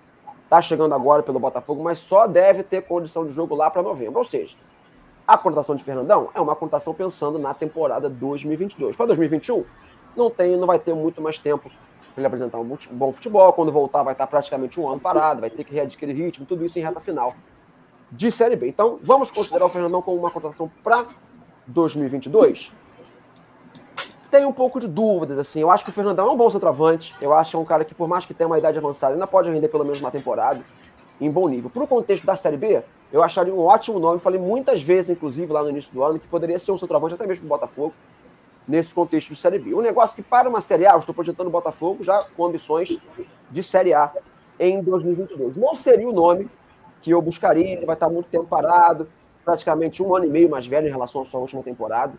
[0.49, 4.19] tá chegando agora pelo Botafogo, mas só deve ter condição de jogo lá para novembro.
[4.19, 4.57] Ou seja,
[5.27, 8.97] a contratação de Fernandão é uma contratação pensando na temporada 2022.
[8.97, 9.65] Para 2021,
[10.19, 11.71] não tem, não vai ter muito mais tempo
[12.15, 13.53] para ele apresentar um bom futebol.
[13.53, 16.79] Quando voltar, vai estar praticamente um ano parado, vai ter que readquirir ritmo, tudo isso
[16.79, 17.35] em reta final
[18.11, 18.69] de Série B.
[18.69, 21.07] Então, vamos considerar o Fernandão como uma contratação para
[21.67, 22.73] 2022?
[24.31, 25.61] Tem um pouco de dúvidas, assim.
[25.61, 27.15] Eu acho que o Fernandão é um bom centroavante.
[27.21, 29.27] Eu acho que é um cara que, por mais que tenha uma idade avançada, ainda
[29.27, 30.61] pode render pelo menos uma temporada
[31.21, 31.71] em bom nível.
[31.71, 34.21] Para o contexto da Série B, eu acharia um ótimo nome.
[34.21, 37.27] Falei muitas vezes, inclusive, lá no início do ano, que poderia ser um centroavante até
[37.27, 37.95] mesmo do Botafogo,
[38.69, 39.75] nesse contexto de Série B.
[39.75, 42.99] Um negócio que, para uma Série A, eu estou projetando o Botafogo já com ambições
[43.51, 44.13] de Série A
[44.61, 45.57] em 2022.
[45.57, 46.51] Não seria o nome
[47.01, 47.73] que eu buscaria.
[47.73, 49.09] Ele vai estar muito tempo parado,
[49.45, 52.13] praticamente um ano e meio mais velho em relação à sua última temporada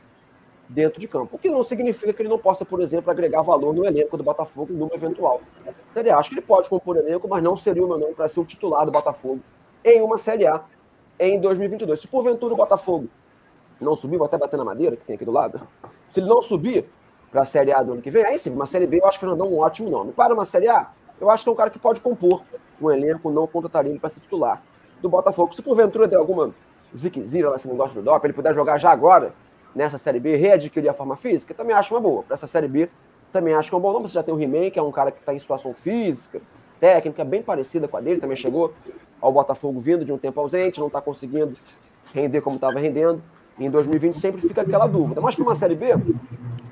[0.68, 1.36] dentro de campo.
[1.36, 4.24] O que não significa que ele não possa, por exemplo, agregar valor no elenco do
[4.24, 5.42] Botafogo numa eventual.
[5.92, 6.18] Série A.
[6.18, 8.46] Acho que ele pode compor elenco, mas não seria o meu nome para ser o
[8.46, 9.40] titular do Botafogo
[9.84, 10.64] em uma Série A
[11.20, 12.00] em 2022.
[12.00, 13.08] Se porventura o Botafogo
[13.80, 15.62] não subir, vou até bater na madeira que tem aqui do lado.
[16.10, 16.90] Se ele não subir
[17.32, 19.18] para a Série A do ano que vem, aí sim, uma Série B eu acho
[19.18, 20.12] o Fernandão um ótimo nome.
[20.12, 20.90] Para uma Série A,
[21.20, 22.44] eu acho que é um cara que pode compor
[22.82, 24.62] um elenco, não contrataria ele para ser titular
[25.02, 25.54] do Botafogo.
[25.54, 26.54] Se porventura der alguma
[26.96, 29.34] ziquezira nesse negócio do DOP, ele puder jogar já agora,
[29.76, 32.24] nessa Série B, readquirir a forma física, também acho uma boa.
[32.24, 32.90] Para essa Série B,
[33.32, 34.08] também acho que é um bom nome.
[34.08, 36.42] Você já tem o He-Man, que é um cara que está em situação física,
[36.80, 38.74] técnica, bem parecida com a dele, também chegou
[39.22, 41.56] ao Botafogo vindo de um tempo ausente, não está conseguindo
[42.14, 43.22] render como estava rendendo.
[43.60, 45.20] Em 2020 sempre fica aquela dúvida.
[45.22, 45.88] Mas para uma Série B,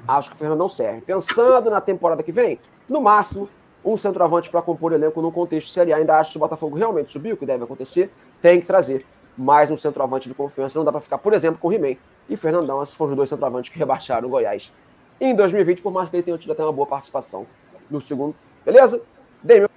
[0.08, 1.02] acho que o Fernandão serve.
[1.02, 2.60] Pensando na temporada que vem,
[2.90, 3.50] no máximo,
[3.84, 5.98] um centroavante para compor elenco num contexto Série A.
[5.98, 8.12] Ainda acho que se o Botafogo realmente subir, o que deve acontecer,
[8.42, 9.06] tem que trazer
[9.38, 10.80] mais um centroavante de confiança.
[10.80, 11.96] Não dá para ficar, por exemplo, com o He-Man
[12.30, 14.72] e Fernandão, esses foram os dois centroavantes que rebaixaram o Goiás
[15.20, 17.46] em 2020, por mais que ele tenha tido até uma boa participação
[17.90, 18.36] no segundo.
[18.66, 19.02] Beleza?
[19.42, 19.70] Dei meu...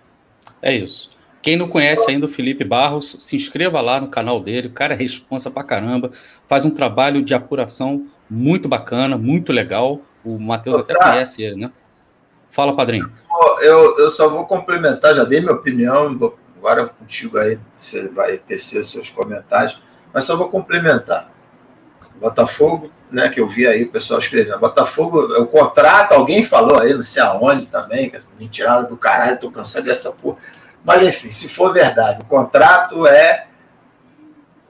[0.60, 1.10] É isso.
[1.42, 4.68] Quem não conhece ainda o Felipe Barros, se inscreva lá no canal dele.
[4.68, 6.10] O cara é responsa pra caramba.
[6.46, 10.02] Faz um trabalho de apuração muito bacana, muito legal.
[10.22, 11.72] O Matheus até conhece ele, né?
[12.48, 13.10] Fala, padrinho.
[13.60, 16.16] Eu, eu só vou complementar, já dei minha opinião.
[16.18, 19.80] Vou, agora contigo aí, você vai tecer seus comentários.
[20.12, 21.30] Mas só vou complementar.
[22.20, 24.58] Botafogo, né, que eu vi aí o pessoal escrevendo.
[24.58, 29.40] Botafogo, o contrato, alguém falou aí, não sei aonde também, que é mentirada do caralho,
[29.40, 30.36] tô cansado dessa porra
[30.84, 33.46] mas, enfim, se for verdade, o contrato é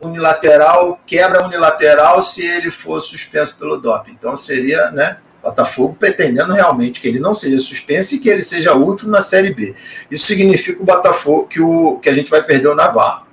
[0.01, 4.13] unilateral, quebra unilateral se ele for suspenso pelo doping.
[4.13, 8.75] Então seria, né, Botafogo pretendendo realmente que ele não seja suspenso e que ele seja
[8.75, 9.75] último na Série B.
[10.11, 13.27] Isso significa o Botafogo que, o, que a gente vai perder o Navarro.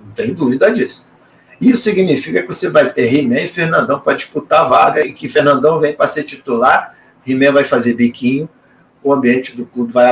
[0.00, 1.06] Não tem dúvida disso.
[1.60, 5.28] Isso significa que você vai ter Rimé e Fernandão para disputar a vaga e que
[5.28, 6.94] Fernandão vem para ser titular,
[7.24, 8.48] Rimé vai fazer biquinho,
[9.02, 10.10] o ambiente do clube vai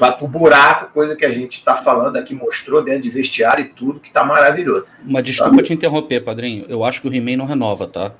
[0.00, 3.68] vai pro buraco, coisa que a gente está falando aqui, mostrou dentro de vestiário e
[3.68, 4.86] tudo, que está maravilhoso.
[5.04, 6.64] Uma desculpa te interromper, padrinho.
[6.68, 8.12] Eu acho que o He-Man não renova, tá?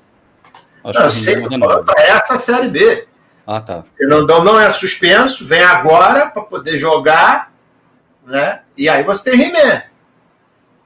[0.83, 1.93] Acho não, que não renova.
[1.97, 3.07] Essa série B.
[3.47, 3.83] Ah, tá.
[3.97, 7.51] Fernandão não é suspenso, vem agora para poder jogar,
[8.25, 8.61] né?
[8.77, 9.81] E aí você tem He-Man.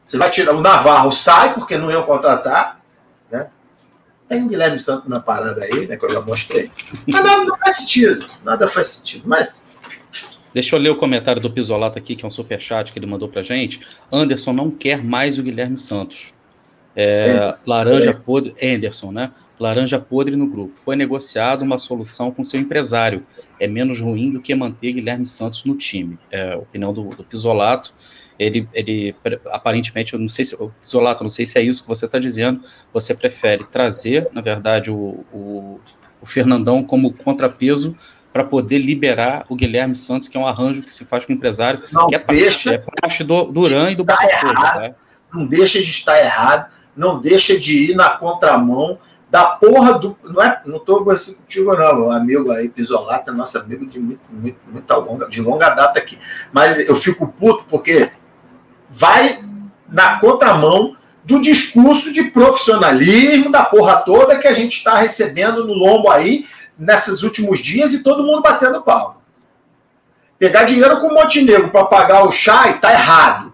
[0.02, 2.80] Você vai tirar o Navarro, sai, porque não iam contratar,
[3.30, 3.48] né?
[4.30, 5.98] Tem o Guilherme Santos na parada aí, né?
[5.98, 6.72] Que eu já mostrei.
[7.06, 8.26] Mas nada, não faz sentido.
[8.44, 9.24] Nada faz sentido.
[9.28, 9.65] Mas
[10.56, 13.28] Deixa eu ler o comentário do Pisolato aqui, que é um superchat que ele mandou
[13.28, 13.82] pra gente.
[14.10, 16.34] Anderson não quer mais o Guilherme Santos.
[16.96, 19.34] É, laranja podre, Anderson, né?
[19.60, 20.80] Laranja podre no grupo.
[20.80, 23.26] Foi negociado uma solução com seu empresário.
[23.60, 26.18] É menos ruim do que manter Guilherme Santos no time.
[26.32, 27.94] É a opinião do, do Pisolato.
[28.40, 29.14] Ele, ele
[29.48, 32.62] aparentemente, eu não sei se, Pisolato, não sei se é isso que você está dizendo.
[32.94, 35.82] Você prefere trazer, na verdade, o, o,
[36.22, 37.94] o Fernandão como contrapeso
[38.36, 41.36] para poder liberar o Guilherme Santos, que é um arranjo que se faz com o
[41.38, 44.54] empresário, não que é deixa, parte, é parte do Duran e do Botafogo.
[44.54, 44.94] Tá?
[45.34, 49.00] Não deixa de estar errado, não deixa de ir na contramão
[49.32, 50.18] da porra do.
[50.22, 54.60] Não, é, não tô assim contigo, não, amigo aí, Pisolata, nosso amigo de muito, muito,
[54.70, 56.20] muita longa, de longa data aqui.
[56.52, 58.12] Mas eu fico puto porque
[58.90, 59.40] vai
[59.88, 60.94] na contramão
[61.24, 66.46] do discurso de profissionalismo da porra toda que a gente está recebendo no lombo aí
[66.78, 69.18] nesses últimos dias e todo mundo batendo palma.
[70.38, 73.54] Pegar dinheiro com o Montenegro para pagar o Chay tá errado.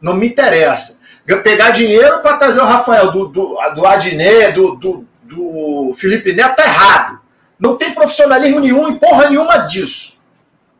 [0.00, 1.00] Não me interessa.
[1.42, 6.56] Pegar dinheiro para trazer o Rafael do, do, do Adnet, do, do, do Felipe Neto,
[6.56, 7.20] tá errado.
[7.58, 10.20] Não tem profissionalismo nenhum e porra nenhuma disso.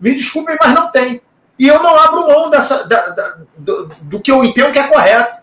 [0.01, 1.23] Me desculpem, mas não tem.
[1.59, 4.89] E eu não abro mão dessa, da, da, do, do, que eu entendo que é
[4.89, 5.43] correto.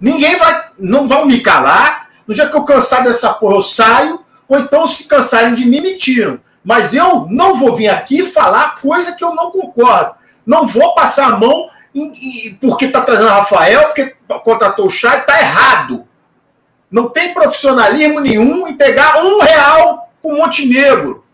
[0.00, 0.64] Ninguém vai.
[0.78, 2.08] Não vão me calar.
[2.26, 5.80] No dia que eu cansar dessa porra, eu saio ou então se cansarem de mim,
[5.80, 6.40] me tiram.
[6.64, 10.14] Mas eu não vou vir aqui falar coisa que eu não concordo.
[10.44, 15.18] Não vou passar a mão em, em, porque está trazendo Rafael, porque contratou o Chay,
[15.18, 16.06] está errado.
[16.90, 21.24] Não tem profissionalismo nenhum em pegar um real com Montenegro.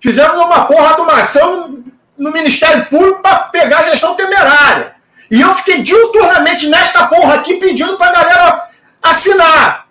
[0.00, 1.82] Fizemos uma porra de uma ação
[2.16, 4.96] no Ministério Público para pegar a gestão temerária.
[5.30, 8.68] E eu fiquei diuturnamente nesta porra aqui pedindo para a galera
[9.02, 9.87] assinar.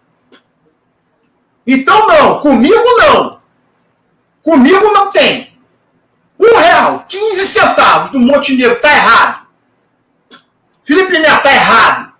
[1.68, 3.38] Então, não, comigo não.
[4.42, 5.54] Comigo não tem.
[6.40, 9.48] Um real, 15 centavos do Montenegro tá errado.
[10.86, 12.14] Felipe Neto tá errado.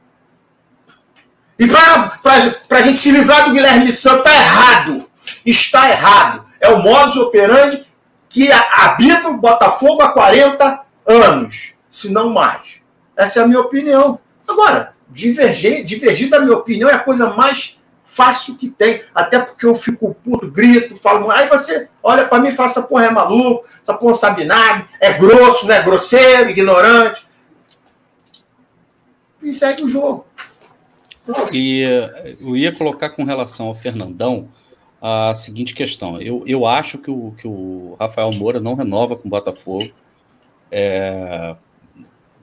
[1.58, 5.10] E para a gente se livrar do Guilherme Santos, tá errado.
[5.46, 6.46] Está errado.
[6.60, 7.86] É o modus operandi
[8.28, 12.78] que habita o Botafogo há 40 anos, se não mais.
[13.16, 14.20] Essa é a minha opinião.
[14.46, 17.77] Agora, divergir, divergir da minha opinião é a coisa mais
[18.18, 22.50] fácil que tem, até porque eu fico puto, grito, falo, aí você olha para mim
[22.50, 27.24] e fala, essa porra é maluco, essa porra sabe nada, é grosso, né, grosseiro, ignorante.
[29.40, 30.26] E segue o jogo.
[31.54, 34.50] E eh, eu ia colocar com relação ao Fernandão
[35.00, 36.20] a seguinte questão.
[36.20, 39.88] Eu, eu acho que o, que o Rafael Moura não renova com o Botafogo.
[40.72, 41.56] É,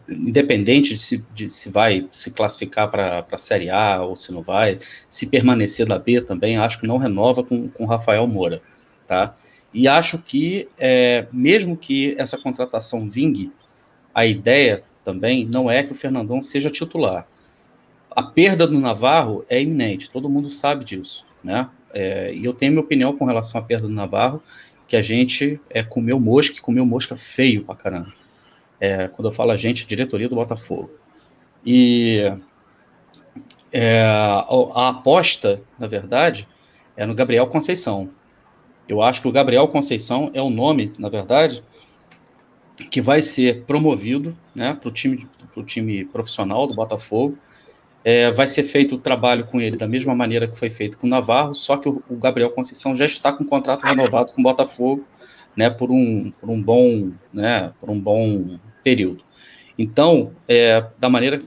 [0.09, 4.43] independente de se, de se vai se classificar para a Série A ou se não
[4.43, 4.79] vai,
[5.09, 8.63] se permanecer da B também, acho que não renova com o Rafael Moura.
[9.07, 9.35] tá?
[9.73, 13.53] E acho que, é, mesmo que essa contratação vingue,
[14.15, 17.27] a ideia também não é que o Fernandão seja titular.
[18.11, 21.69] A perda do Navarro é iminente, todo mundo sabe disso, né?
[21.93, 24.41] É, e eu tenho minha opinião com relação à perda do Navarro,
[24.87, 28.13] que a gente é, comeu mosca, comeu mosca feio pra caramba.
[28.81, 30.91] É, quando eu falo a gente, diretoria do Botafogo.
[31.65, 32.31] E
[33.73, 36.47] é, a, a, aposta, na verdade,
[36.97, 38.11] é no Gabriel Conceição.
[38.89, 41.65] Eu acho que o Gabriel Conceição é o nome, na verdade,
[42.91, 45.27] que vai ser promovido né, para o time,
[45.67, 47.39] time profissional do Botafogo.
[48.05, 51.07] É, vai ser feito o trabalho com ele da mesma maneira que foi feito com
[51.07, 54.45] o Navarro, só que o, o Gabriel Conceição já está com contrato renovado com o
[54.45, 55.07] Botafogo
[55.57, 59.23] né, por, um, por um bom né, por um bom período.
[59.79, 61.43] Então, é, da maneira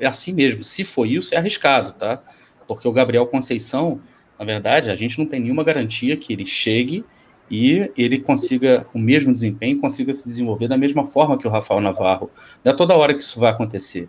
[0.00, 2.20] é assim mesmo, se for isso, é arriscado, tá?
[2.66, 4.00] Porque o Gabriel Conceição,
[4.38, 7.04] na verdade, a gente não tem nenhuma garantia que ele chegue
[7.50, 11.80] e ele consiga o mesmo desempenho, consiga se desenvolver da mesma forma que o Rafael
[11.80, 12.30] Navarro.
[12.64, 14.08] Não é toda hora que isso vai acontecer.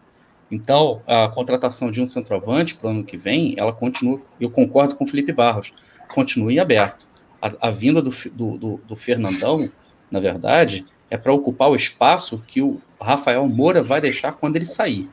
[0.52, 4.96] Então, a contratação de um centroavante para o ano que vem, ela continua, eu concordo
[4.96, 5.72] com o Felipe Barros,
[6.14, 7.08] continue aberto.
[7.42, 9.70] A, a vinda do, do, do, Fernandão,
[10.12, 14.66] na verdade, é para ocupar o espaço que o Rafael Moura vai deixar quando ele
[14.66, 15.10] sair.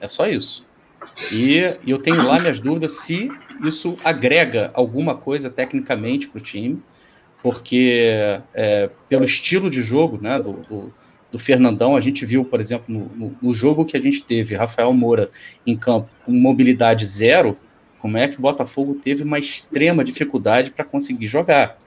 [0.00, 0.66] É só isso.
[1.32, 3.30] E, e eu tenho lá minhas dúvidas se
[3.64, 6.82] isso agrega alguma coisa tecnicamente para o time
[7.42, 10.94] porque é, pelo estilo de jogo né, do, do,
[11.32, 14.54] do, Fernandão, a gente viu, por exemplo, no, no, no, jogo que a gente teve,
[14.54, 15.30] Rafael Moura
[15.66, 17.56] em campo com mobilidade zero,
[18.00, 21.78] como é que o Botafogo teve uma extrema dificuldade para conseguir jogar.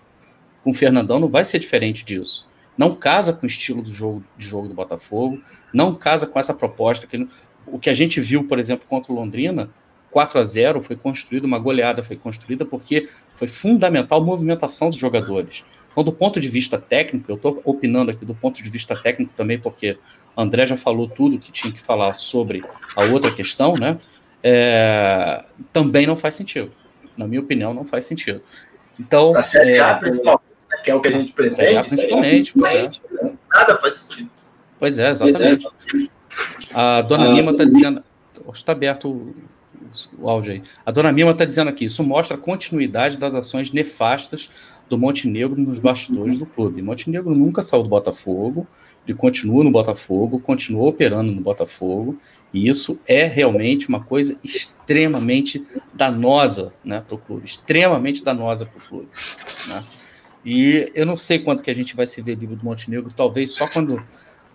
[0.64, 2.48] Com o Fernandão não vai ser diferente disso.
[2.78, 5.42] Não casa com o estilo do jogo, de jogo do Botafogo,
[5.74, 7.06] não casa com essa proposta.
[7.06, 7.28] Que,
[7.68, 9.70] o que a gente viu, por exemplo, contra o Londrina,
[10.12, 15.00] 4 a 0 foi construída, uma goleada foi construída porque foi fundamental a movimentação dos
[15.00, 15.66] jogadores.
[15.92, 19.34] Então, do ponto de vista técnico, eu estou opinando aqui do ponto de vista técnico
[19.36, 19.98] também, porque
[20.38, 22.64] André já falou tudo que tinha que falar sobre
[22.96, 24.00] a outra questão, né?
[24.44, 26.72] É, também não faz sentido.
[27.18, 28.42] Na minha opinião, não faz sentido.
[29.00, 29.36] Então.
[29.36, 31.78] A Série A, é, principalmente, né, que é o que a gente pretende.
[31.78, 32.54] A principalmente.
[32.66, 33.32] É.
[33.50, 34.30] Nada faz sentido.
[34.80, 35.68] Pois é, exatamente.
[36.74, 38.04] A dona Lima está dizendo.
[38.54, 39.34] Está aberto
[40.18, 40.64] o áudio aí.
[40.86, 44.50] A dona Mima está dizendo aqui: isso mostra a continuidade das ações nefastas
[44.94, 46.80] do Montenegro nos bastidores do clube.
[46.84, 48.68] Montenegro nunca saiu do Botafogo,
[49.08, 52.20] ele continua no Botafogo, continua operando no Botafogo,
[52.54, 58.78] e isso é realmente uma coisa extremamente danosa né, para o clube, extremamente danosa para
[58.78, 59.10] o clube.
[59.68, 59.84] Né?
[60.46, 63.52] E eu não sei quando que a gente vai se ver livre do Montenegro, talvez
[63.52, 64.00] só quando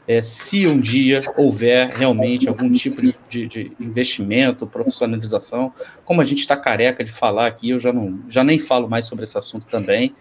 [0.09, 5.71] é, se um dia houver realmente algum tipo de, de, de investimento, profissionalização,
[6.03, 9.05] como a gente está careca de falar aqui, eu já, não, já nem falo mais
[9.05, 10.15] sobre esse assunto também.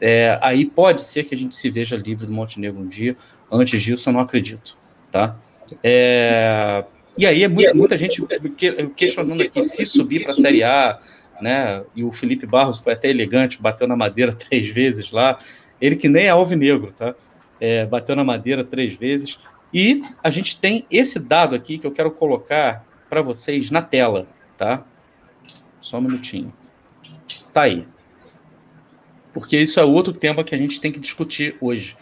[0.00, 3.16] É, aí pode ser que a gente se veja livre do Montenegro um dia.
[3.50, 4.76] Antes disso, eu não acredito.
[5.12, 5.36] Tá?
[5.84, 6.84] É,
[7.16, 8.20] e aí é muita, muita gente
[8.96, 10.98] questionando aqui se subir para a Série A,
[11.40, 11.84] né?
[11.94, 15.38] E o Felipe Barros foi até elegante, bateu na madeira três vezes lá.
[15.80, 17.14] Ele que nem é alvinegro, tá?
[17.60, 19.38] É, bateu na madeira três vezes.
[19.72, 24.26] E a gente tem esse dado aqui que eu quero colocar para vocês na tela,
[24.56, 24.84] tá?
[25.80, 26.52] Só um minutinho.
[27.52, 27.86] Tá aí.
[29.32, 31.96] Porque isso é outro tema que a gente tem que discutir hoje.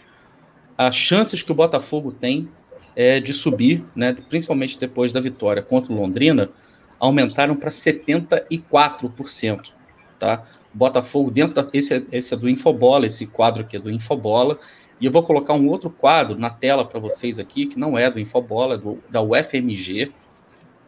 [0.77, 2.49] As chances que o Botafogo tem
[2.95, 6.49] é, de subir, né, principalmente depois da vitória contra o Londrina,
[6.99, 9.71] aumentaram para 74%.
[10.19, 10.43] Tá?
[10.73, 14.57] Botafogo, dentro da, esse, é, esse é do Infobola, esse quadro aqui é do Infobola,
[14.99, 18.09] e eu vou colocar um outro quadro na tela para vocês aqui, que não é
[18.09, 20.11] do Infobola, é do, da UFMG,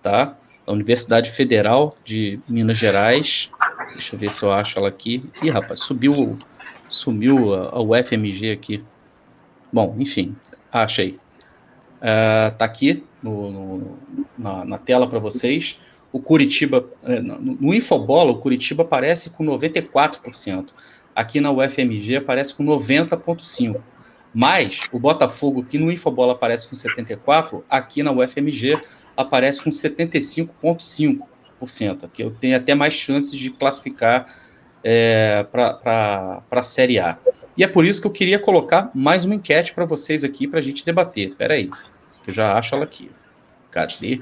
[0.02, 0.36] tá?
[0.66, 3.52] Da Universidade Federal de Minas Gerais.
[3.94, 5.24] Deixa eu ver se eu acho ela aqui.
[5.44, 6.12] Ih, rapaz, subiu,
[6.90, 8.84] sumiu a, a UFMG aqui.
[9.72, 10.36] Bom, enfim,
[10.72, 11.18] achei.
[11.98, 14.00] Uh, tá aqui no, no,
[14.38, 15.80] na, na, tela para vocês.
[16.12, 20.70] O Curitiba, é, no, no Infobola, o Curitiba aparece com 94%.
[21.16, 23.80] Aqui na UFMG aparece com 90,5%.
[24.34, 28.78] Mas o Botafogo, que no Infobola aparece com 74%, aqui na UFMG
[29.18, 32.04] aparece com 75,5%.
[32.04, 34.26] Aqui eu tenho até mais chances de classificar
[34.84, 37.18] é, para a Série A.
[37.58, 40.60] E é por isso que eu queria colocar mais uma enquete para vocês aqui para
[40.60, 41.30] a gente debater.
[41.30, 41.70] Espera aí,
[42.26, 43.12] eu já acho ela aqui.
[43.72, 44.22] Cadê?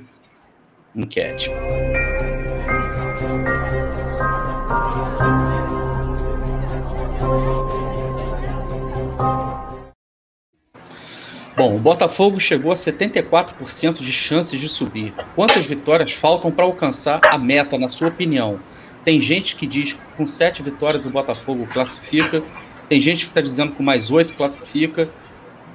[0.96, 1.52] Enquete.
[11.58, 15.12] Bom, o Botafogo chegou a 74% de chances de subir.
[15.34, 18.60] Quantas vitórias faltam para alcançar a meta, na sua opinião?
[19.04, 22.44] Tem gente que diz que com sete vitórias o Botafogo classifica
[22.88, 25.10] Tem gente que está dizendo que com mais oito classifica.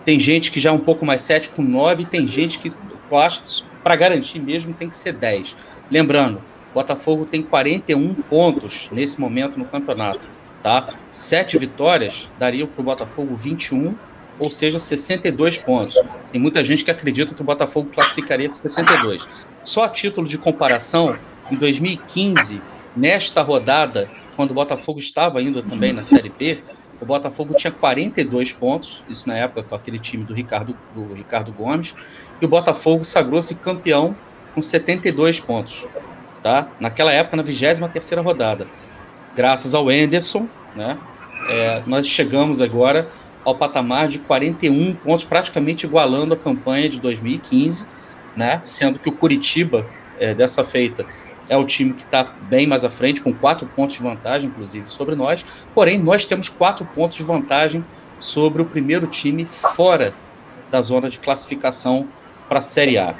[0.04, 2.04] Tem gente que já é um pouco mais sete com nove.
[2.04, 2.70] Tem gente que
[3.10, 5.56] eu acho que para garantir mesmo tem que ser 10.
[5.90, 6.40] Lembrando,
[6.72, 10.28] Botafogo tem 41 pontos nesse momento no campeonato.
[10.62, 10.94] Tá?
[11.10, 13.96] Sete vitórias dariam para o Botafogo 21,
[14.38, 15.96] ou seja, 62 pontos.
[16.30, 19.26] Tem muita gente que acredita que o Botafogo classificaria com 62.
[19.62, 21.16] Só a título de comparação,
[21.50, 22.60] em 2015,
[22.96, 26.62] nesta rodada, quando o Botafogo estava ainda também na Série B,
[27.00, 31.52] o Botafogo tinha 42 pontos, isso na época com aquele time do Ricardo, do Ricardo
[31.52, 31.94] Gomes,
[32.40, 34.14] e o Botafogo sagrou-se campeão
[34.54, 35.84] com 72 pontos,
[36.42, 36.68] tá?
[36.78, 38.66] Naquela época, na 23ª rodada.
[39.34, 40.90] Graças ao Enderson, né?
[41.50, 43.08] É, nós chegamos agora
[43.44, 47.86] ao patamar de 41 pontos, praticamente igualando a campanha de 2015,
[48.36, 48.62] né?
[48.64, 49.84] Sendo que o Curitiba,
[50.18, 51.04] é, dessa feita,
[51.48, 54.88] é o time que está bem mais à frente, com quatro pontos de vantagem, inclusive,
[54.88, 55.44] sobre nós.
[55.74, 57.84] Porém, nós temos quatro pontos de vantagem
[58.18, 60.14] sobre o primeiro time fora
[60.70, 62.08] da zona de classificação
[62.48, 63.14] para a Série A.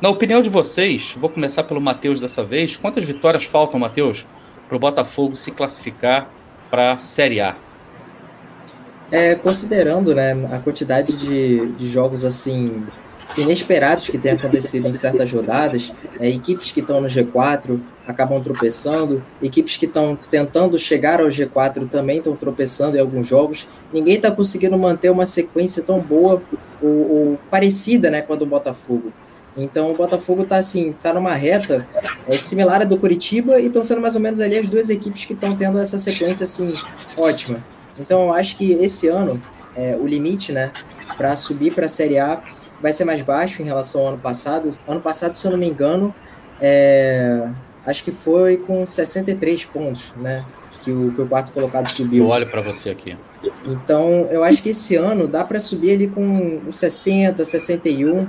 [0.00, 2.76] Na opinião de vocês, vou começar pelo Matheus dessa vez.
[2.76, 4.26] Quantas vitórias faltam, Matheus,
[4.68, 6.28] para o Botafogo se classificar
[6.70, 7.54] para a Série A?
[9.14, 12.84] É, considerando né, a quantidade de, de jogos assim
[13.38, 19.24] inesperados que têm acontecido em certas rodadas, é, equipes que estão no G4 acabam tropeçando,
[19.40, 23.68] equipes que estão tentando chegar ao G4 também estão tropeçando em alguns jogos.
[23.92, 26.42] Ninguém está conseguindo manter uma sequência tão boa
[26.82, 29.12] ou, ou, parecida né, com a do Botafogo.
[29.56, 31.86] Então o Botafogo está assim, tá numa reta
[32.26, 35.24] é, similar à do Curitiba e estão sendo mais ou menos ali as duas equipes
[35.24, 36.74] que estão tendo essa sequência assim
[37.16, 37.60] ótima.
[37.98, 39.40] Então eu acho que esse ano
[39.76, 40.72] é, o limite, né,
[41.16, 42.42] para subir para a Série A
[42.80, 44.70] vai ser mais baixo em relação ao ano passado.
[44.86, 46.14] Ano passado, se eu não me engano,
[46.60, 47.48] é,
[47.86, 50.44] acho que foi com 63 pontos, né?
[50.80, 52.24] Que o, que o quarto colocado subiu.
[52.24, 53.16] Eu olho para você aqui.
[53.66, 58.26] Então, eu acho que esse ano dá para subir ali com 60, 61.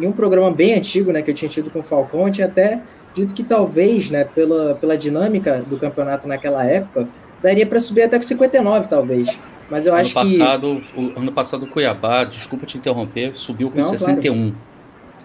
[0.00, 2.46] Em um programa bem antigo, né, que eu tinha tido com o Falcão, eu tinha
[2.46, 2.80] até
[3.12, 7.06] dito que talvez, né, pela, pela dinâmica do campeonato naquela época,
[7.42, 9.40] daria para subir até com 59, talvez.
[9.70, 11.00] Mas eu ano acho passado, que.
[11.00, 14.50] O, ano passado o Cuiabá, desculpa te interromper, subiu com Não, 61.
[14.50, 14.56] Claro.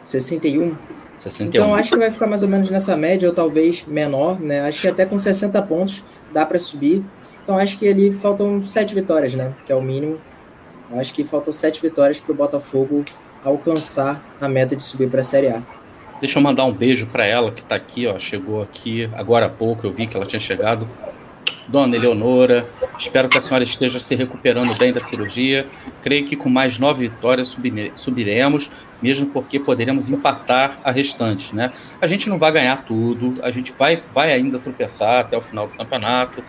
[0.03, 0.76] 61?
[1.18, 1.48] 61.
[1.48, 4.61] Então acho que vai ficar mais ou menos nessa média, ou talvez menor, né?
[4.61, 6.03] Acho que até com 60 pontos
[6.34, 7.03] dá para subir.
[7.44, 9.53] Então acho que ali faltam sete vitórias, né?
[9.65, 10.19] Que é o mínimo.
[10.91, 13.03] Acho que faltam sete vitórias para o Botafogo
[13.44, 15.61] alcançar a meta de subir para a Série A.
[16.19, 18.18] Deixa eu mandar um beijo para ela que está aqui, ó.
[18.18, 20.88] Chegou aqui agora há pouco, eu vi que ela tinha chegado.
[21.68, 25.68] Dona Eleonora, espero que a senhora esteja se recuperando bem da cirurgia.
[26.02, 27.57] Creio que com mais nove vitórias
[27.95, 28.69] subiremos,
[29.02, 31.72] mesmo porque poderemos empatar a restante, né?
[32.02, 35.68] A gente não vai ganhar tudo, a gente vai, vai ainda tropeçar até o final
[35.68, 36.44] do campeonato.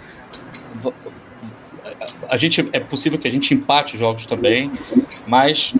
[2.29, 4.71] A gente é possível que a gente empate jogos também,
[5.27, 5.75] mas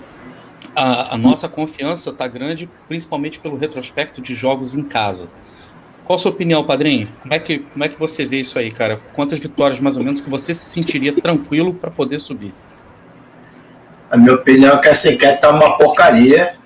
[0.75, 5.29] a, a nossa confiança está grande, principalmente pelo retrospecto de jogos em casa.
[6.09, 7.07] Qual a sua opinião, padrinho?
[7.21, 8.99] Como é que, como é que você vê isso aí, cara?
[9.13, 12.55] Quantas vitórias mais ou menos que você se sentiria tranquilo para poder subir?
[14.11, 16.57] A minha opinião é que essa enquete tá uma porcaria.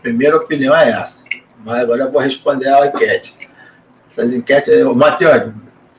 [0.00, 1.24] Primeira opinião é essa.
[1.62, 3.34] Mas agora eu vou responder a enquete.
[4.08, 4.72] Essas enquetes.
[4.94, 5.52] Matheus,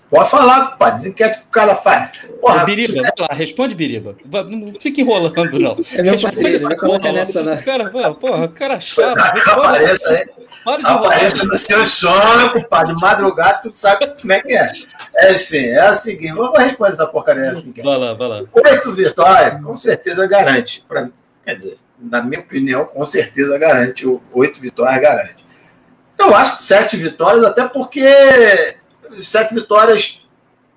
[0.09, 0.99] pode falar, compadre.
[0.99, 2.17] As enquetes que o cara faz.
[2.41, 4.15] Porra, Biriba, vai lá, responde, Biriba.
[4.49, 5.77] Não fica enrolando, não.
[5.93, 7.57] É meu padrinho, não coloca nessa, não.
[7.57, 9.19] Cara, porra, cara chato.
[9.19, 10.37] Apareça aí.
[10.83, 12.93] Apareça no seu sono, compadre.
[12.95, 14.73] Madrugada, tu sabe como é que é.
[15.15, 17.73] é enfim, é o seguinte, vamos responder essa porcaria assim.
[17.83, 18.43] Vai lá, vai lá.
[18.51, 20.83] Oito vitórias, com certeza garante.
[20.87, 21.09] Pra,
[21.45, 24.05] quer dizer, na minha opinião, com certeza garante.
[24.33, 25.47] Oito vitórias garante.
[26.19, 28.03] Eu acho que sete vitórias, até porque
[29.23, 30.27] sete vitórias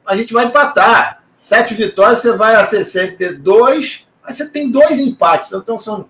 [0.07, 1.23] a gente vai empatar.
[1.39, 5.53] Sete vitórias, você vai a 62, aí você tem dois empates.
[5.53, 6.09] Então são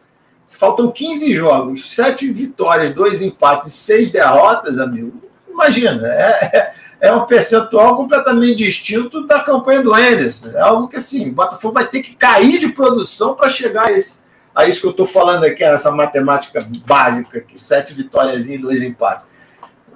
[0.59, 5.23] Faltam 15 jogos, 7 vitórias, 2 empates, 6 derrotas, amigo.
[5.49, 10.51] Imagina, é, é um percentual completamente distinto da campanha do Anderson.
[10.51, 13.93] É algo que assim, o Botafogo vai ter que cair de produção para chegar a,
[13.93, 14.25] esse,
[14.55, 18.83] a isso que eu estou falando aqui, essa matemática básica, que sete vitórias e dois
[18.83, 19.30] empates.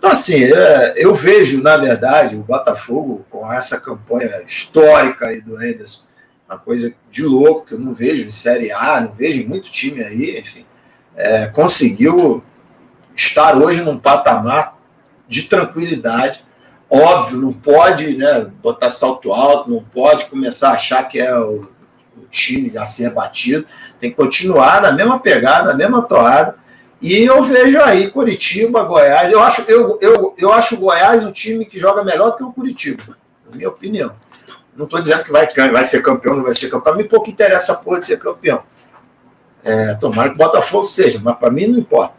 [0.04, 5.56] Então, assim, é, eu vejo, na verdade, o Botafogo com essa campanha histórica aí do
[5.56, 6.02] Anderson
[6.46, 10.04] uma coisa de louco que eu não vejo em Série A, não vejo muito time
[10.04, 10.66] aí, enfim,
[11.16, 12.44] é, conseguiu
[13.16, 14.76] estar hoje num patamar
[15.26, 16.44] de tranquilidade.
[16.90, 21.62] Óbvio, não pode né, botar salto alto, não pode começar a achar que é o,
[22.18, 23.64] o time a ser batido,
[23.98, 26.62] tem que continuar na mesma pegada, na mesma toada.
[27.04, 29.30] E eu vejo aí Curitiba, Goiás.
[29.30, 32.42] Eu acho, eu, eu, eu acho o Goiás um time que joga melhor do que
[32.42, 34.10] o Curitiba, na minha opinião.
[34.74, 36.80] Não estou dizendo que vai, vai ser campeão, não vai ser campeão.
[36.80, 38.62] Para mim, pouco interessa a porra de ser campeão.
[39.62, 42.14] É, tomara que o Botafogo seja, mas para mim não importa.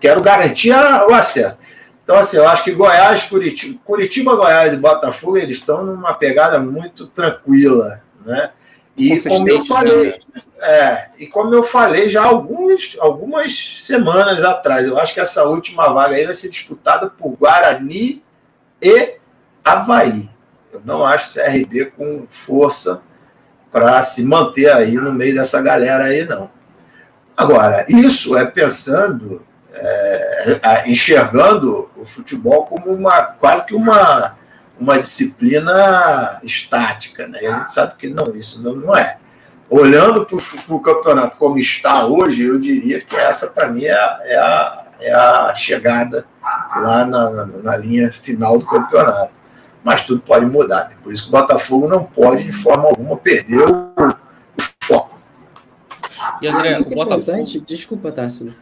[0.00, 1.58] Quero garantir o acesso.
[2.02, 6.58] Então, assim, eu acho que Goiás, Curitiba, Curitiba, Goiás e Botafogo, eles estão numa pegada
[6.58, 8.52] muito tranquila, né?
[8.98, 10.42] E como eu falei, né?
[10.60, 15.88] é, e como eu falei já alguns, algumas semanas atrás, eu acho que essa última
[15.88, 18.22] vaga aí vai ser disputada por Guarani
[18.82, 19.14] e
[19.64, 20.28] Havaí.
[20.72, 23.02] Eu não acho o CRB com força
[23.70, 26.50] para se manter aí no meio dessa galera aí, não.
[27.36, 34.36] Agora, isso é pensando, é, enxergando o futebol como uma quase que uma,
[34.80, 37.38] uma disciplina estática, né?
[37.42, 39.18] E a gente sabe que não, isso não, não é.
[39.68, 40.36] Olhando para
[40.74, 44.84] o campeonato como está hoje, eu diria que essa, para mim, é a, é, a,
[45.00, 46.24] é a chegada
[46.76, 49.32] lá na, na linha final do campeonato.
[49.84, 50.88] Mas tudo pode mudar.
[50.88, 50.96] Né?
[51.02, 53.88] Por isso que o Botafogo não pode, de forma alguma, perder o,
[56.40, 58.54] e André, é muito importante, desculpa, Tássilo.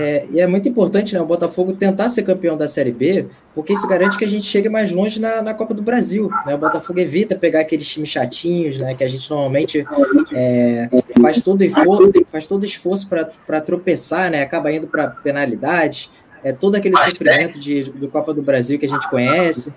[0.00, 3.72] É, e é muito importante né, o Botafogo tentar ser campeão da Série B, porque
[3.72, 6.30] isso garante que a gente chegue mais longe na, na Copa do Brasil.
[6.46, 6.54] Né?
[6.54, 8.94] O Botafogo evita pegar aqueles times chatinhos, né?
[8.94, 9.84] Que a gente normalmente
[10.32, 10.88] é,
[11.20, 14.42] faz todo esforço, faz todo esforço para tropeçar, né?
[14.42, 16.10] Acaba indo para penalidades.
[16.42, 17.60] É todo aquele Mas sofrimento tem.
[17.60, 19.74] de, do Copa do Brasil que a gente conhece.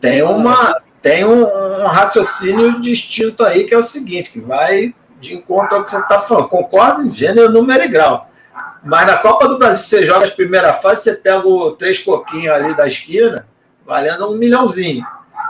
[0.00, 5.34] Tem uma tem um, um raciocínio distinto aí que é o seguinte, que vai de
[5.34, 6.48] encontro ao que você está falando.
[6.48, 8.28] Concordo em gênero, número e grau.
[8.84, 12.52] Mas na Copa do Brasil, você joga as primeiras fases, você pega o três coquinhos
[12.52, 13.46] ali da esquina,
[13.86, 15.06] valendo um milhãozinho.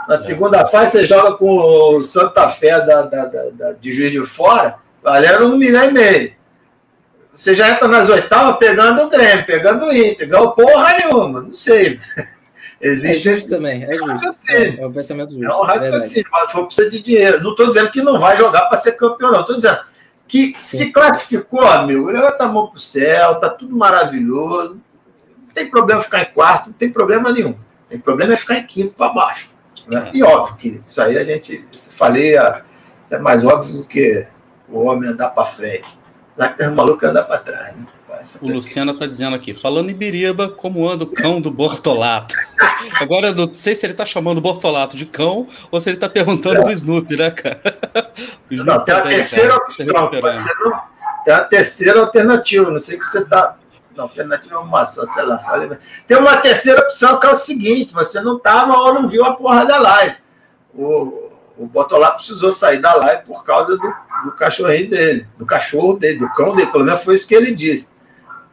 [0.07, 4.11] Na segunda fase, você joga com o Santa Fé da, da, da, da de Juiz
[4.11, 6.33] de Fora, valendo um milhão e meio.
[7.33, 10.29] Você já entra nas oitavas pegando o Grêmio, pegando o Inter.
[10.29, 11.99] Ganhou porra nenhuma, não sei.
[12.83, 14.51] Existe é também, é justo.
[14.51, 15.45] É, é um pensamento justo.
[15.45, 17.41] É um raciocínio, mas for precisa de dinheiro.
[17.41, 19.39] Não estou dizendo que não vai jogar para ser campeão, não.
[19.39, 19.79] Estou dizendo
[20.27, 20.77] que Sim.
[20.77, 24.81] se classificou, amigo, levanta a mão para o céu, tá tudo maravilhoso.
[25.45, 27.55] Não tem problema ficar em quarto, não tem problema nenhum.
[27.87, 29.49] Tem problema é ficar em quinto para baixo.
[29.87, 30.11] Né?
[30.13, 34.27] E óbvio que isso aí a gente falei, é mais óbvio do que
[34.67, 35.97] o homem andar para frente.
[36.35, 37.85] Lá que tem um maluco que anda para trás, né?
[38.41, 42.35] O Luciano está dizendo aqui, falando em Biriba, como anda o cão do Bortolato?
[42.99, 45.97] Agora eu não sei se ele está chamando o Bortolato de cão ou se ele
[45.97, 47.61] está perguntando do Snoopy, né, cara?
[48.49, 50.81] Snoopy não, tem a terceira cara, opção, não,
[51.23, 53.57] tem a terceira alternativa, não sei que você está...
[53.95, 55.37] Não, alternativa é uma só, sei lá.
[55.37, 55.69] Falei,
[56.07, 59.35] tem uma terceira opção que é o seguinte, você não estava ou não viu a
[59.35, 60.15] porra da live.
[60.73, 63.93] O, o Bortolato precisou sair da live por causa do,
[64.25, 67.53] do cachorrinho dele, do cachorro dele, do cão dele, pelo menos foi isso que ele
[67.53, 67.92] disse.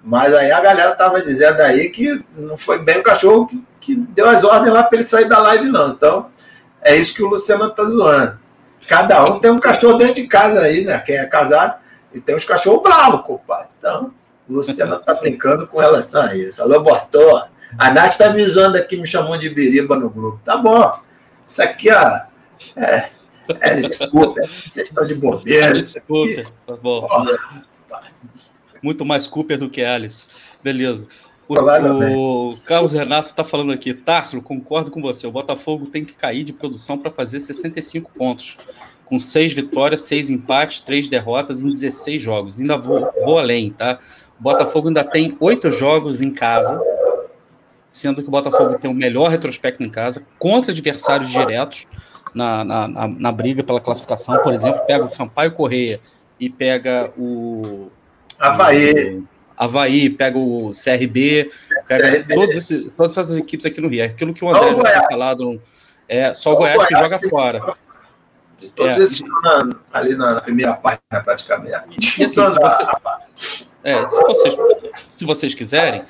[0.03, 3.95] Mas aí a galera tava dizendo aí que não foi bem o cachorro que, que
[3.95, 5.91] deu as ordens lá para ele sair da live, não.
[5.91, 6.31] Então,
[6.81, 8.39] é isso que o Luciano tá zoando.
[8.89, 10.99] Cada um tem um cachorro dentro de casa aí, né?
[11.01, 11.79] Quem é casado,
[12.15, 13.69] e tem uns cachorros bravos, compadre.
[13.79, 14.13] Então,
[14.49, 16.63] o Luciano tá brincando com relação a isso.
[16.63, 17.49] Alô, Bortó.
[17.79, 20.41] A Nath tá me zoando aqui, me chamou de biriba no grupo.
[20.45, 20.99] Tá bom.
[21.47, 22.21] Isso aqui, ó.
[22.77, 23.11] É.
[23.61, 24.41] É, desculpa.
[24.65, 25.75] Vocês estão de bobeira.
[25.75, 26.43] Desculpa.
[26.67, 27.07] Tá bom
[28.83, 30.29] muito mais Cooper do que Alice.
[30.63, 31.07] Beleza.
[31.49, 35.27] O, o Carlos Renato está falando aqui, Társilo, concordo com você.
[35.27, 38.57] O Botafogo tem que cair de produção para fazer 65 pontos,
[39.05, 42.61] com seis vitórias, seis empates, três derrotas em 16 jogos.
[42.61, 43.99] Ainda vou, vou além, tá?
[44.39, 46.81] O Botafogo ainda tem oito jogos em casa,
[47.91, 51.85] sendo que o Botafogo tem o melhor retrospecto em casa, contra adversários diretos
[52.33, 54.39] na, na, na, na briga pela classificação.
[54.39, 56.01] Por exemplo, pega o Sampaio Correia
[56.39, 57.91] e pega o
[58.41, 59.23] Havaí.
[59.57, 61.51] Havaí, pega o CRB,
[61.87, 62.35] pega CRB.
[62.35, 64.03] Todos esses, todas essas equipes aqui no Rio.
[64.03, 65.61] É aquilo que o André já tinha falado.
[66.09, 67.29] É só, só o Goiás, Goiás que joga que...
[67.29, 67.77] fora.
[68.75, 69.03] Todos é.
[69.03, 71.99] esses na, ali na primeira parte, né, praticamente.
[71.99, 72.85] Assim, se, você,
[73.85, 74.55] é, se, vocês,
[75.11, 76.05] se vocês quiserem,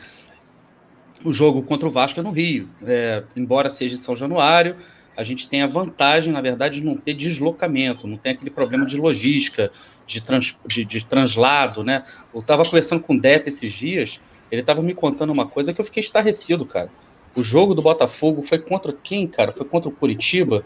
[1.24, 2.68] o jogo contra o Vasco é no Rio.
[2.84, 4.76] É, embora seja em São Januário,
[5.16, 8.86] a gente tem a vantagem, na verdade, de não ter deslocamento, não tem aquele problema
[8.86, 9.70] de logística,
[10.06, 12.02] de, trans, de, de translado, né?
[12.32, 14.20] Eu estava conversando com o Depp esses dias,
[14.50, 16.90] ele estava me contando uma coisa que eu fiquei estarrecido, cara.
[17.36, 19.52] O jogo do Botafogo foi contra quem, cara?
[19.52, 20.64] Foi contra o Curitiba?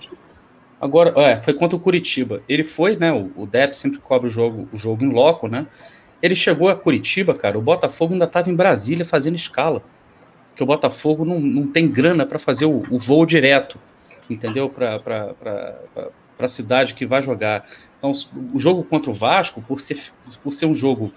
[0.81, 2.43] Agora, é, foi contra o Curitiba.
[2.49, 3.13] Ele foi, né?
[3.13, 5.67] O, o Depp sempre cobre o jogo, o jogo em loco, né?
[6.23, 7.59] Ele chegou a Curitiba, cara.
[7.59, 9.83] O Botafogo ainda estava em Brasília fazendo escala.
[10.51, 13.79] Porque o Botafogo não, não tem grana para fazer o, o voo direto
[14.29, 14.69] entendeu?
[14.69, 15.03] Para
[16.39, 17.65] a cidade que vai jogar.
[17.99, 18.13] Então,
[18.53, 19.99] o jogo contra o Vasco, por ser,
[20.43, 21.11] por ser um jogo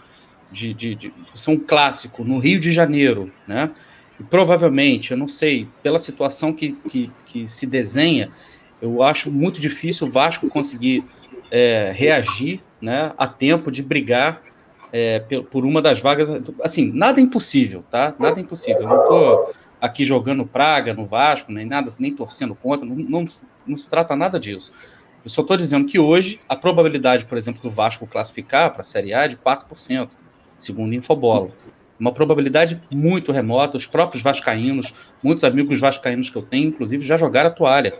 [0.51, 3.71] de, de, de por ser um clássico no Rio de Janeiro, né?
[4.19, 8.31] E provavelmente, eu não sei, pela situação que, que, que se desenha,
[8.81, 11.03] Eu acho muito difícil o Vasco conseguir
[11.51, 14.41] é, reagir né, a tempo de brigar
[14.91, 15.19] é,
[15.51, 16.29] por uma das vagas.
[16.63, 18.13] Assim, nada é impossível, tá?
[18.19, 18.81] Nada é impossível.
[18.83, 23.25] Eu não estou aqui jogando praga no Vasco, nem nada, nem torcendo contra, não, não,
[23.65, 24.71] não se trata nada disso.
[25.23, 28.83] Eu só estou dizendo que hoje a probabilidade, por exemplo, do Vasco classificar para a
[28.83, 30.09] Série A é de 4%,
[30.57, 31.51] segundo Infobola.
[31.99, 33.75] Uma probabilidade muito remota.
[33.75, 34.93] Os próprios vascaínos,
[35.23, 37.97] muitos amigos vascaínos que eu tenho, inclusive, já jogaram a toalha.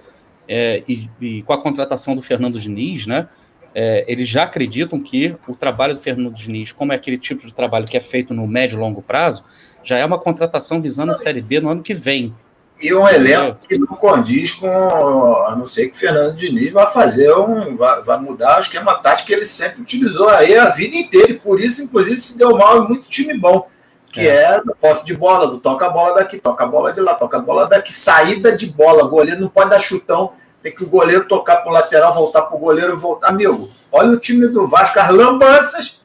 [0.48, 3.28] É, e, e, com a contratação do Fernando Diniz, né,
[3.76, 7.54] é, eles já acreditam que o trabalho do Fernando Diniz, como é aquele tipo de
[7.54, 9.44] trabalho que é feito no médio e longo prazo,
[9.88, 12.36] já é uma contratação visando a Série B no ano que vem.
[12.82, 16.86] E um elenco que não condiz com, a não ser que o Fernando Diniz vai
[16.92, 17.76] fazer um.
[17.76, 21.32] vai, vai mudar o esquema tático que ele sempre utilizou aí a vida inteira.
[21.32, 23.68] E por isso, inclusive, se deu mal em muito time bom.
[24.12, 26.94] Que é, é da posse de bola, do toca a bola daqui, toca a bola
[26.94, 29.06] de lá, toca a bola daqui, saída de bola.
[29.06, 32.44] O goleiro não pode dar chutão, tem que o goleiro tocar para o lateral, voltar
[32.44, 33.30] para o goleiro e voltar.
[33.30, 35.97] Amigo, olha o time do Vasco, as lambanças,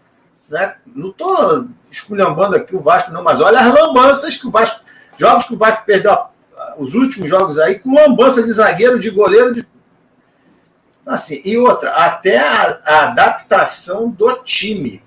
[0.53, 0.77] né?
[0.87, 4.81] Não estou esculhambando aqui o Vasco, não, mas olha as lambanças que o Vasco.
[5.19, 6.33] Jogos que o Vasco perdeu a
[6.79, 9.66] os últimos jogos aí com lambança de zagueiro, de goleiro, de
[11.05, 11.41] assim.
[11.45, 15.03] E outra, até a, a, adaptação do time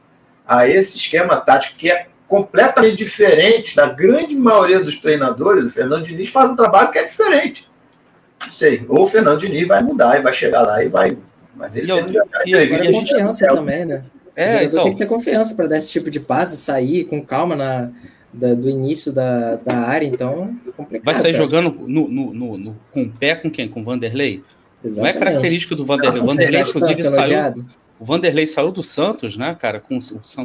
[0.48, 5.66] a esse esquema tático que é completamente diferente da grande maioria dos treinadores.
[5.66, 7.70] O Fernando Diniz faz um trabalho que é diferente.
[8.44, 11.18] Não sei, ou o Fernando Diniz vai mudar e vai chegar lá e vai.
[11.56, 12.14] Mas ele e, tem
[12.46, 14.04] e, e, confiança também, né?
[14.36, 14.84] É, o jogador então...
[14.84, 17.92] tem que ter confiança para dar esse tipo de passe, sair com calma na,
[18.34, 21.06] da, do início da, da área, então é complicado.
[21.06, 21.38] Vai sair cara.
[21.38, 23.68] jogando no, no, no, no, com o pé com quem?
[23.68, 24.44] Com o Vanderlei?
[24.84, 25.20] Exatamente.
[25.20, 26.22] Não é característica do Vanderlei.
[26.22, 27.66] O Vanderlei, inclusive, saiu.
[27.98, 29.80] O Vanderlei saiu do Santos, né, cara?
[29.80, 30.00] Com o,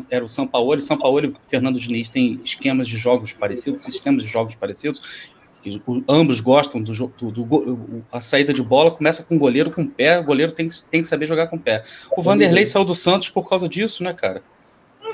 [0.09, 0.79] era o São Paulo.
[0.79, 5.31] E São Paulo e Fernando Diniz têm esquemas de jogos parecidos, sistemas de jogos parecidos.
[5.63, 9.83] Que ambos gostam do, do, do, a saída de bola começa com o goleiro com
[9.83, 11.83] o pé, o goleiro tem, tem que saber jogar com o pé.
[12.17, 14.43] O Vanderlei saiu do Santos por causa disso, né, cara?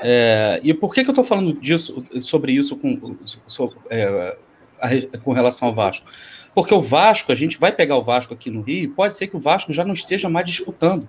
[0.01, 4.37] É, e por que, que eu estou falando disso, sobre isso com, sobre, é,
[4.79, 6.07] a, com relação ao Vasco?
[6.53, 9.35] Porque o Vasco, a gente vai pegar o Vasco aqui no Rio, pode ser que
[9.35, 11.07] o Vasco já não esteja mais disputando.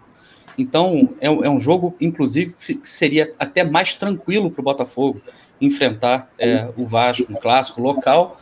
[0.58, 5.22] Então, é, é um jogo, inclusive, que seria até mais tranquilo para o Botafogo
[5.60, 8.36] enfrentar é, o Vasco, um clássico local.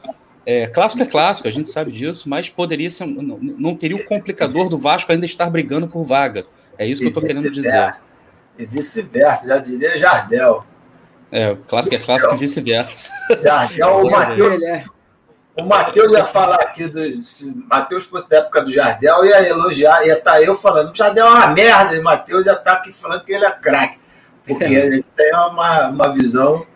[0.46, 3.04] É, clássico é clássico, a gente sabe disso, mas poderia ser.
[3.04, 6.46] Não, não teria o complicador do Vasco ainda estar brigando por vaga.
[6.78, 7.90] É isso que eu estou querendo dizer
[8.58, 10.64] e vice-versa, já diria Jardel.
[11.30, 13.12] É, clássico é clássico e vice-versa.
[13.42, 14.84] Jardel, o Matheus.
[15.58, 20.06] O Matheus ia falar aqui, do, se Matheus fosse da época do Jardel, ia elogiar,
[20.06, 22.64] ia estar tá eu falando, o Jardel é uma merda, e o Matheus ia estar
[22.64, 23.98] tá aqui falando que ele é craque.
[24.46, 26.66] Porque ele tem uma, uma visão,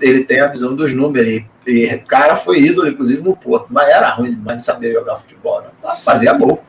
[0.00, 1.28] ele tem a visão dos números.
[1.28, 4.92] E, e o cara foi ídolo, inclusive, no Porto, mas era ruim demais de saber
[4.92, 5.62] jogar futebol.
[5.62, 5.68] Né?
[6.02, 6.60] Fazia gol,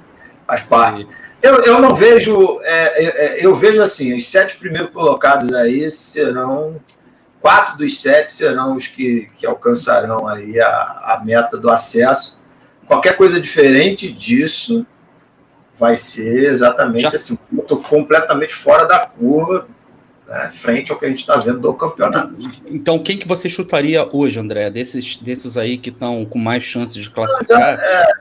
[0.46, 1.08] faz parte.
[1.42, 5.90] Eu, eu não vejo, é, é, é, eu vejo assim, os sete primeiros colocados aí
[5.90, 6.82] serão,
[7.42, 12.42] quatro dos sete serão os que, que alcançarão aí a, a meta do acesso.
[12.86, 14.86] Qualquer coisa diferente disso
[15.80, 17.10] vai ser exatamente Já.
[17.10, 17.38] assim,
[17.88, 19.66] completamente fora da curva,
[20.30, 22.36] né, frente ao que a gente está vendo do campeonato.
[22.68, 27.02] Então, quem que você chutaria hoje, André, desses, desses aí que estão com mais chances
[27.02, 27.80] de classificar?
[27.80, 28.14] É,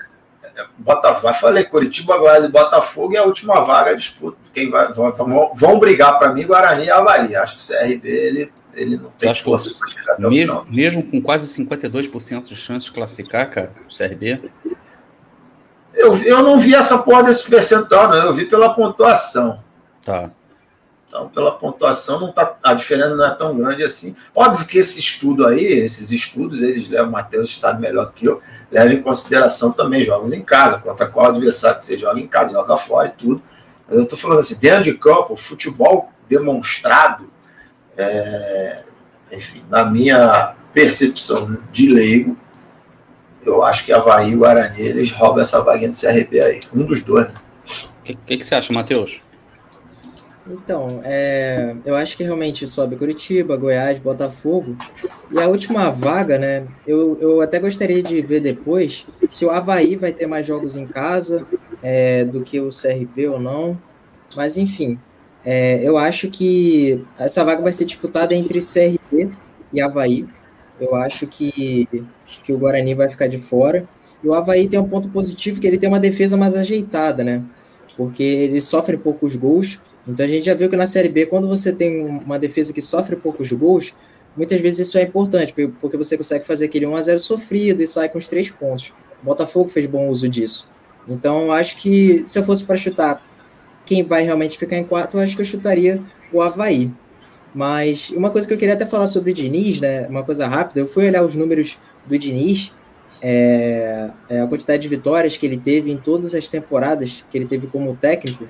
[0.79, 4.39] Botafogo, falei, Curitiba, Goiás e Botafogo e a última vaga disputa.
[4.53, 5.13] Quem vai, vão,
[5.55, 7.37] vão brigar para mim, Guarani e Havaí.
[7.37, 11.47] Acho que o CRB ele, ele não tem força para chegar mesmo, mesmo com quase
[11.63, 14.51] 52% de chance de classificar, cara, o CRB.
[15.95, 18.17] Eu, eu não vi essa porra desse percentual, não.
[18.17, 19.63] Eu vi pela pontuação.
[20.05, 20.31] Tá.
[21.09, 24.15] Então, pela pontuação, não tá, a diferença não é tão grande assim.
[24.37, 28.27] Óbvio que esse estudo aí, esses estudos, eles levam, o Matheus sabe melhor do que
[28.27, 32.27] eu, levam em consideração também jogos em casa, contra qual adversário que você joga em
[32.27, 33.43] casa, joga fora e tudo.
[33.89, 37.31] Mas eu estou falando assim, dentro de campo, futebol demonstrado,
[37.97, 38.85] é,
[39.33, 42.37] enfim, na minha percepção de leigo,
[43.47, 46.61] eu acho que Havaí e Guarani, eles roubam essa vaguinha do CRB aí.
[46.75, 47.35] Um dos dois, né?
[48.01, 49.23] O que, que, que você acha, Matheus?
[50.51, 54.77] Então, é, eu acho que realmente sobe Curitiba, Goiás, Botafogo.
[55.31, 56.67] E a última vaga, né?
[56.87, 60.87] Eu, eu até gostaria de ver depois se o Havaí vai ter mais jogos em
[60.87, 61.47] casa
[61.83, 63.79] é, do que o CRB ou não.
[64.35, 64.99] Mas, enfim,
[65.45, 69.31] é, eu acho que essa vaga vai ser disputada entre CRB
[69.73, 70.27] e Havaí.
[70.81, 71.87] Eu acho que,
[72.43, 73.87] que o Guarani vai ficar de fora.
[74.23, 77.43] E o Havaí tem um ponto positivo que ele tem uma defesa mais ajeitada, né?
[77.97, 81.47] Porque ele sofre poucos gols então a gente já viu que na Série B, quando
[81.47, 83.95] você tem uma defesa que sofre poucos gols,
[84.37, 88.19] muitas vezes isso é importante, porque você consegue fazer aquele 1x0 sofrido e sai com
[88.19, 88.93] os três pontos.
[89.23, 90.69] O Botafogo fez bom uso disso.
[91.07, 93.23] Então, acho que se eu fosse para chutar
[93.85, 96.03] quem vai realmente ficar em quarto, acho que eu chutaria
[96.33, 96.91] o Havaí.
[97.55, 100.07] Mas uma coisa que eu queria até falar sobre o Diniz, né?
[100.09, 102.73] Uma coisa rápida, eu fui olhar os números do Diniz,
[103.21, 107.47] é, é, a quantidade de vitórias que ele teve em todas as temporadas que ele
[107.47, 108.47] teve como técnico.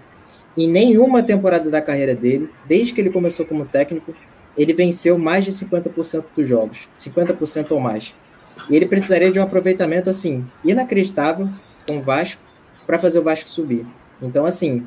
[0.56, 4.14] Em nenhuma temporada da carreira dele, desde que ele começou como técnico,
[4.56, 8.14] ele venceu mais de 50% dos jogos, 50% ou mais.
[8.68, 11.48] E ele precisaria de um aproveitamento assim inacreditável
[11.88, 12.42] com o Vasco
[12.86, 13.86] para fazer o Vasco subir.
[14.20, 14.84] Então, assim,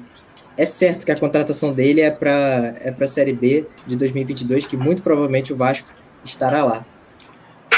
[0.57, 4.75] é certo que a contratação dele é para é a Série B de 2022, que
[4.75, 5.89] muito provavelmente o Vasco
[6.23, 6.85] estará lá.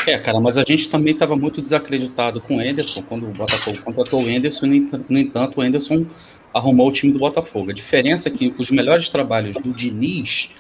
[0.05, 3.81] É, cara, mas a gente também estava muito desacreditado com o Enderson quando o Botafogo
[3.83, 4.65] contratou o Enderson.
[5.07, 6.05] No entanto, o Enderson
[6.53, 7.71] arrumou o time do Botafogo.
[7.71, 10.51] A diferença é que os melhores trabalhos do Diniz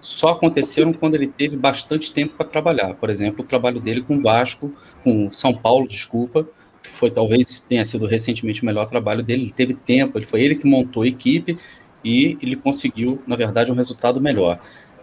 [0.00, 2.94] só aconteceram quando ele teve bastante tempo para trabalhar.
[2.94, 4.72] Por exemplo, o trabalho dele com o Vasco,
[5.04, 6.48] com São Paulo, desculpa,
[6.82, 9.42] que foi talvez tenha sido recentemente o melhor trabalho dele.
[9.42, 11.56] Ele teve tempo, ele foi ele que montou a equipe
[12.04, 14.58] e ele conseguiu, na verdade, um resultado melhor.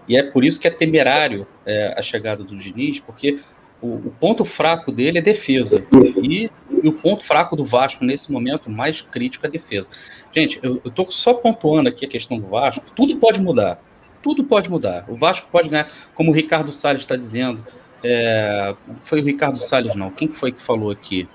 [0.08, 3.40] E é por isso que é temerário é, a chegada do Diniz, porque
[3.82, 5.86] o, o, ponto fraco dele é defesa.
[6.22, 9.90] E, e, o ponto fraco do Vasco nesse momento mais crítico é defesa.
[10.34, 12.86] Gente, eu estou só pontuando aqui a questão do Vasco.
[12.96, 13.80] Tudo pode mudar.
[14.22, 15.06] Tudo pode mudar.
[15.08, 17.64] O Vasco pode ganhar, como o Ricardo Salles está dizendo.
[18.04, 20.10] É, foi o Ricardo Salles, não.
[20.10, 21.28] Quem foi que falou aqui?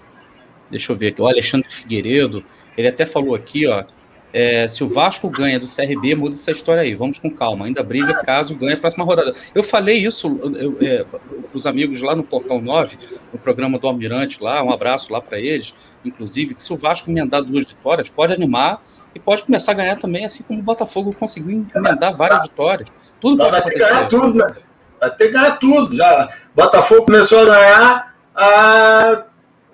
[0.70, 1.22] Deixa eu ver aqui.
[1.22, 2.44] O Alexandre Figueiredo.
[2.76, 3.84] Ele até falou aqui, ó.
[4.32, 6.94] É, se o Vasco ganha do CRB, muda essa história aí.
[6.94, 7.66] Vamos com calma.
[7.66, 9.34] Ainda briga caso ganhe a próxima rodada.
[9.54, 10.38] Eu falei isso
[10.80, 11.20] é, para
[11.52, 12.96] os amigos lá no Portal 9,
[13.32, 14.62] no programa do Almirante lá.
[14.62, 15.74] Um abraço lá para eles.
[16.04, 18.82] Inclusive, que se o Vasco emendar duas vitórias, pode animar
[19.14, 22.88] e pode começar a ganhar também, assim como o Botafogo conseguiu emendar várias vitórias.
[23.20, 24.56] Tudo pode vai ter que ganhar tudo, né?
[24.98, 25.94] Vai ter que ganhar tudo.
[25.94, 29.24] Já, Botafogo começou a ganhar há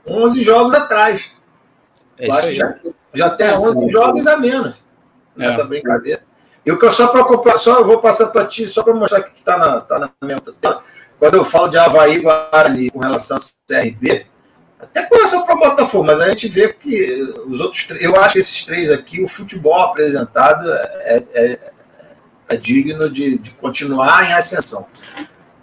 [0.06, 1.30] 11 jogos atrás.
[2.18, 2.52] É isso aí.
[2.52, 2.74] Já,
[3.18, 3.88] já tem É, 11 sim.
[3.88, 4.76] jogos a menos
[5.36, 5.64] nessa É.
[5.64, 6.22] brincadeira.
[6.64, 9.22] E o que eu só preocupa, só eu vou passar para ti, só para mostrar
[9.22, 10.82] que está na, tá na minha tela.
[11.18, 14.26] Quando eu falo de Havaí e Guarani com relação ao CRB,
[14.78, 18.34] até com relação para o Botafogo, mas a gente vê que os outros eu acho
[18.34, 21.58] que esses três aqui, o futebol apresentado é, é,
[22.50, 24.86] é digno de, de continuar em ascensão.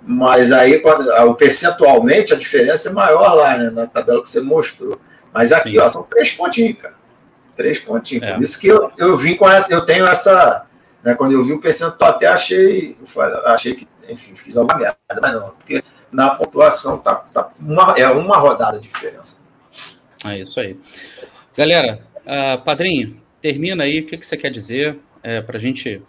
[0.07, 0.81] Mas aí,
[1.37, 4.99] percentualmente, a diferença é maior lá, né, na tabela que você mostrou.
[5.33, 5.79] Mas aqui, Sim.
[5.79, 6.93] ó, são três pontinhos, cara.
[7.55, 8.23] Três pontinhos.
[8.23, 8.33] É.
[8.33, 10.65] Por isso que eu, eu vim com essa, eu tenho essa.
[11.03, 12.97] Né, quando eu vi o percentual, até achei.
[13.45, 18.07] Achei que, enfim, fiz alguma merda, mas não, porque na pontuação tá, tá uma, é
[18.09, 19.43] uma rodada de diferença.
[20.25, 20.79] É isso aí.
[21.55, 23.99] Galera, ah, padrinho, termina aí.
[23.99, 26.01] O que, que você quer dizer é, para a gente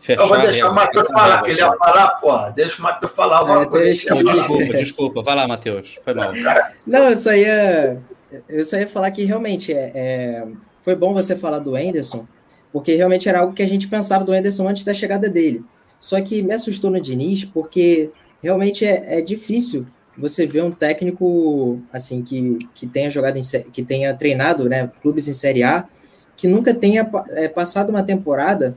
[0.00, 0.22] fechar?
[0.22, 2.50] Eu vou deixar o Matheus falar, que ele ia falar, porra.
[2.50, 3.88] Deixa o Matheus falar É, alguma então coisa.
[3.90, 5.22] Desculpa, desculpa.
[5.22, 5.98] Vai lá, Matheus.
[6.04, 6.32] Foi mal.
[6.86, 8.00] Não, eu só ia,
[8.48, 10.46] eu só ia falar que realmente é, é-
[10.82, 12.26] foi bom você falar do Anderson,
[12.70, 15.64] porque realmente era algo que a gente pensava do Anderson antes da chegada dele.
[15.98, 18.10] Só que me assustou no Diniz, porque
[18.42, 19.86] realmente é, é difícil
[20.18, 23.42] você ver um técnico assim que, que tenha jogado em,
[23.72, 25.86] que tenha treinado né, clubes em Série A,
[26.36, 28.76] que nunca tenha é, passado uma temporada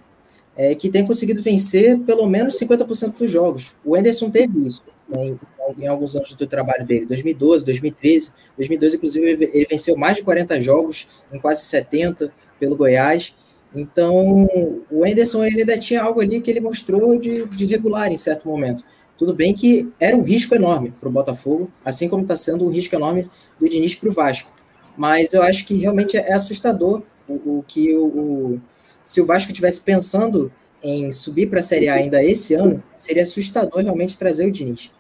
[0.56, 3.76] é, que tenha conseguido vencer pelo menos 50% dos jogos.
[3.84, 5.36] O Anderson teve isso né,
[5.78, 8.34] em, alguns anos do trabalho dele, 2012, 2013.
[8.58, 13.36] 2012, inclusive, ele- venceu mais de 40 jogos, em quase 70, pelo Goiás.
[13.74, 14.48] Então,
[14.90, 18.48] o Anderson ele ainda tinha algo ali que ele mostrou de, de regular em certo
[18.48, 18.84] momento.
[19.18, 22.70] Tudo bem que era um risco enorme para o Botafogo, assim como está sendo um
[22.70, 23.30] risco enorme
[23.60, 24.52] do Diniz para o Vasco.
[24.98, 28.62] Mas eu acho que realmente é assustador o, o que o, o-
[29.04, 30.52] se o Vasco tivesse pensando
[30.84, 34.92] em subir para a Série A ainda esse ano, seria assustador realmente trazer o Diniz.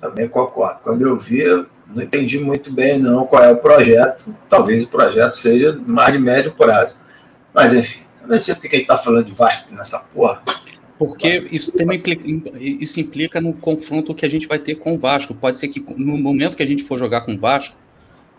[0.00, 0.80] Também concordo.
[0.82, 4.34] Quando eu vi, eu não entendi muito bem não qual é o projeto.
[4.48, 6.96] Talvez o projeto seja mais de médio prazo.
[7.52, 10.42] Mas enfim, eu não sei porque que a gente está falando de Vasco nessa porra.
[10.98, 12.24] Porque isso também implica,
[12.58, 15.34] isso implica no confronto que a gente vai ter com o Vasco.
[15.34, 17.76] Pode ser que no momento que a gente for jogar com o Vasco,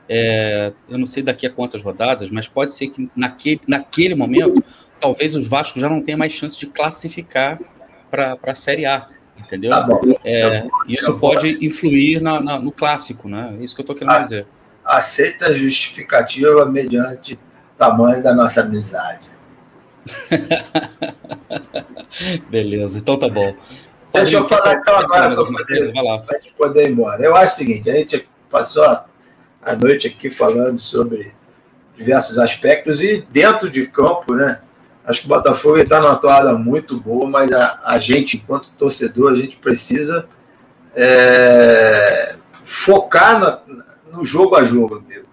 [0.08, 4.64] é, eu não sei daqui a quantas rodadas, mas pode ser que naquele, naquele momento,
[5.00, 7.60] talvez os Vasco já não tenham mais chance de classificar
[8.10, 9.72] para a Série A, entendeu?
[9.72, 10.02] Tá bom.
[10.24, 13.56] É, Eu- isso eu vou- pode influir na- na- no clássico, né?
[13.60, 14.20] É isso que eu estou querendo Ah.
[14.20, 14.46] dizer.
[14.84, 17.40] Aceita a justificativa mediante
[17.78, 19.30] tamanho da nossa amizade.
[22.50, 23.56] Beleza, então tá bom.
[24.14, 27.24] Deixa eu falar então agora Mais para poder a poder ir embora.
[27.24, 31.34] Eu acho o seguinte, a gente passou a noite aqui falando sobre
[31.98, 34.62] diversos aspectos e dentro de campo, né?
[35.06, 39.32] Acho que o Botafogo está numa toada muito boa, mas a, a gente, enquanto torcedor,
[39.32, 40.28] a gente precisa
[40.96, 43.60] é, focar na-
[44.12, 45.26] no jogo a jogo, amigo.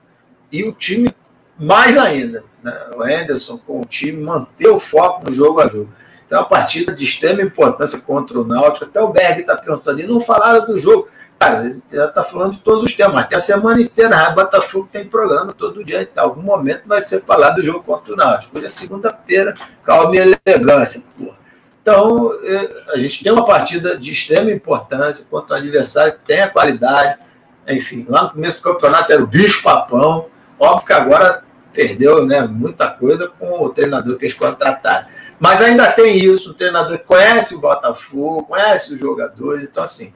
[0.50, 1.14] e o time
[1.58, 2.44] mais ainda.
[2.62, 2.76] Né?
[2.96, 5.88] O Henderson com o time manter o foco no jogo a jogo.
[6.26, 8.84] Então, é uma partida de extrema importância contra o Náutico.
[8.84, 11.08] Até o Berg está perguntando, e não falaram do jogo.
[11.43, 14.16] Cara, ele está falando de todos os temas, até a semana inteira.
[14.16, 16.02] A Botafogo tem programa todo dia.
[16.02, 18.56] Em algum momento vai ser falado do jogo contra o Náutico.
[18.56, 19.52] Hoje é segunda-feira,
[19.82, 21.02] calma e elegância.
[21.19, 21.36] Porra.
[21.82, 26.48] Então, é, a gente tem uma partida de extrema importância contra o adversário tem a
[26.48, 27.19] qualidade.
[27.66, 30.27] Enfim, lá no começo do campeonato era o bicho-papão.
[30.60, 31.43] Óbvio que agora
[31.73, 35.09] perdeu né, muita coisa com o treinador que eles contrataram.
[35.40, 40.14] Mas ainda tem isso, o treinador conhece o Botafogo, conhece os jogadores, então assim,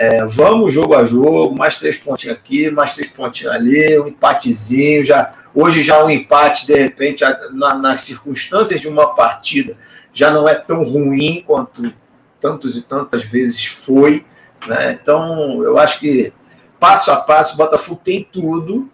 [0.00, 5.04] é, vamos jogo a jogo, mais três pontinhos aqui, mais três pontinhos ali, um empatezinho,
[5.04, 7.22] já, hoje já um empate, de repente,
[7.52, 9.76] na, nas circunstâncias de uma partida,
[10.10, 11.92] já não é tão ruim quanto
[12.40, 14.24] tantos e tantas vezes foi,
[14.66, 14.98] né?
[14.98, 16.32] Então, eu acho que
[16.78, 18.90] passo a passo o Botafogo tem tudo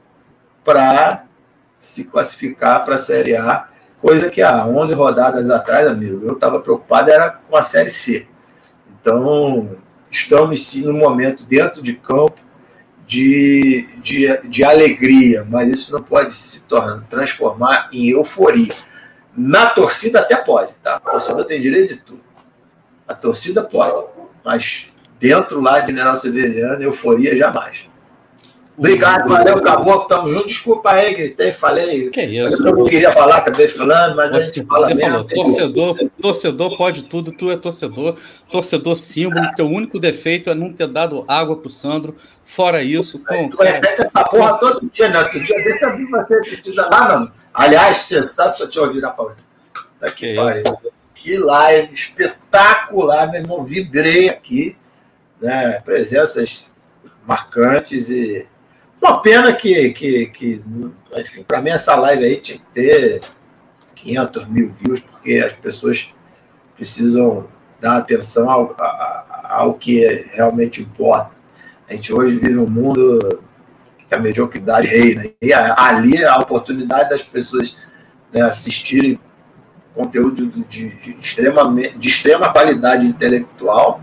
[0.65, 1.25] para
[1.79, 3.69] se classificar para a Série A,
[4.03, 8.27] coisa que há 11 rodadas atrás, amigo, eu estava preocupado era com a Série C.
[9.01, 12.41] Então, estamos sim no momento dentro de campo
[13.07, 18.75] de, de, de alegria, mas isso não pode se tornar, transformar em euforia.
[19.37, 20.97] Na torcida até pode, tá?
[20.97, 22.25] A torcida tem direito de tudo.
[23.07, 24.07] A torcida pode,
[24.45, 24.89] mas
[25.21, 27.89] dentro lá de General Severiano, euforia jamais.
[28.79, 30.47] Obrigado, valeu, Caboclo, tamo junto.
[30.47, 32.11] Desculpa aí, gritei, falei.
[32.11, 32.67] Que isso?
[32.67, 35.11] Eu não queria falar, acabei falando, mas a gente fala Você mesmo.
[35.11, 38.17] falou, torcedor, torcedor pode tudo, tu é torcedor,
[38.51, 42.15] torcedor símbolo, teu único defeito é não ter dado água pro Sandro.
[42.45, 45.21] Fora isso, com, Tu repete essa porra todo dia, né?
[45.21, 47.33] Outro dia desse eu vi você repetida lá, mano.
[47.55, 48.67] Aliás, sensacional.
[48.73, 49.45] Deixa eu virar pra outra.
[49.99, 50.63] Tá Que que isso?
[50.63, 50.79] pariu.
[51.15, 53.65] Que live espetacular, meu irmão.
[53.65, 54.77] Vibrei aqui,
[55.41, 55.81] né?
[55.85, 56.71] Presenças
[57.27, 58.47] marcantes e
[59.01, 60.63] uma pena que, que, que
[61.17, 63.21] enfim, para mim essa live aí tinha que ter
[63.95, 66.13] 500 mil views, porque as pessoas
[66.75, 67.47] precisam
[67.81, 68.77] dar atenção ao,
[69.45, 70.01] ao que
[70.33, 71.31] realmente importa.
[71.89, 73.43] A gente hoje vive um mundo
[74.09, 75.25] que a mediocridade reina.
[75.41, 77.77] E ali a oportunidade das pessoas
[78.33, 79.19] né, assistirem
[79.95, 84.01] conteúdo de, de, de extremamente, de extrema qualidade intelectual.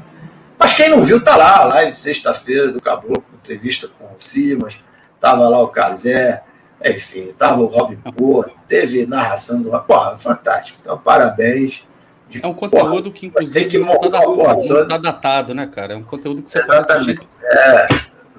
[0.63, 4.77] Mas quem não viu, tá lá, a live sexta-feira do Caboclo, entrevista com o Simas,
[5.19, 6.41] tava lá o Casé,
[6.85, 10.79] enfim, tava o Rob Pô, teve narração do Porra, fantástico.
[10.81, 11.81] Então, parabéns.
[12.29, 14.87] De- É um conteúdo que, Porra, tem inclusive, que não tá, porra não toda.
[14.87, 15.95] tá datado, né, cara?
[15.95, 17.17] É um conteúdo que você Exatamente.
[17.17, 17.45] pode assistir.
[17.45, 17.87] É,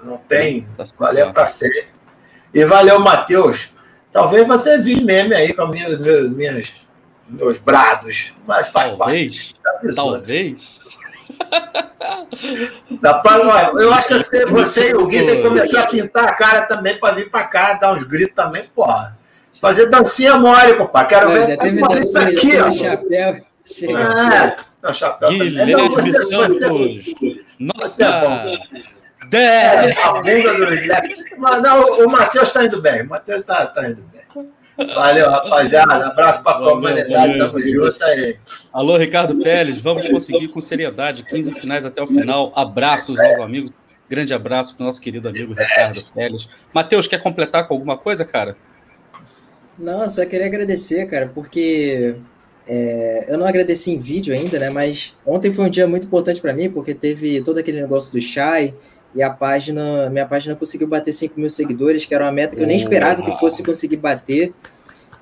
[0.03, 0.67] não tem.
[0.79, 0.85] Tá.
[0.99, 1.89] Valeu pra sempre.
[2.55, 3.69] E valeu, Matheus.
[4.11, 6.73] Talvez você vire meme aí com minha, meus, minhas,
[7.29, 10.17] meus brados, mas faz parte Talvez, da pessoa.
[10.19, 10.81] talvez.
[13.01, 16.25] Dá pra- eu acho que você, você e o Gui tem que começar a pintar
[16.29, 19.17] a cara também pra vir pra cá, dar uns gritos também, porra.
[19.61, 21.09] Fazer dancinha mole, compadre.
[21.15, 22.71] Quero Pô, ver já teve Pô, isso aqui, teve ó.
[22.71, 23.37] chapéu.
[23.65, 23.99] Chega.
[24.01, 25.51] É, não, chapéu também.
[25.51, 26.59] Não, Guilherme você, você, Santos.
[26.59, 27.37] você é bom.
[27.59, 28.05] Nossa!
[28.05, 29.97] É, 10!
[30.05, 31.15] a bunda do Guilherme.
[31.39, 33.03] Mas não, o Matheus tá indo bem.
[33.03, 34.47] O Matheus tá, tá indo bem.
[34.77, 36.07] Valeu, rapaziada.
[36.07, 37.39] Abraço pra Valeu, comunidade.
[37.39, 38.37] Tamo junto aí.
[38.73, 42.53] Alô, Ricardo Pérez, vamos conseguir com seriedade 15 finais até o final.
[42.55, 43.73] Abraços aos amigos.
[44.09, 46.49] Grande abraço para o nosso querido amigo Ricardo Pérez.
[46.73, 48.57] Matheus, quer completar com alguma coisa, cara?
[49.79, 52.17] Não, só queria agradecer, cara, porque
[52.67, 54.71] é, eu não agradeci em vídeo ainda, né?
[54.71, 58.21] Mas ontem foi um dia muito importante para mim, porque teve todo aquele negócio do
[58.21, 58.75] Shai
[59.15, 62.63] e a página, minha página conseguiu bater 5 mil seguidores, que era uma meta que
[62.63, 64.53] eu nem esperava que fosse conseguir bater.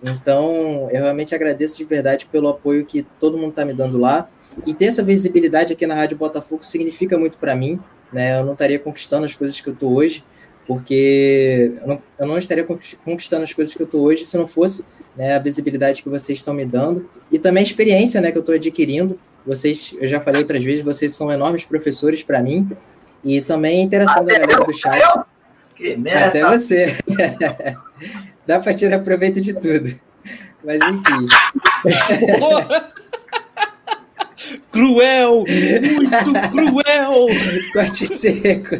[0.02, 4.28] Então, eu realmente agradeço de verdade pelo apoio que todo mundo está me dando lá.
[4.66, 7.78] E ter essa visibilidade aqui na Rádio Botafogo significa muito para mim,
[8.12, 8.40] né?
[8.40, 10.24] Eu não estaria conquistando as coisas que eu estou hoje,
[10.66, 12.64] porque eu não, eu não estaria
[13.04, 14.86] conquistando as coisas que eu estou hoje se não fosse
[15.16, 18.40] né, a visibilidade que vocês estão me dando e também a experiência né, que eu
[18.40, 19.18] estou adquirindo.
[19.46, 22.68] Vocês, eu já falei outras vezes, vocês são enormes professores para mim
[23.24, 25.02] e também a interação da galera do chat.
[25.74, 26.26] Que merda.
[26.26, 26.96] Até você.
[28.46, 29.94] Dá para tirar proveito de tudo.
[30.64, 31.26] Mas enfim.
[34.70, 35.44] cruel!
[35.44, 37.26] Muito cruel!
[37.72, 38.76] Corte seco.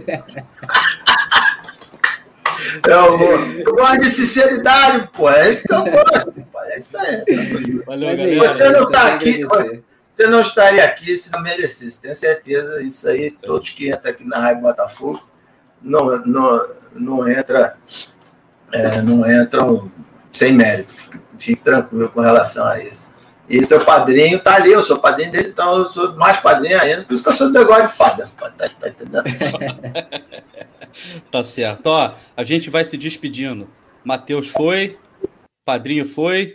[2.89, 5.31] Eu, eu gosto de sinceridade, pô.
[5.31, 6.33] É isso que eu gosto.
[6.33, 6.61] pô.
[6.65, 7.25] É isso aí.
[7.87, 8.49] Valeu, Mas é galera.
[8.49, 9.83] Você não tá aqui, agradecer.
[10.13, 12.83] Você não estaria aqui se não merecesse, tenho certeza.
[12.83, 15.23] Isso aí, todos que entram aqui na Rádio Botafogo
[15.81, 17.79] não, não, não, entra,
[18.71, 19.91] é, não entram
[20.31, 20.95] sem mérito.
[21.39, 23.11] Fique, tranquilo com relação a isso.
[23.49, 27.03] E teu padrinho tá ali, eu sou padrinho dele, então eu sou mais padrinho ainda.
[27.05, 28.31] Por isso que eu sou do negócio de fada.
[28.39, 29.25] Tá, tá entendendo?
[31.31, 31.87] Tá certo.
[31.87, 33.67] Ó, a gente vai se despedindo.
[34.05, 34.99] Matheus foi.
[35.65, 36.55] Padrinho foi.